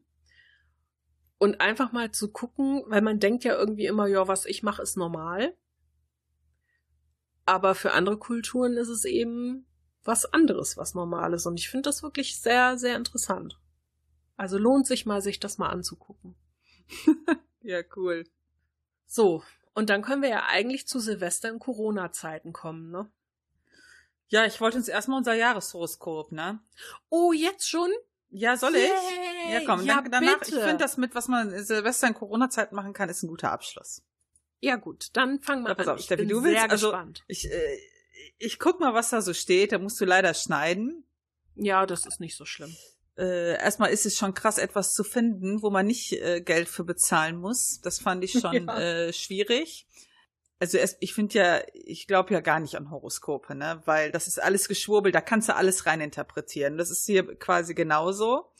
Und 1.38 1.60
einfach 1.60 1.92
mal 1.92 2.12
zu 2.12 2.32
gucken, 2.32 2.84
weil 2.88 3.02
man 3.02 3.20
denkt 3.20 3.44
ja 3.44 3.56
irgendwie 3.58 3.88
immer, 3.88 4.08
ja, 4.08 4.28
was 4.28 4.46
ich 4.46 4.64
mache, 4.64 4.82
ist 4.82 4.98
normal. 4.98 5.56
Aber 7.46 7.76
für 7.76 7.92
andere 7.92 8.18
Kulturen 8.18 8.78
ist 8.78 8.88
es 8.88 9.04
eben 9.06 9.66
was 10.06 10.26
anderes, 10.32 10.78
was 10.78 10.94
Normales. 10.94 11.46
Und 11.46 11.60
ich 11.60 11.70
finde 11.70 11.90
das 11.90 12.04
wirklich 12.04 12.40
sehr, 12.40 12.78
sehr 12.78 12.96
interessant. 12.96 13.60
Also 14.38 14.58
lohnt 14.58 14.88
sich 14.88 15.06
mal, 15.06 15.22
sich 15.22 15.40
das 15.40 15.58
mal 15.58 15.70
anzugucken. 15.70 16.36
ja, 17.62 17.82
cool. 17.96 18.26
So, 19.08 19.44
und 19.74 19.90
dann 19.90 20.02
können 20.02 20.22
wir 20.22 20.30
ja 20.30 20.44
eigentlich 20.48 20.88
zu 20.88 21.00
Silvester 21.00 21.50
in 21.50 21.60
Corona-Zeiten 21.60 22.54
kommen, 22.54 22.92
ne? 22.92 23.10
Ja, 24.28 24.46
ich 24.46 24.60
wollte 24.60 24.78
uns 24.78 24.88
erstmal 24.88 25.20
unser 25.20 25.34
Jahreshoroskop, 25.36 26.32
ne? 26.32 26.60
Oh, 27.10 27.32
jetzt 27.32 27.70
schon? 27.70 27.92
Ja, 28.30 28.58
soll 28.58 28.74
Yay. 28.76 28.86
ich? 29.48 29.54
Ja, 29.54 29.62
komm, 29.66 29.86
Ja, 29.86 30.02
dann, 30.02 30.12
danach, 30.12 30.40
bitte. 30.40 30.56
ich 30.58 30.64
finde 30.64 30.78
das 30.78 30.98
mit, 30.98 31.14
was 31.16 31.28
man 31.28 31.52
Silvester 31.64 32.08
in 32.08 32.16
Corona-Zeiten 32.16 32.76
machen 32.76 32.94
kann, 32.94 33.08
ist 33.10 33.24
ein 33.24 33.28
guter 33.28 33.52
Abschluss. 33.52 34.02
Ja, 34.60 34.78
gut, 34.78 35.10
dann 35.14 35.40
fangen 35.42 35.64
wir 35.64 35.70
Ja, 35.70 35.76
pass 35.76 35.88
an. 35.88 35.94
auf, 35.94 36.00
ich 36.00 36.06
Steffi, 36.06 36.26
du 36.26 36.44
willst- 36.44 36.60
sehr 36.60 36.72
also- 36.72 36.88
gespannt. 36.92 37.24
Ich, 37.28 37.50
äh, 37.50 37.78
ich 38.38 38.60
guck 38.60 38.80
mal, 38.80 38.94
was 38.94 39.10
da 39.10 39.22
so 39.22 39.34
steht, 39.34 39.72
da 39.72 39.80
musst 39.80 40.00
du 40.02 40.06
leider 40.06 40.34
schneiden. 40.34 41.06
Ja, 41.56 41.86
das 41.86 42.06
ist 42.06 42.20
nicht 42.20 42.36
so 42.36 42.46
schlimm. 42.46 42.76
Äh, 43.18 43.54
erstmal 43.58 43.92
ist 43.92 44.06
es 44.06 44.18
schon 44.18 44.34
krass, 44.34 44.58
etwas 44.58 44.94
zu 44.94 45.04
finden, 45.06 45.62
wo 45.62 45.70
man 45.70 45.86
nicht 45.88 46.12
äh, 46.14 46.42
Geld 46.42 46.68
für 46.68 46.84
bezahlen 46.84 47.38
muss. 47.38 47.80
Das 47.82 48.00
fand 48.00 48.24
ich 48.24 48.34
schon 48.34 48.54
Ja. 48.68 48.80
äh, 48.80 49.14
schwierig. 49.14 49.88
Also 50.60 50.78
es, 50.78 50.98
ich 51.00 51.14
finde 51.14 51.38
ja, 51.38 51.62
ich 51.74 52.08
glaube 52.08 52.34
ja 52.34 52.40
gar 52.42 52.60
nicht 52.60 52.76
an 52.76 52.90
Horoskope, 52.92 53.56
ne? 53.56 53.82
Weil 53.86 54.12
das 54.12 54.28
ist 54.28 54.42
alles 54.42 54.68
Geschwurbel, 54.68 55.12
da 55.12 55.22
kannst 55.22 55.50
du 55.50 55.56
alles 55.56 55.86
reininterpretieren. 55.86 56.78
Das 56.78 56.90
ist 56.92 57.06
hier 57.06 57.36
quasi 57.38 57.74
genauso. 57.74 58.52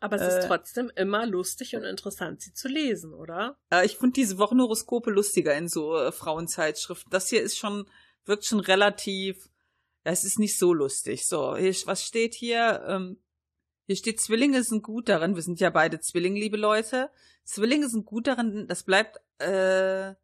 Aber 0.00 0.14
es 0.16 0.22
Äh, 0.22 0.38
ist 0.40 0.46
trotzdem 0.46 0.92
immer 0.94 1.26
lustig 1.26 1.74
und 1.74 1.82
interessant, 1.82 2.40
sie 2.40 2.52
zu 2.54 2.68
lesen, 2.68 3.12
oder? 3.14 3.58
Äh, 3.72 3.84
ich 3.84 3.96
finde 3.98 4.12
diese 4.14 4.38
Wochenhoroskope 4.38 5.10
lustiger 5.10 5.56
in 5.56 5.68
so 5.68 5.96
äh, 5.96 6.12
Frauenzeitschriften. 6.12 7.10
Das 7.10 7.28
hier 7.28 7.42
ist 7.42 7.58
schon, 7.58 7.88
wirkt 8.28 8.44
schon 8.44 8.60
relativ, 8.60 9.48
ja, 10.04 10.12
es 10.12 10.24
ist 10.24 10.38
nicht 10.38 10.58
so 10.58 10.72
lustig. 10.72 11.26
So, 11.26 11.56
hier, 11.56 11.74
was 11.86 12.04
steht 12.04 12.34
hier? 12.34 12.84
Ähm, 12.86 13.18
hier 13.86 13.96
steht, 13.96 14.20
Zwillinge 14.20 14.62
sind 14.62 14.82
gut 14.82 15.08
darin, 15.08 15.34
wir 15.34 15.42
sind 15.42 15.60
ja 15.60 15.70
beide 15.70 15.98
Zwillinge, 15.98 16.38
liebe 16.38 16.58
Leute. 16.58 17.10
Zwillinge 17.44 17.88
sind 17.88 18.04
gut 18.04 18.26
darin, 18.26 18.66
das 18.68 18.82
bleibt, 18.82 19.18
äh, 19.38 20.14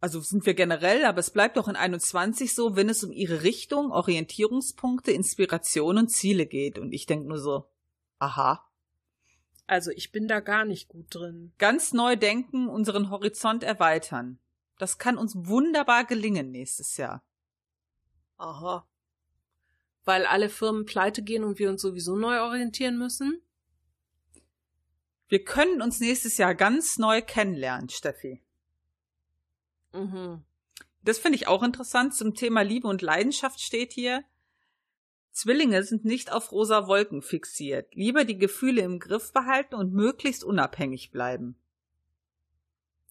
also 0.00 0.20
sind 0.20 0.46
wir 0.46 0.54
generell, 0.54 1.04
aber 1.04 1.18
es 1.18 1.30
bleibt 1.30 1.58
auch 1.58 1.66
in 1.66 1.74
21 1.74 2.54
so, 2.54 2.76
wenn 2.76 2.88
es 2.88 3.02
um 3.02 3.10
ihre 3.10 3.42
Richtung, 3.42 3.90
Orientierungspunkte, 3.90 5.10
Inspiration 5.10 5.98
und 5.98 6.08
Ziele 6.08 6.46
geht. 6.46 6.78
Und 6.78 6.92
ich 6.92 7.06
denke 7.06 7.28
nur 7.28 7.38
so, 7.38 7.68
aha. 8.20 8.64
Also 9.66 9.90
ich 9.90 10.12
bin 10.12 10.28
da 10.28 10.38
gar 10.38 10.64
nicht 10.64 10.88
gut 10.88 11.06
drin. 11.14 11.52
Ganz 11.58 11.92
neu 11.92 12.14
denken, 12.14 12.68
unseren 12.68 13.10
Horizont 13.10 13.64
erweitern. 13.64 14.38
Das 14.80 14.96
kann 14.96 15.18
uns 15.18 15.34
wunderbar 15.36 16.06
gelingen 16.06 16.50
nächstes 16.50 16.96
Jahr. 16.96 17.22
Aha. 18.38 18.88
Weil 20.06 20.24
alle 20.24 20.48
Firmen 20.48 20.86
pleite 20.86 21.22
gehen 21.22 21.44
und 21.44 21.58
wir 21.58 21.68
uns 21.68 21.82
sowieso 21.82 22.16
neu 22.16 22.40
orientieren 22.40 22.96
müssen? 22.96 23.42
Wir 25.28 25.44
können 25.44 25.82
uns 25.82 26.00
nächstes 26.00 26.38
Jahr 26.38 26.54
ganz 26.54 26.96
neu 26.96 27.20
kennenlernen, 27.20 27.90
Steffi. 27.90 28.40
Mhm. 29.92 30.44
Das 31.02 31.18
finde 31.18 31.36
ich 31.36 31.46
auch 31.46 31.62
interessant. 31.62 32.14
Zum 32.14 32.34
Thema 32.34 32.62
Liebe 32.62 32.88
und 32.88 33.02
Leidenschaft 33.02 33.60
steht 33.60 33.92
hier. 33.92 34.24
Zwillinge 35.30 35.84
sind 35.84 36.06
nicht 36.06 36.32
auf 36.32 36.52
rosa 36.52 36.86
Wolken 36.86 37.20
fixiert. 37.20 37.94
Lieber 37.94 38.24
die 38.24 38.38
Gefühle 38.38 38.80
im 38.80 38.98
Griff 38.98 39.30
behalten 39.34 39.74
und 39.74 39.92
möglichst 39.92 40.42
unabhängig 40.42 41.10
bleiben. 41.10 41.60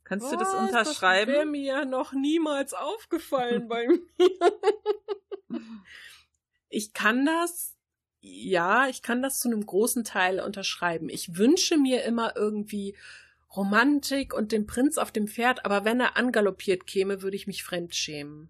Kannst 0.09 0.31
du 0.31 0.37
das 0.37 0.51
Was? 0.51 0.69
unterschreiben? 0.69 1.27
Das 1.31 1.37
wäre 1.37 1.45
mir 1.45 1.61
ja 1.61 1.85
noch 1.85 2.13
niemals 2.13 2.73
aufgefallen 2.73 3.67
bei 3.67 3.87
mir. 5.47 5.59
Ich 6.67 6.93
kann 6.93 7.27
das, 7.27 7.75
ja, 8.19 8.87
ich 8.87 9.03
kann 9.03 9.21
das 9.21 9.37
zu 9.37 9.49
einem 9.49 9.63
großen 9.63 10.03
Teil 10.03 10.39
unterschreiben. 10.39 11.09
Ich 11.09 11.37
wünsche 11.37 11.77
mir 11.77 12.03
immer 12.05 12.35
irgendwie 12.35 12.97
Romantik 13.55 14.33
und 14.33 14.51
den 14.51 14.65
Prinz 14.65 14.97
auf 14.97 15.11
dem 15.11 15.27
Pferd, 15.27 15.63
aber 15.63 15.85
wenn 15.85 15.99
er 15.99 16.17
angaloppiert 16.17 16.87
käme, 16.87 17.21
würde 17.21 17.35
ich 17.35 17.45
mich 17.45 17.63
fremdschämen. 17.63 18.49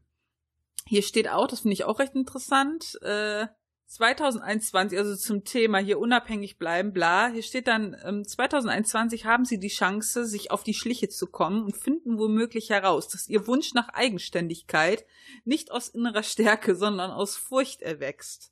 Hier 0.85 1.03
steht 1.03 1.27
auch, 1.27 1.47
das 1.47 1.59
finde 1.61 1.73
ich 1.73 1.83
auch 1.83 1.99
recht 1.99 2.15
interessant, 2.15 2.97
äh, 3.01 3.47
2021, 3.89 4.99
also 4.99 5.15
zum 5.15 5.43
Thema 5.43 5.79
hier 5.79 5.97
unabhängig 5.97 6.59
bleiben, 6.59 6.93
bla. 6.93 7.29
Hier 7.29 7.41
steht 7.41 7.65
dann, 7.65 7.97
ähm, 8.03 8.23
2021 8.23 9.25
haben 9.25 9.45
Sie 9.45 9.59
die 9.59 9.67
Chance, 9.67 10.27
sich 10.27 10.51
auf 10.51 10.63
die 10.63 10.75
Schliche 10.75 11.09
zu 11.09 11.25
kommen 11.25 11.63
und 11.63 11.75
finden 11.75 12.19
womöglich 12.19 12.69
heraus, 12.69 13.07
dass 13.07 13.27
Ihr 13.27 13.47
Wunsch 13.47 13.73
nach 13.73 13.89
Eigenständigkeit 13.89 15.07
nicht 15.43 15.71
aus 15.71 15.89
innerer 15.89 16.21
Stärke, 16.21 16.75
sondern 16.75 17.09
aus 17.09 17.35
Furcht 17.35 17.81
erwächst. 17.81 18.51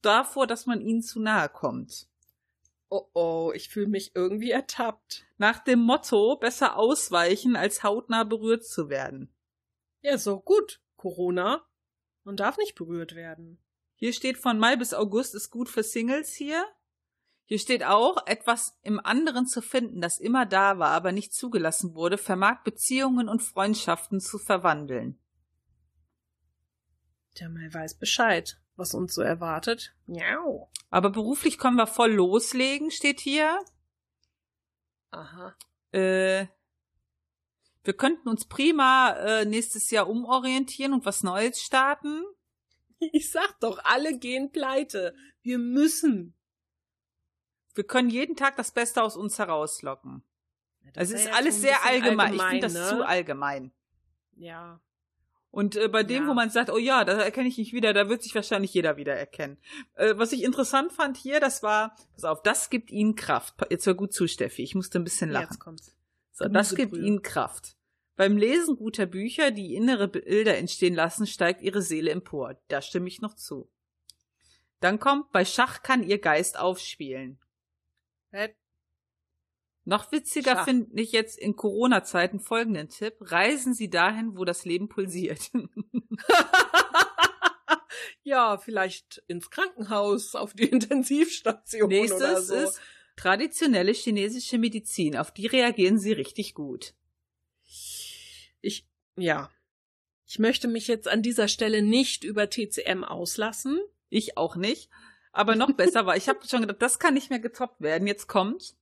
Davor, 0.00 0.46
dass 0.46 0.64
man 0.64 0.80
Ihnen 0.80 1.02
zu 1.02 1.20
nahe 1.20 1.50
kommt. 1.50 2.08
Oh 2.88 3.06
oh, 3.12 3.52
ich 3.54 3.68
fühle 3.68 3.88
mich 3.88 4.12
irgendwie 4.14 4.50
ertappt. 4.50 5.26
Nach 5.36 5.62
dem 5.62 5.80
Motto, 5.80 6.36
besser 6.36 6.76
ausweichen, 6.76 7.54
als 7.54 7.82
hautnah 7.82 8.24
berührt 8.24 8.64
zu 8.64 8.88
werden. 8.88 9.30
Ja, 10.00 10.16
so 10.16 10.40
gut. 10.40 10.80
Corona. 10.96 11.66
Man 12.24 12.36
darf 12.36 12.56
nicht 12.56 12.74
berührt 12.74 13.14
werden. 13.14 13.58
Hier 14.00 14.14
steht 14.14 14.38
von 14.38 14.58
Mai 14.58 14.76
bis 14.76 14.94
August 14.94 15.34
ist 15.34 15.50
gut 15.50 15.68
für 15.68 15.82
Singles 15.82 16.32
hier. 16.32 16.64
Hier 17.44 17.58
steht 17.58 17.84
auch, 17.84 18.26
etwas 18.26 18.78
im 18.82 18.98
anderen 18.98 19.46
zu 19.46 19.60
finden, 19.60 20.00
das 20.00 20.18
immer 20.18 20.46
da 20.46 20.78
war, 20.78 20.92
aber 20.92 21.12
nicht 21.12 21.34
zugelassen 21.34 21.94
wurde, 21.94 22.16
vermag 22.16 22.62
Beziehungen 22.62 23.28
und 23.28 23.42
Freundschaften 23.42 24.18
zu 24.18 24.38
verwandeln. 24.38 25.18
Der 27.38 27.50
mal 27.50 27.74
weiß 27.74 27.98
Bescheid, 27.98 28.58
was 28.74 28.94
uns 28.94 29.14
so 29.14 29.20
erwartet. 29.20 29.94
Miau. 30.06 30.70
Aber 30.88 31.10
beruflich 31.10 31.58
können 31.58 31.76
wir 31.76 31.86
voll 31.86 32.12
loslegen, 32.12 32.90
steht 32.90 33.20
hier. 33.20 33.62
Aha. 35.10 35.54
Äh, 35.92 36.46
wir 37.84 37.92
könnten 37.92 38.30
uns 38.30 38.46
prima 38.46 39.10
äh, 39.10 39.44
nächstes 39.44 39.90
Jahr 39.90 40.08
umorientieren 40.08 40.94
und 40.94 41.04
was 41.04 41.22
Neues 41.22 41.60
starten. 41.60 42.24
Ich 43.12 43.30
sag 43.30 43.58
doch, 43.60 43.80
alle 43.84 44.18
gehen 44.18 44.52
pleite. 44.52 45.14
Wir 45.42 45.58
müssen. 45.58 46.34
Wir 47.74 47.84
können 47.84 48.10
jeden 48.10 48.36
Tag 48.36 48.56
das 48.56 48.72
Beste 48.72 49.02
aus 49.02 49.16
uns 49.16 49.38
herauslocken. 49.38 50.22
Das 50.92 51.04
Es 51.04 51.10
wär 51.10 51.16
ist 51.18 51.24
jetzt 51.24 51.36
alles 51.36 51.60
sehr 51.60 51.70
bisschen 51.76 51.88
allgemein. 51.88 52.34
Ich 52.34 52.42
finde 52.42 52.60
das 52.60 52.74
ne? 52.74 52.88
zu 52.88 53.06
allgemein. 53.06 53.72
Ja. 54.36 54.80
Und 55.50 55.76
äh, 55.76 55.88
bei 55.88 56.02
dem, 56.02 56.24
Ja. 56.24 56.28
wo 56.28 56.34
man 56.34 56.50
sagt, 56.50 56.70
oh 56.70 56.78
ja, 56.78 57.04
da 57.04 57.20
erkenne 57.20 57.48
ich 57.48 57.58
nicht 57.58 57.72
wieder, 57.72 57.92
da 57.92 58.08
wird 58.08 58.22
sich 58.22 58.34
wahrscheinlich 58.34 58.72
jeder 58.72 58.96
wieder 58.96 59.14
erkennen. 59.14 59.58
Äh, 59.94 60.16
was 60.16 60.32
ich 60.32 60.42
interessant 60.44 60.92
fand 60.92 61.16
hier, 61.16 61.40
das 61.40 61.62
war, 61.62 61.96
pass 62.14 62.24
auf, 62.24 62.42
das 62.42 62.70
gibt 62.70 62.90
ihnen 62.90 63.16
Kraft. 63.16 63.54
Jetzt 63.68 63.86
hör 63.86 63.94
gut 63.94 64.12
zu, 64.12 64.28
Steffi, 64.28 64.62
ich 64.62 64.74
musste 64.74 64.98
ein 65.00 65.04
bisschen 65.04 65.30
lachen. 65.30 65.48
Jetzt 65.50 65.58
kommt's. 65.58 65.96
So, 66.32 66.46
das 66.48 66.74
gibt 66.74 66.96
ihnen 66.96 67.22
Kraft. 67.22 67.76
Beim 68.20 68.36
Lesen 68.36 68.76
guter 68.76 69.06
Bücher, 69.06 69.50
die 69.50 69.74
innere 69.74 70.06
Bilder 70.06 70.58
entstehen 70.58 70.94
lassen, 70.94 71.26
steigt 71.26 71.62
ihre 71.62 71.80
Seele 71.80 72.10
empor. 72.10 72.60
Da 72.68 72.82
stimme 72.82 73.08
ich 73.08 73.22
noch 73.22 73.34
zu. 73.34 73.72
Dann 74.80 74.98
kommt, 74.98 75.32
bei 75.32 75.46
Schach 75.46 75.82
kann 75.82 76.02
ihr 76.02 76.18
Geist 76.18 76.58
aufspielen. 76.58 77.40
Hä? 78.30 78.54
Noch 79.84 80.12
witziger 80.12 80.66
finde 80.66 81.00
ich 81.00 81.12
jetzt 81.12 81.38
in 81.38 81.56
Corona-Zeiten 81.56 82.40
folgenden 82.40 82.90
Tipp. 82.90 83.14
Reisen 83.20 83.72
Sie 83.72 83.88
dahin, 83.88 84.36
wo 84.36 84.44
das 84.44 84.66
Leben 84.66 84.90
pulsiert. 84.90 85.50
ja, 88.22 88.58
vielleicht 88.58 89.24
ins 89.28 89.48
Krankenhaus, 89.48 90.34
auf 90.34 90.52
die 90.52 90.68
Intensivstation 90.68 91.84
oder 91.84 91.96
Nächstes 91.96 92.48
so. 92.48 92.54
ist 92.54 92.80
traditionelle 93.16 93.92
chinesische 93.92 94.58
Medizin. 94.58 95.16
Auf 95.16 95.32
die 95.32 95.46
reagieren 95.46 95.98
sie 95.98 96.12
richtig 96.12 96.52
gut. 96.52 96.92
Ich, 98.60 98.86
ja. 99.16 99.50
Ich 100.26 100.38
möchte 100.38 100.68
mich 100.68 100.86
jetzt 100.86 101.08
an 101.08 101.22
dieser 101.22 101.48
Stelle 101.48 101.82
nicht 101.82 102.24
über 102.24 102.48
TCM 102.48 103.04
auslassen. 103.04 103.80
Ich 104.08 104.36
auch 104.36 104.56
nicht. 104.56 104.90
Aber 105.32 105.54
noch 105.54 105.72
besser 105.72 106.06
war, 106.06 106.16
ich 106.16 106.28
habe 106.28 106.40
schon 106.46 106.62
gedacht, 106.62 106.82
das 106.82 106.98
kann 106.98 107.14
nicht 107.14 107.30
mehr 107.30 107.38
getoppt 107.38 107.80
werden. 107.80 108.06
Jetzt 108.06 108.26
kommt 108.26 108.74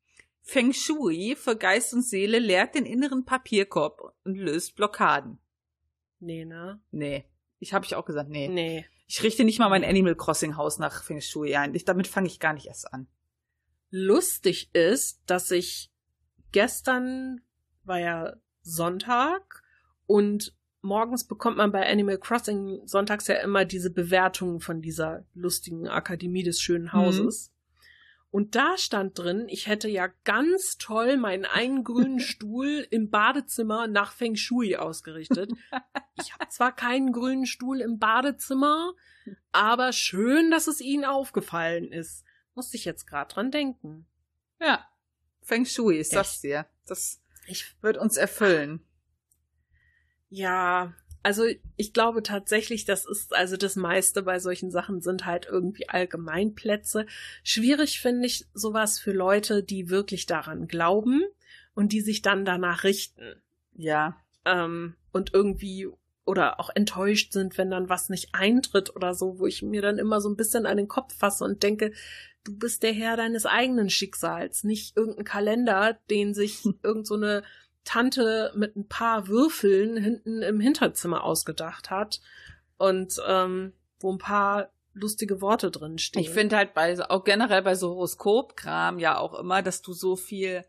Feng 0.43 0.72
Shui 0.72 1.37
für 1.37 1.57
Geist 1.57 1.93
und 1.93 2.03
Seele 2.03 2.39
leert 2.39 2.74
den 2.74 2.87
inneren 2.87 3.24
Papierkorb 3.24 4.14
und 4.24 4.37
löst 4.37 4.76
Blockaden. 4.76 5.39
Nee, 6.20 6.45
ne? 6.45 6.81
Nee. 6.91 7.26
Ich 7.59 7.74
habe 7.74 7.85
ich 7.85 7.95
auch 7.95 8.07
gesagt, 8.07 8.31
nee. 8.31 8.49
Nee. 8.49 8.87
Ich 9.07 9.22
richte 9.22 9.45
nicht 9.45 9.59
mal 9.59 9.68
mein 9.68 9.85
Animal 9.85 10.14
Crossing 10.14 10.57
Haus 10.57 10.79
nach 10.79 11.03
Feng 11.03 11.20
Shui 11.20 11.55
ein. 11.55 11.74
Ich, 11.74 11.85
damit 11.85 12.07
fange 12.07 12.29
ich 12.29 12.41
gar 12.41 12.55
nicht 12.55 12.66
erst 12.66 12.93
an. 12.93 13.07
Lustig 13.91 14.74
ist, 14.74 15.20
dass 15.26 15.51
ich 15.51 15.91
gestern 16.53 17.43
war 17.85 18.01
ja 18.01 18.37
Sonntag 18.62 19.62
und 20.09 20.55
morgens 20.81 21.25
bekommt 21.25 21.59
man 21.59 21.71
bei 21.71 21.87
Animal 21.87 22.19
Crossing 22.19 22.81
sonntags 22.87 23.27
ja 23.29 23.37
immer 23.37 23.67
diese 23.67 23.91
Bewertungen 23.91 24.59
von 24.59 24.81
dieser 24.81 25.25
lustigen 25.35 25.87
Akademie 25.87 26.43
des 26.43 26.61
schönen 26.63 26.95
Hauses. 26.95 27.53
Und 28.31 28.55
da 28.55 28.79
stand 28.79 29.19
drin, 29.19 29.47
ich 29.49 29.67
hätte 29.67 29.89
ja 29.89 30.09
ganz 30.25 30.79
toll 30.79 31.19
meinen 31.19 31.45
einen 31.45 31.85
grünen 31.85 32.21
Stuhl 32.21 32.87
im 32.91 33.11
Badezimmer 33.11 33.87
nach 33.87 34.13
Feng 34.13 34.35
Shui 34.35 34.77
ausgerichtet. 34.77 35.53
Ich 36.21 36.33
habe 36.33 36.49
zwar 36.49 36.75
keinen 36.75 37.13
grünen 37.13 37.47
Stuhl 37.47 37.81
im 37.81 38.01
Badezimmer, 38.01 38.93
aber 39.53 39.93
schön, 39.93 40.51
dass 40.51 40.67
es 40.67 40.81
Ihnen 40.81 41.05
aufgefallen 41.05 41.93
ist. 41.93 42.25
Musste 42.57 42.77
ich 42.77 42.85
jetzt 42.85 43.07
gerade 43.07 43.33
dran 43.33 43.53
denken. 43.53 44.05
Ja. 44.61 44.85
Feng 45.43 45.65
Shui, 45.65 45.97
ist 45.97 46.17
das 46.17 46.41
dir. 46.41 46.67
Das 46.87 47.23
ich, 47.47 47.81
wird 47.83 47.99
uns 47.99 48.17
erfüllen. 48.17 48.85
Ja, 50.31 50.95
also 51.22 51.45
ich 51.76 51.93
glaube 51.93 52.22
tatsächlich, 52.22 52.85
das 52.85 53.05
ist 53.05 53.35
also 53.35 53.57
das 53.57 53.76
meiste 53.76 54.22
bei 54.22 54.39
solchen 54.39 54.70
Sachen 54.70 55.01
sind 55.01 55.26
halt 55.26 55.47
irgendwie 55.51 55.89
Allgemeinplätze. 55.89 57.07
Schwierig 57.43 58.01
finde 58.01 58.26
ich 58.26 58.47
sowas 58.55 58.99
für 58.99 59.12
Leute, 59.12 59.62
die 59.62 59.91
wirklich 59.91 60.26
daran 60.26 60.68
glauben 60.68 61.22
und 61.74 61.93
die 61.93 62.01
sich 62.01 62.22
dann 62.22 62.45
danach 62.45 62.85
richten. 62.85 63.43
Ja. 63.74 64.16
Ähm, 64.45 64.95
und 65.12 65.35
irgendwie 65.35 65.89
oder 66.24 66.61
auch 66.61 66.70
enttäuscht 66.74 67.33
sind, 67.33 67.57
wenn 67.57 67.70
dann 67.70 67.89
was 67.89 68.11
nicht 68.11 68.35
eintritt 68.35 68.95
oder 68.95 69.14
so, 69.14 69.39
wo 69.39 69.47
ich 69.47 69.62
mir 69.62 69.81
dann 69.81 69.99
immer 69.99 70.20
so 70.20 70.29
ein 70.29 70.37
bisschen 70.37 70.66
an 70.66 70.76
den 70.76 70.89
Kopf 70.89 71.14
fasse 71.16 71.43
und 71.43 71.62
denke, 71.62 71.93
du 72.45 72.57
bist 72.57 72.83
der 72.83 72.93
Herr 72.93 73.16
deines 73.16 73.47
eigenen 73.47 73.89
Schicksals, 73.89 74.62
nicht 74.62 74.97
irgendein 74.97 75.24
Kalender, 75.24 75.99
den 76.11 76.35
sich 76.35 76.64
irgend 76.83 77.07
so 77.07 77.14
eine 77.14 77.43
Tante 77.89 78.53
mit 78.55 78.76
ein 78.76 78.86
paar 78.86 79.28
Würfeln 79.28 79.97
hinten 79.97 80.43
im 80.43 80.61
Hinterzimmer 80.61 81.24
ausgedacht 81.24 81.89
hat 81.89 82.20
und 82.76 83.18
ähm, 83.26 83.72
wo 83.99 84.12
ein 84.12 84.18
paar 84.18 84.68
lustige 84.93 85.41
Worte 85.41 85.70
drin 85.70 85.97
stehen. 85.97 86.20
Ich 86.20 86.28
finde 86.28 86.59
halt 86.59 86.74
bei 86.74 86.99
auch 87.09 87.24
generell 87.24 87.62
bei 87.62 87.74
so 87.74 87.89
Horoskopkram 87.89 88.99
ja 88.99 89.16
auch 89.16 89.32
immer, 89.39 89.62
dass 89.62 89.80
du 89.80 89.95
so 89.95 90.16
viel 90.16 90.66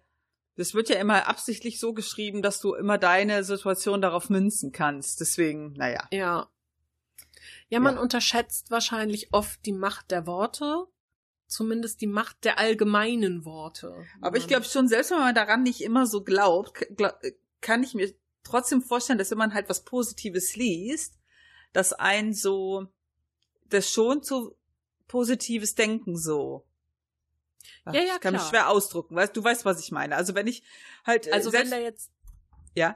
das 0.55 0.73
wird 0.73 0.89
ja 0.89 0.95
immer 0.95 1.27
absichtlich 1.27 1.79
so 1.79 1.93
geschrieben, 1.93 2.41
dass 2.41 2.61
du 2.61 2.73
immer 2.73 2.97
deine 2.97 3.43
Situation 3.45 4.01
darauf 4.01 4.29
münzen 4.29 4.71
kannst. 4.73 5.21
Deswegen, 5.21 5.73
naja. 5.73 6.07
Ja. 6.11 6.49
Ja, 7.69 7.79
man 7.79 7.95
ja. 7.95 8.01
unterschätzt 8.01 8.69
wahrscheinlich 8.71 9.33
oft 9.33 9.65
die 9.65 9.71
Macht 9.71 10.11
der 10.11 10.25
Worte 10.25 10.85
zumindest 11.49 11.99
die 12.01 12.07
Macht 12.07 12.45
der 12.45 12.59
allgemeinen 12.59 13.43
Worte. 13.43 14.05
Aber 14.21 14.37
ich 14.37 14.47
glaube 14.47 14.65
schon, 14.65 14.87
selbst 14.87 15.11
wenn 15.11 15.17
man 15.17 15.35
daran 15.35 15.63
nicht 15.63 15.81
immer 15.81 16.05
so 16.05 16.23
glaubt, 16.23 16.85
kann 17.59 17.83
ich 17.83 17.93
mir 17.93 18.13
trotzdem 18.43 18.81
vorstellen, 18.81 19.19
dass 19.19 19.31
wenn 19.31 19.37
man 19.37 19.53
halt 19.53 19.67
was 19.67 19.83
Positives 19.83 20.55
liest, 20.55 21.19
dass 21.73 21.93
ein 21.93 22.33
so, 22.33 22.87
das 23.65 23.91
schon 23.91 24.23
zu 24.23 24.55
positives 25.07 25.75
Denken 25.75 26.15
so. 26.15 26.65
Ach, 27.83 27.93
ja, 27.93 28.01
ja, 28.01 28.15
ich 28.15 28.21
kann 28.21 28.33
klar. 28.33 28.43
mich 28.43 28.49
schwer 28.49 28.69
ausdrucken, 28.69 29.15
weißt 29.15 29.35
du 29.35 29.43
weißt, 29.43 29.65
was 29.65 29.79
ich 29.79 29.91
meine. 29.91 30.15
Also 30.15 30.35
wenn 30.35 30.47
ich 30.47 30.63
halt 31.05 31.27
äh, 31.27 31.31
Also 31.31 31.49
selbst, 31.49 31.71
wenn 31.71 31.79
da 31.79 31.83
jetzt 31.83 32.11
ja 32.75 32.95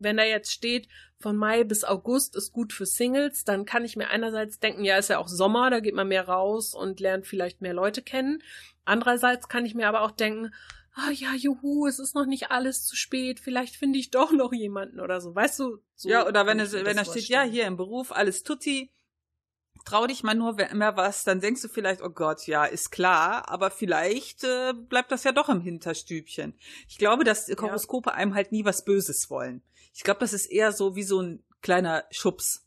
wenn 0.00 0.16
da 0.16 0.24
jetzt 0.24 0.52
steht, 0.52 0.88
von 1.18 1.36
Mai 1.36 1.64
bis 1.64 1.84
August 1.84 2.34
ist 2.34 2.52
gut 2.52 2.72
für 2.72 2.86
Singles, 2.86 3.44
dann 3.44 3.66
kann 3.66 3.84
ich 3.84 3.96
mir 3.96 4.08
einerseits 4.08 4.58
denken, 4.58 4.84
ja, 4.84 4.96
ist 4.96 5.10
ja 5.10 5.18
auch 5.18 5.28
Sommer, 5.28 5.70
da 5.70 5.80
geht 5.80 5.94
man 5.94 6.08
mehr 6.08 6.26
raus 6.26 6.74
und 6.74 6.98
lernt 6.98 7.26
vielleicht 7.26 7.60
mehr 7.60 7.74
Leute 7.74 8.02
kennen. 8.02 8.42
Andererseits 8.84 9.48
kann 9.48 9.66
ich 9.66 9.74
mir 9.74 9.88
aber 9.88 10.00
auch 10.00 10.12
denken, 10.12 10.52
ah 10.94 11.08
oh, 11.08 11.12
ja, 11.12 11.34
juhu, 11.34 11.86
es 11.86 11.98
ist 11.98 12.14
noch 12.14 12.26
nicht 12.26 12.50
alles 12.50 12.84
zu 12.84 12.96
spät, 12.96 13.38
vielleicht 13.38 13.76
finde 13.76 13.98
ich 13.98 14.10
doch 14.10 14.32
noch 14.32 14.52
jemanden 14.52 15.00
oder 15.00 15.20
so, 15.20 15.34
weißt 15.34 15.58
du? 15.60 15.78
So 15.94 16.08
ja, 16.08 16.26
oder 16.26 16.46
wenn 16.46 16.58
es, 16.58 16.72
wenn 16.72 16.96
da 16.96 17.04
steht, 17.04 17.28
ja, 17.28 17.42
hier 17.42 17.66
im 17.66 17.76
Beruf 17.76 18.12
alles 18.12 18.42
tutti, 18.42 18.90
trau 19.84 20.06
dich 20.06 20.22
mal 20.22 20.34
nur 20.34 20.54
mehr 20.54 20.96
was, 20.96 21.24
dann 21.24 21.40
denkst 21.40 21.62
du 21.62 21.68
vielleicht, 21.68 22.02
oh 22.02 22.10
Gott, 22.10 22.46
ja, 22.46 22.64
ist 22.64 22.90
klar, 22.90 23.48
aber 23.48 23.70
vielleicht 23.70 24.44
äh, 24.44 24.72
bleibt 24.74 25.12
das 25.12 25.24
ja 25.24 25.32
doch 25.32 25.48
im 25.48 25.60
Hinterstübchen. 25.60 26.54
Ich 26.88 26.98
glaube, 26.98 27.24
dass 27.24 27.48
Horoskope 27.48 28.10
ja. 28.10 28.16
einem 28.16 28.34
halt 28.34 28.52
nie 28.52 28.64
was 28.64 28.84
Böses 28.84 29.30
wollen. 29.30 29.62
Ich 30.00 30.04
glaube, 30.04 30.20
das 30.20 30.32
ist 30.32 30.46
eher 30.46 30.72
so 30.72 30.96
wie 30.96 31.02
so 31.02 31.20
ein 31.20 31.44
kleiner 31.60 32.06
Schubs. 32.10 32.66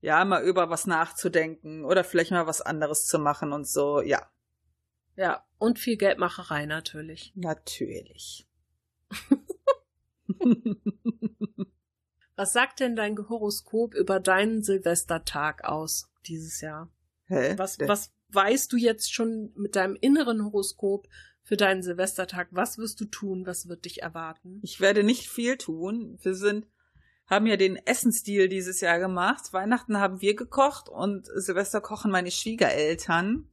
Ja, 0.00 0.24
mal 0.24 0.42
über 0.42 0.70
was 0.70 0.84
nachzudenken 0.84 1.84
oder 1.84 2.02
vielleicht 2.02 2.32
mal 2.32 2.48
was 2.48 2.60
anderes 2.60 3.06
zu 3.06 3.20
machen 3.20 3.52
und 3.52 3.68
so, 3.68 4.00
ja. 4.00 4.28
Ja, 5.14 5.46
und 5.58 5.78
viel 5.78 5.96
Geldmacherei 5.96 6.66
natürlich. 6.66 7.30
Natürlich. 7.36 8.48
was 12.34 12.52
sagt 12.52 12.80
denn 12.80 12.96
dein 12.96 13.16
Horoskop 13.16 13.94
über 13.94 14.18
deinen 14.18 14.64
Silvestertag 14.64 15.62
aus 15.62 16.10
dieses 16.26 16.60
Jahr? 16.60 16.90
Hä? 17.26 17.56
Was, 17.56 17.78
was 17.78 18.12
weißt 18.30 18.72
du 18.72 18.76
jetzt 18.76 19.14
schon 19.14 19.52
mit 19.54 19.76
deinem 19.76 19.94
inneren 19.94 20.44
Horoskop 20.44 21.06
für 21.46 21.56
deinen 21.56 21.84
Silvestertag? 21.84 22.48
Was 22.50 22.76
wirst 22.76 23.00
du 23.00 23.04
tun? 23.04 23.46
Was 23.46 23.68
wird 23.68 23.84
dich 23.84 24.02
erwarten? 24.02 24.58
Ich 24.64 24.80
werde 24.80 25.04
nicht 25.04 25.28
viel 25.28 25.56
tun. 25.56 26.18
Wir 26.20 26.34
sind, 26.34 26.66
haben 27.26 27.46
ja 27.46 27.56
den 27.56 27.76
Essensstil 27.76 28.48
dieses 28.48 28.80
Jahr 28.80 28.98
gemacht. 28.98 29.52
Weihnachten 29.52 29.98
haben 29.98 30.20
wir 30.20 30.34
gekocht 30.34 30.88
und 30.88 31.28
Silvester 31.36 31.80
kochen 31.80 32.10
meine 32.10 32.32
Schwiegereltern. 32.32 33.48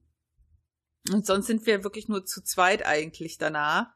Und 1.12 1.28
sonst 1.28 1.46
sind 1.46 1.68
wir 1.68 1.84
wirklich 1.84 2.08
nur 2.08 2.26
zu 2.26 2.42
zweit 2.42 2.84
eigentlich 2.84 3.38
danach. 3.38 3.94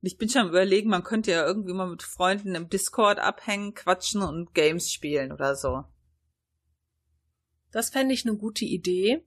Und 0.00 0.06
ich 0.06 0.16
bin 0.16 0.28
schon 0.28 0.42
am 0.42 0.48
überlegen, 0.50 0.88
man 0.88 1.02
könnte 1.02 1.32
ja 1.32 1.44
irgendwie 1.44 1.72
mal 1.72 1.90
mit 1.90 2.04
Freunden 2.04 2.54
im 2.54 2.68
Discord 2.68 3.18
abhängen, 3.18 3.74
quatschen 3.74 4.22
und 4.22 4.54
Games 4.54 4.92
spielen 4.92 5.32
oder 5.32 5.56
so. 5.56 5.82
Das 7.72 7.90
fände 7.90 8.14
ich 8.14 8.24
eine 8.24 8.36
gute 8.36 8.64
Idee 8.64 9.26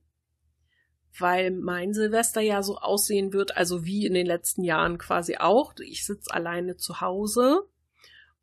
weil 1.19 1.51
mein 1.51 1.93
Silvester 1.93 2.41
ja 2.41 2.63
so 2.63 2.77
aussehen 2.77 3.33
wird, 3.33 3.55
also 3.57 3.85
wie 3.85 4.05
in 4.05 4.13
den 4.13 4.25
letzten 4.25 4.63
Jahren 4.63 4.97
quasi 4.97 5.37
auch. 5.37 5.73
Ich 5.79 6.05
sitze 6.05 6.33
alleine 6.33 6.77
zu 6.77 7.01
Hause 7.01 7.63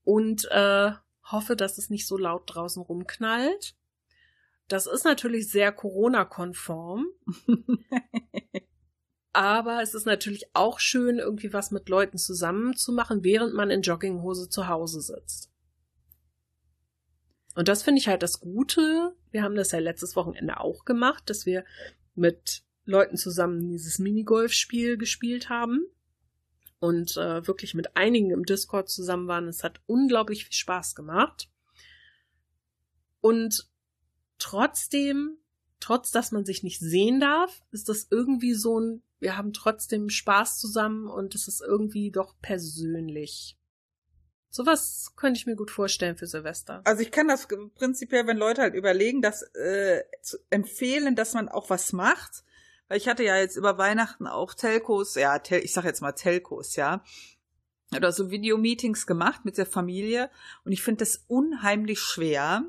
und 0.02 0.46
äh, 0.50 0.92
hoffe, 1.24 1.56
dass 1.56 1.78
es 1.78 1.90
nicht 1.90 2.06
so 2.06 2.16
laut 2.16 2.42
draußen 2.46 2.82
rumknallt. 2.82 3.74
Das 4.68 4.86
ist 4.86 5.04
natürlich 5.04 5.50
sehr 5.50 5.72
Corona-konform. 5.72 7.06
Aber 9.32 9.82
es 9.82 9.94
ist 9.94 10.06
natürlich 10.06 10.54
auch 10.54 10.78
schön, 10.78 11.18
irgendwie 11.18 11.52
was 11.52 11.70
mit 11.70 11.88
Leuten 11.88 12.18
zusammen 12.18 12.76
zu 12.76 12.92
machen, 12.92 13.24
während 13.24 13.52
man 13.52 13.70
in 13.70 13.82
Jogginghose 13.82 14.48
zu 14.48 14.68
Hause 14.68 15.00
sitzt. 15.00 15.50
Und 17.54 17.68
das 17.68 17.82
finde 17.82 18.00
ich 18.00 18.08
halt 18.08 18.22
das 18.22 18.40
Gute. 18.40 19.14
Wir 19.30 19.42
haben 19.42 19.54
das 19.54 19.72
ja 19.72 19.78
letztes 19.78 20.16
Wochenende 20.16 20.60
auch 20.60 20.84
gemacht, 20.84 21.28
dass 21.30 21.46
wir 21.46 21.64
mit 22.14 22.63
Leuten 22.84 23.16
zusammen 23.16 23.68
dieses 23.70 23.98
Minigolf-Spiel 23.98 24.96
gespielt 24.98 25.48
haben 25.48 25.86
und 26.80 27.16
äh, 27.16 27.46
wirklich 27.46 27.74
mit 27.74 27.96
einigen 27.96 28.30
im 28.30 28.44
Discord 28.44 28.88
zusammen 28.88 29.26
waren. 29.26 29.48
Es 29.48 29.64
hat 29.64 29.80
unglaublich 29.86 30.44
viel 30.44 30.52
Spaß 30.52 30.94
gemacht. 30.94 31.48
Und 33.20 33.70
trotzdem, 34.38 35.38
trotz 35.80 36.10
dass 36.10 36.30
man 36.30 36.44
sich 36.44 36.62
nicht 36.62 36.80
sehen 36.80 37.20
darf, 37.20 37.62
ist 37.70 37.88
das 37.88 38.08
irgendwie 38.10 38.52
so 38.52 38.78
ein, 38.78 39.02
wir 39.18 39.38
haben 39.38 39.54
trotzdem 39.54 40.10
Spaß 40.10 40.58
zusammen 40.58 41.06
und 41.06 41.34
es 41.34 41.48
ist 41.48 41.62
irgendwie 41.62 42.10
doch 42.10 42.34
persönlich. 42.42 43.56
Sowas 44.50 45.14
könnte 45.16 45.38
ich 45.38 45.46
mir 45.46 45.56
gut 45.56 45.70
vorstellen 45.70 46.16
für 46.16 46.26
Silvester. 46.26 46.82
Also 46.84 47.02
ich 47.02 47.10
kann 47.10 47.26
das 47.26 47.48
prinzipiell, 47.74 48.26
wenn 48.26 48.36
Leute 48.36 48.60
halt 48.60 48.74
überlegen, 48.74 49.22
das 49.22 49.42
äh, 49.54 50.04
empfehlen, 50.50 51.16
dass 51.16 51.34
man 51.34 51.48
auch 51.48 51.70
was 51.70 51.92
macht. 51.92 52.44
Weil 52.88 52.98
ich 52.98 53.08
hatte 53.08 53.24
ja 53.24 53.36
jetzt 53.36 53.56
über 53.56 53.78
Weihnachten 53.78 54.26
auch 54.26 54.54
Telcos, 54.54 55.14
ja, 55.14 55.38
tel, 55.38 55.64
ich 55.64 55.72
sag 55.72 55.84
jetzt 55.84 56.02
mal 56.02 56.12
Telcos, 56.12 56.76
ja. 56.76 57.02
Oder 57.94 58.12
so 58.12 58.30
Videomeetings 58.30 59.06
gemacht 59.06 59.44
mit 59.44 59.58
der 59.58 59.66
Familie. 59.66 60.30
Und 60.64 60.72
ich 60.72 60.82
finde 60.82 61.04
das 61.04 61.24
unheimlich 61.28 62.00
schwer, 62.00 62.64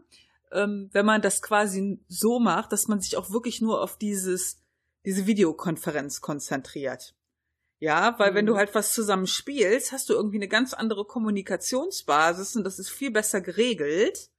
ähm, 0.51 0.89
wenn 0.93 1.05
man 1.05 1.21
das 1.21 1.41
quasi 1.41 1.99
so 2.07 2.39
macht, 2.39 2.71
dass 2.71 2.87
man 2.87 3.01
sich 3.01 3.17
auch 3.17 3.31
wirklich 3.31 3.61
nur 3.61 3.81
auf 3.81 3.97
dieses, 3.97 4.61
diese 5.05 5.25
Videokonferenz 5.25 6.21
konzentriert. 6.21 7.15
Ja, 7.79 8.17
weil 8.17 8.31
mhm. 8.31 8.35
wenn 8.35 8.45
du 8.45 8.53
mhm. 8.53 8.57
halt 8.57 8.75
was 8.75 8.93
zusammen 8.93 9.27
spielst, 9.27 9.91
hast 9.91 10.09
du 10.09 10.13
irgendwie 10.13 10.37
eine 10.37 10.47
ganz 10.47 10.73
andere 10.73 11.05
Kommunikationsbasis 11.05 12.55
und 12.55 12.63
das 12.63 12.79
ist 12.79 12.89
viel 12.89 13.11
besser 13.11 13.41
geregelt, 13.41 14.29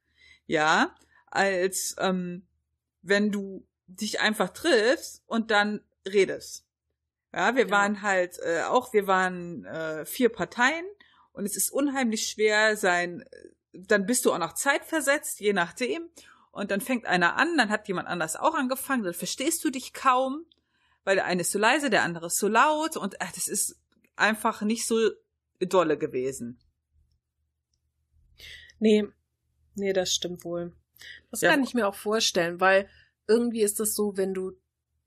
ja, 0.46 0.94
als 1.26 1.94
ähm, 1.98 2.46
wenn 3.02 3.30
du 3.30 3.66
dich 3.86 4.20
einfach 4.20 4.50
triffst 4.50 5.22
und 5.26 5.50
dann 5.50 5.80
redest. 6.06 6.64
Ja, 7.32 7.54
wir 7.54 7.66
ja. 7.66 7.70
waren 7.70 8.02
halt 8.02 8.38
äh, 8.42 8.62
auch, 8.62 8.92
wir 8.92 9.06
waren 9.06 9.64
äh, 9.64 10.04
vier 10.06 10.28
Parteien 10.28 10.86
und 11.32 11.44
es 11.44 11.56
ist 11.56 11.70
unheimlich 11.70 12.28
schwer 12.28 12.76
sein, 12.76 13.24
dann 13.72 14.06
bist 14.06 14.24
du 14.24 14.32
auch 14.32 14.38
noch 14.38 14.54
zeitversetzt, 14.54 15.40
je 15.40 15.52
nachdem. 15.52 16.08
Und 16.50 16.70
dann 16.70 16.80
fängt 16.80 17.04
einer 17.04 17.36
an, 17.36 17.56
dann 17.58 17.68
hat 17.68 17.86
jemand 17.86 18.08
anders 18.08 18.36
auch 18.36 18.54
angefangen, 18.54 19.04
dann 19.04 19.12
verstehst 19.12 19.62
du 19.62 19.70
dich 19.70 19.92
kaum 19.92 20.46
weil 21.06 21.14
der 21.14 21.24
eine 21.24 21.42
ist 21.42 21.52
so 21.52 21.58
leise, 21.60 21.88
der 21.88 22.02
andere 22.02 22.26
ist 22.26 22.38
so 22.38 22.48
laut 22.48 22.96
und 22.96 23.22
ach, 23.22 23.30
das 23.30 23.46
ist 23.46 23.80
einfach 24.16 24.62
nicht 24.62 24.88
so 24.88 25.10
dolle 25.60 25.96
gewesen. 25.96 26.58
Nee, 28.80 29.06
nee, 29.76 29.92
das 29.92 30.12
stimmt 30.12 30.44
wohl. 30.44 30.74
Das 31.30 31.42
ja. 31.42 31.50
kann 31.50 31.62
ich 31.62 31.74
mir 31.74 31.86
auch 31.86 31.94
vorstellen, 31.94 32.58
weil 32.58 32.90
irgendwie 33.28 33.62
ist 33.62 33.80
das 33.80 33.94
so, 33.94 34.16
wenn 34.16 34.34
du, 34.34 34.52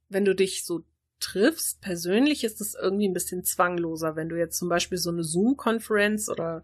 wenn 0.10 0.26
du 0.26 0.36
dich 0.36 0.66
so 0.66 0.84
triffst. 1.20 1.82
Persönlich 1.82 2.44
ist 2.44 2.62
es 2.62 2.76
irgendwie 2.76 3.08
ein 3.08 3.14
bisschen 3.14 3.44
zwangloser, 3.44 4.16
wenn 4.16 4.30
du 4.30 4.38
jetzt 4.38 4.58
zum 4.58 4.70
Beispiel 4.70 4.98
so 4.98 5.10
eine 5.10 5.24
Zoom-Konferenz 5.24 6.30
oder 6.30 6.64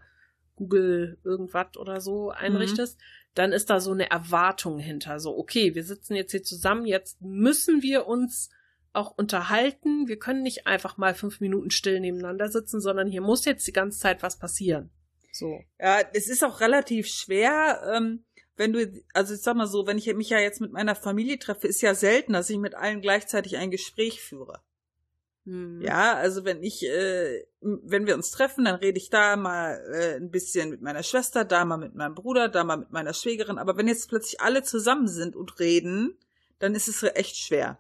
Google 0.56 1.18
irgendwas 1.24 1.76
oder 1.78 1.99
so 1.99 2.30
einrichtest, 2.30 2.97
mhm. 2.97 3.03
dann 3.34 3.51
ist 3.51 3.70
da 3.70 3.80
so 3.80 3.91
eine 3.91 4.10
Erwartung 4.10 4.80
hinter. 4.80 5.20
So, 5.20 5.38
okay, 5.38 5.76
wir 5.76 5.84
sitzen 5.84 6.16
jetzt 6.16 6.32
hier 6.32 6.43
zusammen, 6.43 6.86
jetzt 6.86 7.22
müssen 7.22 7.82
wir 7.82 8.08
uns 8.08 8.49
auch 8.93 9.18
unterhalten. 9.18 10.08
Wir 10.08 10.18
können 10.18 10.41
nicht 10.41 10.68
einfach 10.68 10.97
mal 10.97 11.14
fünf 11.14 11.41
Minuten 11.41 11.70
still 11.70 11.99
nebeneinander 11.99 12.49
sitzen, 12.49 12.80
sondern 12.80 13.10
hier 13.10 13.22
muss 13.22 13.43
jetzt 13.43 13.68
die 13.68 13.74
ganze 13.74 13.99
Zeit 13.99 14.24
was 14.24 14.39
passieren. 14.39 14.89
So. 15.34 15.60
Ja, 15.80 15.99
es 16.14 16.30
ist 16.30 16.45
auch 16.45 16.62
relativ 16.62 17.08
schwer, 17.08 17.82
ähm, 17.93 18.24
wenn 18.58 18.74
du, 18.74 19.03
also 19.14 19.34
ich 19.34 19.41
sag 19.41 19.56
mal 19.56 19.68
so, 19.68 19.86
wenn 19.88 19.97
ich 19.97 20.14
mich 20.14 20.30
ja 20.30 20.39
jetzt 20.39 20.62
mit 20.62 20.72
meiner 20.72 20.95
Familie 20.95 21.39
treffe, 21.39 21.68
ist 21.68 21.82
ja 21.82 21.93
selten, 21.93 22.34
dass 22.34 22.49
ich 22.49 22.58
mit 22.58 22.76
allen 22.76 23.01
gleichzeitig 23.01 23.58
ein 23.58 23.72
Gespräch 23.72 24.22
führe. 24.22 24.62
Hm. 25.45 25.82
Ja, 25.82 26.16
also 26.16 26.43
wenn 26.43 26.64
ich, 26.64 26.84
äh, 26.84 27.45
wenn 27.62 28.08
wir 28.08 28.16
uns 28.16 28.32
treffen, 28.32 28.66
dann 28.66 28.76
rede 28.76 28.97
ich 28.97 29.10
da 29.10 29.36
mal 29.36 29.80
äh, 29.93 30.16
ein 30.16 30.32
bisschen 30.32 30.70
mit 30.70 30.82
meiner 30.82 31.03
Schwester, 31.03 31.45
da 31.45 31.66
mal 31.66 31.78
mit 31.78 31.95
meinem 31.95 32.16
Bruder, 32.16 32.49
da 32.49 32.64
mal 32.64 32.78
mit 32.78 32.91
meiner 32.91 33.14
Schwägerin. 33.14 33.58
Aber 33.58 33.78
wenn 33.78 33.88
jetzt 33.88 34.10
plötzlich 34.10 34.41
alle 34.41 34.64
zusammen 34.64 35.08
sind 35.08 35.36
und 35.36 35.60
reden, 35.60 36.18
dann 36.60 36.74
ist 36.74 36.88
es 36.88 37.03
echt 37.03 37.38
schwer. 37.38 37.80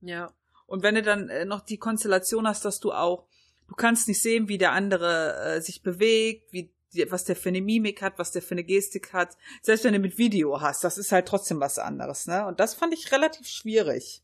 Ja. 0.00 0.32
Und 0.66 0.82
wenn 0.82 0.94
du 0.94 1.02
dann 1.02 1.28
äh, 1.28 1.44
noch 1.44 1.62
die 1.62 1.78
Konstellation 1.78 2.46
hast, 2.46 2.64
dass 2.64 2.80
du 2.80 2.92
auch, 2.92 3.26
du 3.68 3.74
kannst 3.74 4.08
nicht 4.08 4.20
sehen, 4.20 4.48
wie 4.48 4.58
der 4.58 4.72
andere 4.72 5.56
äh, 5.56 5.60
sich 5.60 5.82
bewegt, 5.82 6.52
wie 6.52 6.72
was 7.08 7.24
der 7.24 7.36
für 7.36 7.50
eine 7.50 7.60
Mimik 7.60 8.02
hat, 8.02 8.18
was 8.18 8.32
der 8.32 8.42
für 8.42 8.52
eine 8.52 8.64
Gestik 8.64 9.12
hat. 9.12 9.36
Selbst 9.62 9.84
wenn 9.84 9.92
du 9.92 9.98
mit 9.98 10.18
Video 10.18 10.60
hast, 10.60 10.84
das 10.84 10.98
ist 10.98 11.12
halt 11.12 11.26
trotzdem 11.26 11.60
was 11.60 11.78
anderes, 11.78 12.26
ne? 12.26 12.46
Und 12.46 12.60
das 12.60 12.74
fand 12.74 12.94
ich 12.94 13.12
relativ 13.12 13.46
schwierig. 13.46 14.22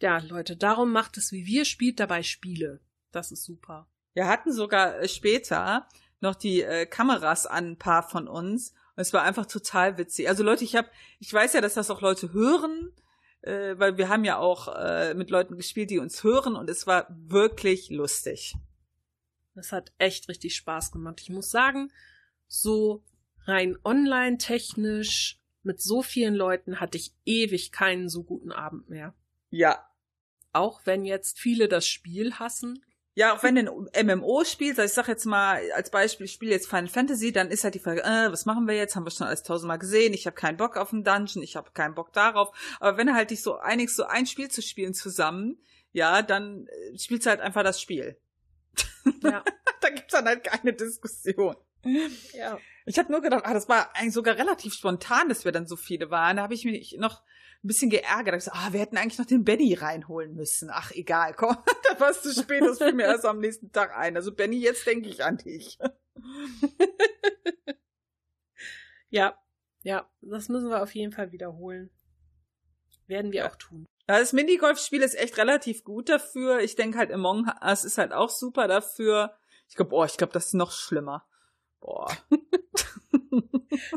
Ja, 0.00 0.18
Leute, 0.18 0.56
darum 0.56 0.92
macht 0.92 1.18
es 1.18 1.32
wie 1.32 1.44
wir, 1.44 1.64
spielt 1.64 2.00
dabei 2.00 2.22
Spiele. 2.22 2.80
Das 3.12 3.32
ist 3.32 3.44
super. 3.44 3.86
Wir 4.14 4.26
hatten 4.26 4.52
sogar 4.52 4.98
äh, 4.98 5.08
später 5.08 5.86
noch 6.20 6.34
die 6.34 6.62
äh, 6.62 6.86
Kameras 6.86 7.46
an 7.46 7.72
ein 7.72 7.78
paar 7.78 8.08
von 8.08 8.28
uns. 8.28 8.70
Und 8.96 9.02
es 9.02 9.12
war 9.12 9.22
einfach 9.22 9.46
total 9.46 9.98
witzig. 9.98 10.28
Also 10.28 10.42
Leute, 10.42 10.64
ich 10.64 10.76
habe, 10.76 10.88
ich 11.18 11.32
weiß 11.32 11.52
ja, 11.52 11.60
dass 11.60 11.74
das 11.74 11.90
auch 11.90 12.00
Leute 12.00 12.32
hören, 12.32 12.92
äh, 13.42 13.74
weil 13.78 13.98
wir 13.98 14.08
haben 14.08 14.24
ja 14.24 14.38
auch 14.38 14.68
äh, 14.74 15.14
mit 15.14 15.30
Leuten 15.30 15.56
gespielt, 15.56 15.90
die 15.90 15.98
uns 15.98 16.22
hören 16.24 16.56
und 16.56 16.68
es 16.70 16.86
war 16.86 17.06
wirklich 17.08 17.90
lustig. 17.90 18.54
Das 19.60 19.72
hat 19.72 19.92
echt 19.98 20.30
richtig 20.30 20.56
Spaß 20.56 20.90
gemacht. 20.90 21.20
Ich 21.20 21.28
muss 21.28 21.50
sagen, 21.50 21.92
so 22.48 23.04
rein 23.44 23.76
online 23.84 24.38
technisch 24.38 25.38
mit 25.62 25.82
so 25.82 26.02
vielen 26.02 26.34
Leuten 26.34 26.80
hatte 26.80 26.96
ich 26.96 27.12
ewig 27.26 27.70
keinen 27.70 28.08
so 28.08 28.24
guten 28.24 28.52
Abend 28.52 28.88
mehr. 28.88 29.12
Ja. 29.50 29.86
Auch 30.54 30.80
wenn 30.86 31.04
jetzt 31.04 31.38
viele 31.38 31.68
das 31.68 31.86
Spiel 31.86 32.38
hassen. 32.38 32.82
Ja, 33.14 33.36
auch 33.36 33.42
wenn 33.42 33.56
du 33.56 33.90
ein 33.92 34.06
MMO 34.06 34.44
spielst, 34.44 34.80
also 34.80 34.88
ich 34.88 34.94
sag 34.94 35.08
jetzt 35.08 35.26
mal 35.26 35.60
als 35.72 35.90
Beispiel, 35.90 36.24
ich 36.24 36.32
spiele 36.32 36.52
jetzt 36.52 36.66
Final 36.66 36.88
Fantasy, 36.88 37.30
dann 37.30 37.50
ist 37.50 37.62
halt 37.62 37.74
die 37.74 37.80
Frage, 37.80 38.02
äh, 38.02 38.32
was 38.32 38.46
machen 38.46 38.66
wir 38.66 38.76
jetzt? 38.76 38.96
Haben 38.96 39.04
wir 39.04 39.10
schon 39.10 39.26
alles 39.26 39.42
tausendmal 39.42 39.78
gesehen? 39.78 40.14
Ich 40.14 40.24
habe 40.24 40.34
keinen 40.36 40.56
Bock 40.56 40.78
auf 40.78 40.94
einen 40.94 41.04
Dungeon, 41.04 41.42
ich 41.42 41.54
habe 41.54 41.72
keinen 41.72 41.94
Bock 41.94 42.14
darauf. 42.14 42.56
Aber 42.80 42.96
wenn 42.96 43.08
du 43.08 43.12
halt 43.12 43.30
dich 43.30 43.42
so 43.42 43.58
einigst, 43.58 43.96
so 43.96 44.04
ein 44.04 44.24
Spiel 44.24 44.50
zu 44.50 44.62
spielen 44.62 44.94
zusammen, 44.94 45.58
ja, 45.92 46.22
dann 46.22 46.66
äh, 46.66 46.98
spielst 46.98 47.26
du 47.26 47.30
halt 47.30 47.42
einfach 47.42 47.62
das 47.62 47.78
Spiel. 47.78 48.16
Ja. 49.22 49.44
da 49.80 49.90
gibt's 49.90 50.12
dann 50.12 50.26
halt 50.26 50.44
keine 50.44 50.72
Diskussion. 50.72 51.56
Ja. 52.34 52.58
Ich 52.86 52.98
habe 52.98 53.10
nur 53.10 53.20
gedacht, 53.20 53.44
ah, 53.46 53.54
das 53.54 53.68
war 53.68 53.94
eigentlich 53.94 54.14
sogar 54.14 54.36
relativ 54.36 54.74
spontan, 54.74 55.28
dass 55.28 55.44
wir 55.44 55.52
dann 55.52 55.66
so 55.66 55.76
viele 55.76 56.10
waren. 56.10 56.36
Da 56.36 56.42
habe 56.42 56.54
ich 56.54 56.64
mich 56.64 56.96
noch 56.98 57.22
ein 57.62 57.68
bisschen 57.68 57.90
geärgert. 57.90 58.36
Ich 58.36 58.44
so, 58.44 58.50
ah, 58.52 58.72
wir 58.72 58.80
hätten 58.80 58.96
eigentlich 58.96 59.18
noch 59.18 59.26
den 59.26 59.44
Benny 59.44 59.74
reinholen 59.74 60.34
müssen. 60.34 60.70
Ach, 60.72 60.90
egal, 60.92 61.34
komm, 61.34 61.56
da 61.88 62.00
warst 62.00 62.24
du 62.24 62.32
spät, 62.32 62.62
das 62.62 62.78
fiel 62.78 62.92
mir 62.92 63.04
erst 63.04 63.26
am 63.26 63.38
nächsten 63.40 63.70
Tag 63.72 63.96
ein. 63.96 64.16
Also 64.16 64.32
Benny, 64.32 64.58
jetzt 64.58 64.86
denke 64.86 65.08
ich 65.08 65.24
an 65.24 65.38
dich. 65.38 65.78
ja, 69.10 69.38
ja, 69.82 70.10
das 70.20 70.48
müssen 70.48 70.68
wir 70.68 70.82
auf 70.82 70.94
jeden 70.94 71.12
Fall 71.12 71.32
wiederholen. 71.32 71.90
Werden 73.06 73.32
wir 73.32 73.46
auch 73.46 73.56
tun. 73.56 73.86
Das 74.18 74.32
Minigolfspiel 74.32 75.02
ist 75.02 75.18
echt 75.18 75.38
relativ 75.38 75.84
gut 75.84 76.08
dafür. 76.08 76.60
Ich 76.60 76.74
denke 76.74 76.98
halt, 76.98 77.12
Among 77.12 77.50
Us 77.62 77.84
ist 77.84 77.98
halt 77.98 78.12
auch 78.12 78.30
super 78.30 78.66
dafür. 78.66 79.34
Ich 79.68 79.76
glaube, 79.76 79.94
oh, 79.94 80.04
ich 80.04 80.16
glaube, 80.16 80.32
das 80.32 80.46
ist 80.46 80.54
noch 80.54 80.72
schlimmer. 80.72 81.26
Boah. 81.80 82.10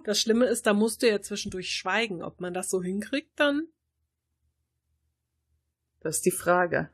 Das 0.04 0.20
Schlimme 0.20 0.46
ist, 0.46 0.66
da 0.66 0.74
musst 0.74 1.02
du 1.02 1.10
ja 1.10 1.22
zwischendurch 1.22 1.72
schweigen. 1.72 2.24
Ob 2.24 2.40
man 2.40 2.54
das 2.54 2.70
so 2.70 2.82
hinkriegt, 2.82 3.40
dann. 3.40 3.68
Das 6.00 6.18
ist 6.18 6.26
die 6.26 6.32
Frage. 6.32 6.90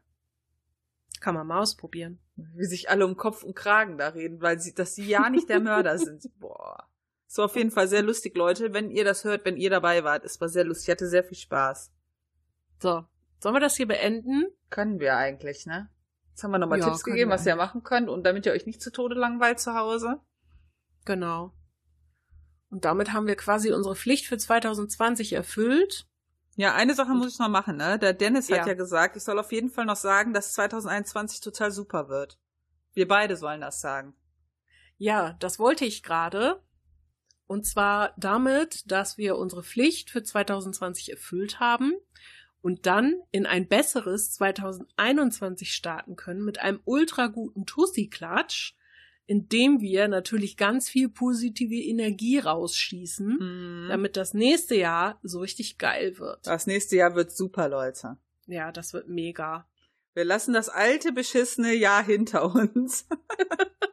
Kann 1.20 1.36
man 1.36 1.48
mal 1.48 1.60
ausprobieren. 1.60 2.20
Wie 2.36 2.66
sich 2.66 2.90
alle 2.90 3.06
um 3.06 3.18
Kopf 3.18 3.44
und 3.44 3.56
Kragen 3.56 3.98
da 3.98 4.10
reden, 4.10 4.42
weil 4.42 4.60
sie, 4.60 4.74
dass 4.74 4.96
sie 4.96 5.06
ja 5.06 5.30
nicht 5.30 5.50
der 5.50 5.60
Mörder 5.60 5.98
sind. 5.98 6.30
Boah. 6.40 6.88
Es 7.28 7.38
war 7.38 7.46
auf 7.46 7.56
jeden 7.56 7.72
Fall 7.72 7.88
sehr 7.88 8.02
lustig, 8.02 8.36
Leute. 8.36 8.74
Wenn 8.74 8.90
ihr 8.90 9.04
das 9.04 9.24
hört, 9.24 9.46
wenn 9.46 9.58
ihr 9.58 9.70
dabei 9.70 10.04
wart, 10.04 10.24
es 10.24 10.40
war 10.40 10.50
sehr 10.50 10.64
lustig. 10.64 10.88
Ich 10.88 10.92
hatte 10.92 11.08
sehr 11.08 11.24
viel 11.24 11.38
Spaß. 11.38 11.92
So. 12.80 13.06
Sollen 13.40 13.56
wir 13.56 13.62
das 13.62 13.76
hier 13.78 13.88
beenden? 13.88 14.48
Können 14.70 15.00
wir 15.00 15.16
eigentlich, 15.18 15.66
ne? 15.66 15.90
Jetzt 16.30 16.44
haben 16.44 16.52
wir 16.52 16.58
nochmal 16.58 16.80
ja, 16.80 16.86
Tipps 16.86 17.04
gegeben, 17.04 17.32
was 17.32 17.46
ihr 17.46 17.56
machen 17.56 17.84
könnt 17.84 18.10
und 18.10 18.24
damit 18.24 18.46
ihr 18.46 18.54
euch 18.54 18.66
nicht 18.66 18.82
zu 18.82 18.92
Tode 18.92 19.16
langweilt 19.16 19.60
zu 19.60 19.76
Hause. 19.76 20.20
Genau. 21.06 21.54
Und 22.70 22.86
damit 22.86 23.14
haben 23.14 23.28
wir 23.28 23.36
quasi 23.36 23.72
unsere 23.72 23.96
Pflicht 23.96 24.28
für 24.28 24.38
2020 24.38 25.34
erfüllt. 25.34 26.08
Ja, 26.56 26.76
eine 26.76 26.94
Sache 26.94 27.14
muss 27.14 27.34
ich 27.34 27.40
noch 27.40 27.50
machen, 27.50 27.78
ne? 27.78 27.98
Der 27.98 28.14
Dennis 28.14 28.50
hat 28.50 28.60
ja. 28.60 28.68
ja 28.68 28.74
gesagt, 28.74 29.16
ich 29.16 29.24
soll 29.24 29.40
auf 29.40 29.52
jeden 29.52 29.70
Fall 29.70 29.86
noch 29.86 29.96
sagen, 29.96 30.34
dass 30.34 30.54
2021 30.54 31.40
total 31.42 31.72
super 31.72 32.10
wird. 32.10 32.38
Wir 32.94 33.08
beide 33.08 33.38
sollen 33.38 33.62
das 33.62 33.82
sagen. 33.82 34.14
Ja, 34.98 35.34
das 35.40 35.60
wollte 35.60 35.86
ich 35.86 36.04
gerade. 36.04 36.62
Und 37.48 37.66
zwar 37.66 38.14
damit, 38.18 38.92
dass 38.92 39.18
wir 39.18 39.38
unsere 39.38 39.64
Pflicht 39.64 40.12
für 40.12 40.22
2020 40.22 41.12
erfüllt 41.12 41.60
haben 41.60 41.94
und 42.62 42.86
dann 42.86 43.16
in 43.32 43.46
ein 43.46 43.68
besseres 43.68 44.32
2021 44.34 45.74
starten 45.74 46.16
können 46.16 46.44
mit 46.44 46.60
einem 46.60 46.80
ultra 46.86 47.28
guten 47.28 47.66
Tussi-Klatsch 47.66 48.74
indem 49.30 49.80
wir 49.80 50.08
natürlich 50.08 50.58
ganz 50.58 50.90
viel 50.90 51.08
positive 51.08 51.76
Energie 51.76 52.40
rausschießen, 52.40 53.28
mhm. 53.28 53.88
damit 53.88 54.18
das 54.18 54.34
nächste 54.34 54.74
Jahr 54.74 55.20
so 55.22 55.42
richtig 55.42 55.78
geil 55.78 56.18
wird. 56.18 56.48
Das 56.48 56.66
nächste 56.66 56.96
Jahr 56.96 57.14
wird 57.14 57.32
super, 57.32 57.70
Leute. 57.70 58.18
Ja, 58.48 58.72
das 58.72 58.92
wird 58.92 59.08
mega. 59.08 59.70
Wir 60.16 60.26
lassen 60.26 60.52
das 60.52 60.68
alte 60.68 61.12
beschissene 61.12 61.76
Jahr 61.76 62.04
hinter 62.04 62.56
uns. 62.56 63.08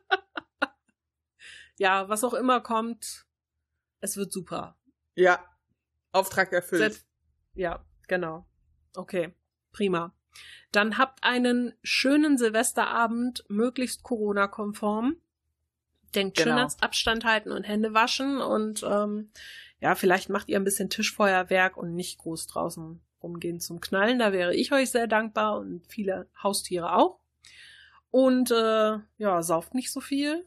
ja, 1.77 2.09
was 2.09 2.25
auch 2.25 2.33
immer 2.33 2.63
kommt, 2.63 3.27
es 4.01 4.17
wird 4.17 4.33
super. 4.33 4.79
Ja, 5.17 5.45
Auftrag 6.13 6.51
erfüllt. 6.55 6.95
Set 6.95 7.05
ja, 7.53 7.85
genau. 8.09 8.47
Okay, 8.97 9.33
prima. 9.73 10.13
Dann 10.73 10.99
habt 10.99 11.23
einen 11.23 11.75
schönen 11.83 12.39
Silvesterabend, 12.39 13.45
möglichst 13.49 14.03
Corona-konform 14.03 15.17
denkt 16.17 16.37
genau. 16.37 16.51
schön 16.51 16.59
ans 16.59 16.83
Abstand 16.83 17.25
halten 17.25 17.53
und 17.53 17.65
Hände 17.65 17.95
waschen 17.95 18.41
und 18.41 18.85
ähm, 18.89 19.31
ja, 19.81 19.95
vielleicht 19.95 20.31
macht 20.31 20.49
ihr 20.49 20.59
ein 20.59 20.65
bisschen 20.65 20.91
Tischfeuerwerk 20.91 21.77
und 21.77 21.95
nicht 21.95 22.19
groß 22.19 22.47
draußen 22.47 23.01
rumgehen 23.23 23.61
zum 23.61 23.81
Knallen. 23.81 24.19
Da 24.19 24.33
wäre 24.33 24.55
ich 24.55 24.73
euch 24.73 24.91
sehr 24.91 25.07
dankbar 25.07 25.59
und 25.59 25.87
viele 25.87 26.29
Haustiere 26.43 26.97
auch. 26.97 27.21
Und 28.11 28.51
äh, 28.51 28.99
ja, 29.19 29.43
sauft 29.43 29.75
nicht 29.75 29.93
so 29.93 30.01
viel. 30.01 30.47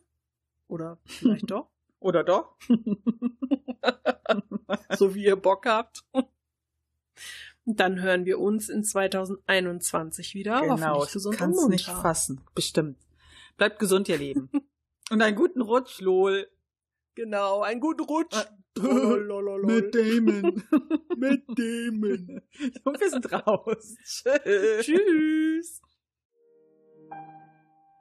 Oder 0.68 0.98
vielleicht 1.06 1.46
doch. 1.52 1.68
Oder 2.00 2.24
doch. 2.24 2.56
so 4.98 5.14
wie 5.14 5.26
ihr 5.26 5.36
Bock 5.36 5.68
habt. 5.68 6.04
Dann 7.76 8.02
hören 8.02 8.26
wir 8.26 8.40
uns 8.40 8.70
in 8.70 8.84
2021 8.84 10.34
wieder. 10.34 10.62
Genau, 10.62 11.04
ich 11.04 11.38
kann 11.38 11.52
es 11.52 11.68
nicht 11.68 11.86
fassen. 11.86 12.42
Bestimmt. 12.56 12.98
Bleibt 13.58 13.80
gesund, 13.80 14.10
ihr 14.10 14.18
Lieben. 14.18 14.50
Und 15.12 15.22
einen 15.22 15.36
guten 15.36 15.62
Rutsch, 15.62 16.02
lol. 16.02 16.48
Genau, 17.16 17.62
einen 17.62 17.80
guten 17.80 18.02
Rutsch. 18.04 18.36
Ah, 18.36 18.46
mit 18.80 19.94
Damon. 19.94 20.64
mit 21.18 21.44
Damon. 21.48 22.42
Und 22.84 23.00
wir 23.00 23.10
sind 23.10 23.32
raus. 23.32 23.96
Tschüss. 24.04 24.86
Tschüss. 24.86 25.82